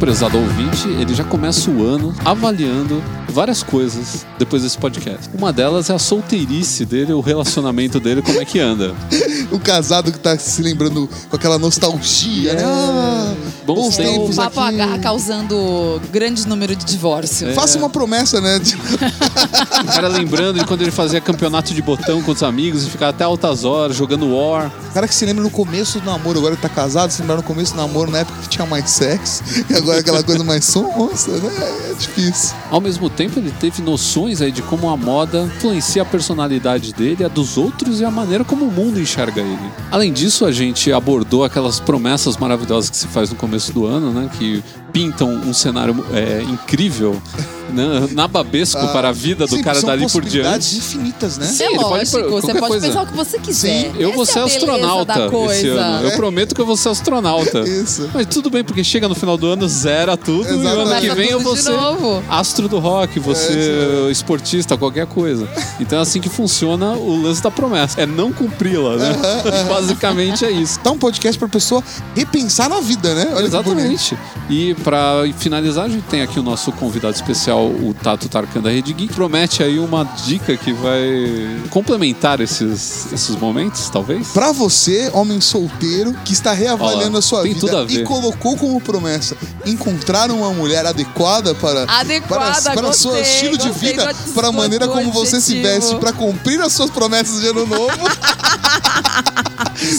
Prezado 0.10 0.40
ouvinte, 0.40 0.88
ele 0.88 1.14
já 1.14 1.24
começa 1.24 1.70
o 1.70 1.86
ano 1.86 2.16
avaliando 2.26 3.00
várias 3.32 3.62
coisas 3.62 4.26
depois 4.40 4.64
desse 4.64 4.76
podcast. 4.76 5.30
Uma 5.38 5.54
delas 5.54 5.88
é 5.92 5.94
a 5.94 6.00
solteirice 6.00 6.84
dele, 6.84 7.14
o 7.14 7.20
relacionamento 7.22 8.00
dele, 8.00 8.24
como 8.24 8.42
é 8.42 8.46
que 8.46 8.60
anda. 8.60 8.96
O 9.52 9.60
casado 9.60 10.12
que 10.12 10.20
tá 10.20 10.38
se 10.38 10.62
lembrando 10.62 11.10
com 11.28 11.36
aquela 11.36 11.58
nostalgia, 11.58 12.54
né? 12.54 12.62
Ah, 12.64 13.34
Bons 13.66 13.76
bons 13.76 13.98
tempos. 13.98 14.38
O 14.38 14.42
Papo 14.42 14.60
aqui. 14.60 14.80
H 14.80 15.00
causando 15.00 16.00
grande 16.12 16.48
número 16.48 16.76
de 16.76 16.86
divórcio. 16.86 17.52
Faça 17.56 17.80
uma 17.80 17.90
promessa, 17.90 18.40
né? 18.40 18.60
O 19.82 19.88
cara 19.88 20.08
lembrando 20.08 20.60
de 20.60 20.66
quando 20.66 20.84
ele 20.84 20.92
fazia 20.92 21.20
campeonato 21.20 21.74
de 21.74 21.82
botão 21.82 22.22
com 22.22 22.32
os 22.32 22.44
amigos 22.44 22.86
e 22.86 22.90
ficava 22.92 23.10
até 23.10 23.24
altas 23.24 23.64
horas 23.64 23.96
jogando 23.96 24.36
War. 24.36 24.72
O 24.90 24.94
cara 24.94 25.08
que 25.08 25.16
se 25.16 25.26
lembra 25.26 25.44
no 25.44 25.50
começo 25.50 26.00
do 26.00 26.06
namoro, 26.06 26.38
agora 26.38 26.56
que 26.56 26.62
tá 26.62 26.70
casado, 26.70 27.10
se 27.10 27.22
lembra 27.22 27.38
no 27.38 27.44
começo 27.44 27.74
do 27.74 27.78
namoro, 27.78 28.12
na 28.12 28.20
época 28.20 28.40
que 28.44 28.50
tinha 28.50 28.68
mais 28.68 28.90
sexo, 28.90 29.44
e 29.68 29.74
agora 29.74 29.99
aquela 30.00 30.24
coisa 30.24 30.44
mais 30.44 30.66
sonsa, 30.66 31.32
né? 31.32 31.52
É 31.92 31.94
difícil. 31.94 32.56
Ao 32.70 32.82
mesmo 32.82 33.10
tempo, 33.10 33.40
ele 33.40 33.52
teve 33.60 33.82
noções 33.82 34.42
aí 34.42 34.52
de 34.52 34.62
como 34.62 34.90
a 34.90 34.98
moda 34.98 35.44
influencia 35.56 36.02
a 36.02 36.06
personalidade 36.06 36.94
dele, 36.94 37.24
a 37.24 37.28
dos 37.28 37.58
outros 37.58 38.00
e 38.00 38.06
a 38.06 38.12
maneira 38.12 38.44
como 38.44 38.66
o 38.66 38.72
mundo 38.72 39.00
enxerga 39.00 39.42
ele. 39.42 39.72
Além 39.92 40.12
disso, 40.12 40.46
a 40.46 40.52
gente 40.52 40.92
abordou 40.92 41.44
aquelas 41.44 41.80
promessas 41.80 42.38
maravilhosas 42.38 42.90
que 42.90 42.98
se 42.98 43.08
faz 43.08 43.30
no 43.30 43.36
começo 43.36 43.72
do 43.74 43.86
ano, 43.86 44.12
né? 44.12 44.30
Que 44.38 44.64
pintam 45.00 45.30
um 45.30 45.54
cenário 45.54 46.06
é, 46.14 46.42
incrível, 46.44 47.22
né, 47.70 48.10
nababesco 48.12 48.86
para 48.90 49.10
a 49.10 49.12
vida 49.14 49.46
do 49.46 49.56
Sim, 49.56 49.62
cara 49.62 49.80
dali 49.82 50.02
por 50.02 50.12
possibilidades 50.22 50.72
diante. 50.72 50.86
infinitas, 50.88 51.38
né? 51.38 51.46
Sim, 51.46 51.64
é 51.64 51.68
ele 51.68 51.76
pode 51.78 51.90
lógico, 51.90 52.18
pro- 52.20 52.30
você 52.32 52.42
qualquer 52.48 52.60
pode 52.60 52.72
coisa. 52.72 52.88
pensar 52.88 53.02
o 53.04 53.08
que 53.08 53.14
você 53.16 53.40
quiser. 53.40 53.92
Eu 53.98 54.12
vou 54.14 54.26
ser 54.26 54.40
é 54.40 54.44
astronauta 54.44 55.30
esse 55.52 55.68
ano. 55.70 56.08
Eu 56.08 56.12
prometo 56.18 56.54
que 56.56 56.60
eu 56.62 56.66
vou 56.66 56.76
ser 56.76 56.90
astronauta. 56.90 57.60
Isso. 57.62 58.10
Mas 58.14 58.26
tudo 58.26 58.50
bem, 58.50 58.64
porque 58.64 58.84
chega 58.84 59.08
no 59.08 59.16
final 59.16 59.38
do 59.38 59.48
ano, 59.48 59.68
zera 59.70 60.18
tudo, 60.18 60.50
e 60.50 60.54
o 60.54 60.68
ano 60.68 61.00
que 61.00 61.10
vem 61.12 61.30
eu 61.30 61.40
vou 61.40 61.56
ser 61.56 61.72
novo. 61.72 62.22
astro 62.30 62.68
do 62.68 62.80
rock, 62.80 63.20
vou 63.20 63.36
ser 63.36 64.10
esportista, 64.12 64.76
qualquer 64.78 65.06
coisa. 65.06 65.48
Então 65.80 66.00
é 66.00 66.02
assim 66.02 66.20
que 66.20 66.28
funciona 66.30 66.94
o 66.94 67.22
lance 67.22 67.42
da 67.42 67.52
promessa. 67.52 68.02
É 68.02 68.06
não 68.06 68.34
cumpri-la, 68.34 68.98
né? 68.98 69.16
Basicamente 69.70 70.44
é 70.44 70.52
isso. 70.52 70.80
Tá 70.80 70.92
um 70.92 70.98
podcast 70.98 71.38
pra 71.40 71.48
pessoa 71.48 71.84
repensar 72.16 72.68
na 72.68 72.82
vida, 72.82 73.14
né? 73.14 73.32
Olha. 73.36 73.46
Exatamente. 73.46 74.18
E 74.50 74.74
pra 74.90 75.22
finalizar, 75.38 75.86
a 75.86 75.90
gente 75.90 76.06
tem 76.08 76.24
aqui 76.24 76.40
o 76.40 76.44
nosso 76.44 76.72
convidado 76.72 77.14
especial, 77.14 77.68
o 77.68 77.94
Tato 78.02 78.28
Tarkan 78.28 78.60
da 78.60 78.72
Rede 78.72 78.92
Geek. 78.92 79.14
Promete 79.14 79.62
aí 79.62 79.78
uma 79.78 80.04
dica 80.04 80.58
que 80.58 80.74
vai 80.74 81.62
complementar 81.70 82.42
esses, 82.42 83.12
esses 83.14 83.36
momentos, 83.36 83.88
talvez. 83.92 84.30
Pra 84.30 84.52
você, 84.52 85.12
homem 85.14 85.40
solteiro, 85.40 86.12
que 86.26 86.34
está 86.34 86.54
reavaliando 86.54 87.18
Ó, 87.18 87.20
a 87.20 87.22
sua 87.22 87.44
tem 87.44 87.54
vida 87.54 87.68
tudo 87.68 87.78
a 87.78 87.84
ver. 87.86 88.02
e 88.02 88.04
colocou 88.04 88.58
como 88.58 88.82
promessa 88.82 89.38
encontrar 89.64 90.32
uma 90.32 90.52
mulher 90.54 90.84
adequada 90.88 91.54
para 91.54 91.84
Adequada, 91.84 92.62
para, 92.64 92.74
para 92.82 92.94
seu 92.94 93.12
gostei, 93.12 93.32
estilo 93.32 93.58
de 93.60 93.68
gostei 93.70 93.92
vida, 93.92 94.12
do- 94.12 94.34
para 94.34 94.48
a 94.48 94.52
maneira 94.52 94.88
como 94.88 95.12
você 95.12 95.40
se 95.40 95.62
veste, 95.62 95.96
para 95.98 96.12
cumprir 96.12 96.60
as 96.62 96.74
suas 96.74 96.90
promessas 96.90 97.42
de 97.42 97.48
ano 97.48 97.68
novo. 97.68 97.92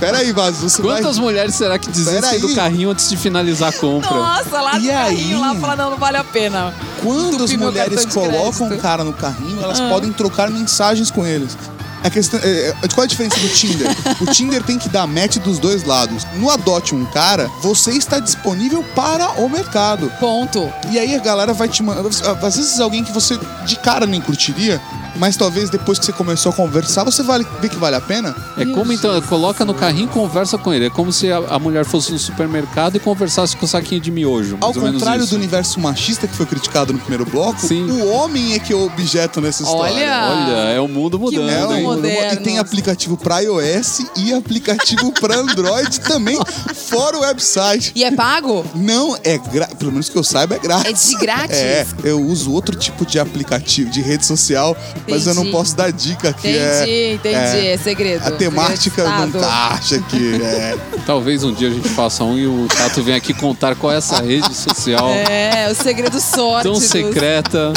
Pera 0.00 0.18
aí, 0.18 0.32
Vaso, 0.32 0.68
você 0.68 0.82
Quantas 0.82 1.16
vai... 1.16 1.24
mulheres 1.24 1.54
será 1.54 1.78
que 1.78 1.88
desistem 1.90 2.20
Peraí. 2.20 2.40
do 2.40 2.54
carrinho 2.54 2.90
antes 2.90 3.08
de 3.08 3.16
finalizar 3.16 3.68
a 3.68 3.72
compra? 3.72 4.10
Nossa, 4.10 4.60
lá 4.60 4.78
no 4.78 4.84
E 4.84 4.88
carrinho, 4.88 5.36
aí? 5.36 5.40
lá 5.40 5.54
fala, 5.54 5.76
não, 5.76 5.90
não 5.90 5.96
vale 5.98 6.16
a 6.16 6.24
pena. 6.24 6.74
Quando 7.02 7.42
as 7.44 7.50
Entupir 7.50 7.58
meu 7.58 7.68
mulheres 7.68 8.06
colocam 8.06 8.68
o 8.68 8.78
cara 8.78 9.02
no 9.04 9.12
carrinho, 9.12 9.60
elas 9.62 9.80
podem 9.80 10.12
trocar 10.12 10.50
mensagens 10.50 11.10
com 11.10 11.26
eles. 11.26 11.56
A 12.04 12.10
questão, 12.10 12.40
é, 12.42 12.74
é, 12.82 12.88
qual 12.88 13.02
é 13.02 13.04
a 13.04 13.08
diferença 13.08 13.38
do 13.38 13.48
Tinder? 13.48 13.86
o 14.20 14.26
Tinder 14.26 14.62
tem 14.62 14.78
que 14.78 14.88
dar 14.88 15.06
match 15.06 15.36
dos 15.38 15.58
dois 15.58 15.84
lados. 15.84 16.26
No 16.34 16.50
Adote 16.50 16.94
um 16.94 17.04
Cara, 17.04 17.48
você 17.60 17.92
está 17.92 18.18
disponível 18.18 18.82
para 18.94 19.40
o 19.40 19.48
mercado. 19.48 20.10
Ponto. 20.18 20.72
E 20.90 20.98
aí 20.98 21.14
a 21.14 21.20
galera 21.20 21.52
vai 21.52 21.68
te 21.68 21.82
mandar. 21.82 22.08
Às 22.08 22.56
vezes 22.56 22.80
alguém 22.80 23.04
que 23.04 23.12
você 23.12 23.38
de 23.66 23.76
cara 23.76 24.06
nem 24.06 24.20
curtiria, 24.20 24.80
mas 25.16 25.36
talvez 25.36 25.70
depois 25.70 25.98
que 25.98 26.06
você 26.06 26.12
começou 26.12 26.50
a 26.50 26.54
conversar, 26.54 27.04
você 27.04 27.22
vai 27.22 27.44
ver 27.60 27.68
que 27.68 27.76
vale 27.76 27.96
a 27.96 28.00
pena. 28.00 28.34
É 28.56 28.64
como 28.66 28.92
então, 28.92 29.20
coloca 29.22 29.64
no 29.64 29.74
carrinho 29.74 30.06
e 30.06 30.08
conversa 30.08 30.56
com 30.58 30.72
ele. 30.72 30.86
É 30.86 30.90
como 30.90 31.12
se 31.12 31.30
a, 31.30 31.38
a 31.38 31.58
mulher 31.58 31.84
fosse 31.84 32.12
no 32.12 32.18
supermercado 32.18 32.96
e 32.96 33.00
conversasse 33.00 33.56
com 33.56 33.64
o 33.64 33.68
saquinho 33.68 34.00
de 34.00 34.10
miojo. 34.10 34.56
Ao 34.60 34.72
contrário 34.72 35.26
do 35.26 35.36
universo 35.36 35.78
machista 35.80 36.26
que 36.26 36.34
foi 36.34 36.46
criticado 36.46 36.92
no 36.92 36.98
primeiro 36.98 37.24
bloco, 37.24 37.60
Sim. 37.66 37.90
o 37.90 38.08
homem 38.08 38.54
é 38.54 38.58
que 38.58 38.72
é 38.72 38.76
o 38.76 38.84
objeto 38.86 39.40
nessa 39.40 39.62
história. 39.62 39.94
Olha! 39.94 40.46
Olha, 40.46 40.56
é 40.70 40.80
o 40.80 40.88
mundo 40.88 41.18
mudando, 41.18 41.48
É, 41.48 41.60
mundo 41.62 41.74
hein? 41.74 41.80
um- 41.82 41.86
moderno. 41.94 42.40
e 42.40 42.42
tem 42.44 42.58
aplicativo 42.58 43.16
para 43.16 43.40
iOS 43.40 44.02
e 44.16 44.32
aplicativo 44.32 45.12
para 45.12 45.36
Android 45.40 46.00
também, 46.00 46.38
fora 46.74 47.16
o 47.18 47.20
website. 47.20 47.92
E 47.94 48.04
é 48.04 48.10
pago? 48.10 48.64
Não 48.74 49.16
é 49.24 49.38
grátis, 49.38 49.74
pelo 49.76 49.92
menos 49.92 50.08
que 50.08 50.16
eu 50.16 50.24
saiba, 50.24 50.54
é 50.56 50.58
grátis. 50.58 51.06
É 51.06 51.08
de 51.10 51.16
grátis? 51.20 51.52
É, 51.62 51.86
eu 52.04 52.20
uso 52.20 52.52
outro 52.52 52.76
tipo 52.76 53.06
de 53.06 53.18
aplicativo, 53.18 53.90
de 53.90 54.00
rede 54.02 54.24
social, 54.26 54.76
mas 55.08 55.26
eu 55.26 55.34
não 55.34 55.50
posso 55.50 55.76
dar 55.76 55.90
dica 55.92 56.32
que 56.32 56.48
Entendi, 56.48 56.90
é. 56.90 57.12
entendi. 57.14 57.66
É, 57.68 57.76
segredo. 57.76 58.26
A 58.26 58.30
temática 58.30 59.04
não 59.04 59.24
Segredo 59.24 59.38
encaixa 59.38 59.96
aqui. 59.96 60.32
É. 60.42 60.76
Talvez 61.06 61.42
um 61.44 61.52
dia 61.52 61.68
a 61.68 61.70
gente 61.70 61.88
faça 61.88 62.22
um 62.24 62.38
e 62.38 62.46
o 62.46 62.66
Tato 62.68 63.02
venha 63.02 63.16
aqui 63.16 63.32
contar 63.34 63.74
qual 63.74 63.92
é 63.92 63.96
essa 63.96 64.20
rede 64.22 64.54
social 64.54 65.08
É, 65.10 65.68
o 65.70 65.74
segredo 65.74 66.20
sorte. 66.20 66.64
tão 66.64 66.74
secreta. 66.76 67.72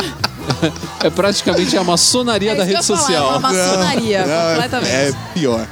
É 1.04 1.10
praticamente 1.10 1.76
a 1.78 1.84
maçonaria 1.84 2.52
É 2.52 2.56
da 2.56 2.66
que 2.66 2.74
rede 2.74 2.86
falar, 2.86 3.00
é 3.00 3.02
social. 3.04 3.30
uma 3.30 3.40
maçonaria, 3.40 4.26
Não, 4.26 4.34
é- 4.34 4.54
completamente. 4.54 4.92
É 4.92 5.14
pior. 5.34 5.68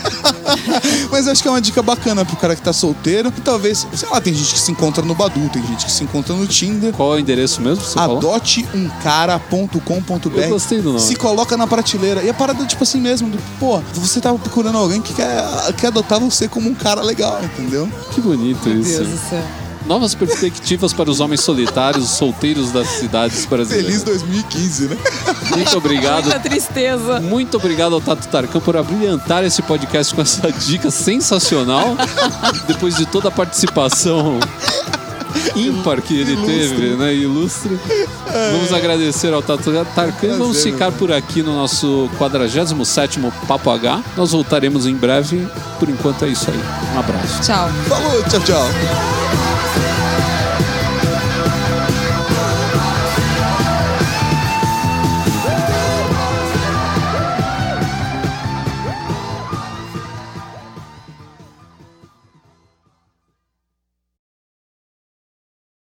Mas 1.10 1.26
acho 1.28 1.42
que 1.42 1.48
é 1.48 1.50
uma 1.50 1.60
dica 1.60 1.82
bacana 1.82 2.24
pro 2.24 2.36
cara 2.36 2.56
que 2.56 2.62
tá 2.62 2.72
solteiro. 2.72 3.32
E 3.36 3.40
talvez, 3.40 3.86
sei 3.94 4.08
lá, 4.08 4.20
tem 4.20 4.34
gente 4.34 4.54
que 4.54 4.60
se 4.60 4.72
encontra 4.72 5.04
no 5.04 5.14
Badu, 5.14 5.48
tem 5.50 5.64
gente 5.66 5.86
que 5.86 5.92
se 5.92 6.04
encontra 6.04 6.34
no 6.34 6.46
Tinder. 6.46 6.92
Qual 6.92 7.14
é 7.14 7.16
o 7.16 7.20
endereço 7.20 7.60
mesmo? 7.60 7.84
Você 7.84 7.98
adoteumcara.com.br. 7.98 10.38
Eu 10.38 10.50
gostei 10.50 10.80
do 10.80 10.92
nome. 10.92 11.00
Se 11.00 11.16
coloca 11.16 11.56
na 11.56 11.66
prateleira. 11.66 12.22
E 12.22 12.30
a 12.30 12.34
parada, 12.34 12.64
tipo 12.64 12.82
assim 12.82 13.00
mesmo, 13.00 13.30
do, 13.30 13.38
pô, 13.58 13.80
você 13.94 14.20
tá 14.20 14.32
procurando 14.34 14.78
alguém 14.78 15.00
que 15.00 15.14
quer, 15.14 15.72
quer 15.74 15.88
adotar 15.88 16.20
você 16.20 16.48
como 16.48 16.68
um 16.68 16.74
cara 16.74 17.02
legal, 17.02 17.40
entendeu? 17.42 17.88
Que 18.12 18.20
bonito 18.20 18.68
Meu 18.68 18.80
isso. 18.80 18.98
Deus 18.98 19.08
do 19.08 19.18
céu. 19.30 19.61
Novas 19.86 20.14
perspectivas 20.14 20.92
para 20.92 21.10
os 21.10 21.20
homens 21.20 21.40
solitários, 21.40 22.08
solteiros 22.10 22.70
das 22.72 22.88
cidades 22.88 23.44
brasileiras. 23.46 23.86
Feliz 23.86 24.02
2015, 24.02 24.88
né? 24.88 24.96
Muito 25.50 25.76
obrigado. 25.76 26.24
Muita 26.24 26.40
tristeza. 26.40 27.20
Muito 27.20 27.56
obrigado 27.56 27.94
ao 27.94 28.00
Tato 28.00 28.26
Tarkan 28.28 28.60
por 28.60 28.76
abrilhantar 28.76 29.44
esse 29.44 29.60
podcast 29.62 30.14
com 30.14 30.22
essa 30.22 30.50
dica 30.52 30.90
sensacional. 30.90 31.96
Depois 32.66 32.96
de 32.96 33.06
toda 33.06 33.28
a 33.28 33.30
participação 33.30 34.38
ímpar 35.56 36.00
que 36.00 36.18
ele 36.18 36.32
Ilustre. 36.32 36.58
teve, 36.76 36.96
né? 36.96 37.14
Ilustre. 37.14 37.78
Vamos 38.52 38.72
agradecer 38.72 39.32
ao 39.34 39.42
Tato 39.42 39.70
Tarkan 39.94 40.26
e 40.26 40.38
vamos 40.38 40.62
ficar 40.62 40.92
por 40.92 41.12
aqui 41.12 41.42
no 41.42 41.54
nosso 41.54 42.08
47º 42.18 43.30
Papo 43.46 43.70
H. 43.70 44.02
Nós 44.16 44.30
voltaremos 44.30 44.86
em 44.86 44.94
breve. 44.94 45.46
Por 45.78 45.88
enquanto 45.88 46.24
é 46.24 46.28
isso 46.28 46.50
aí. 46.50 46.60
Um 46.94 47.00
abraço. 47.00 47.42
Tchau. 47.42 47.68
Falou, 47.88 48.22
tchau, 48.24 48.40
tchau. 48.40 49.51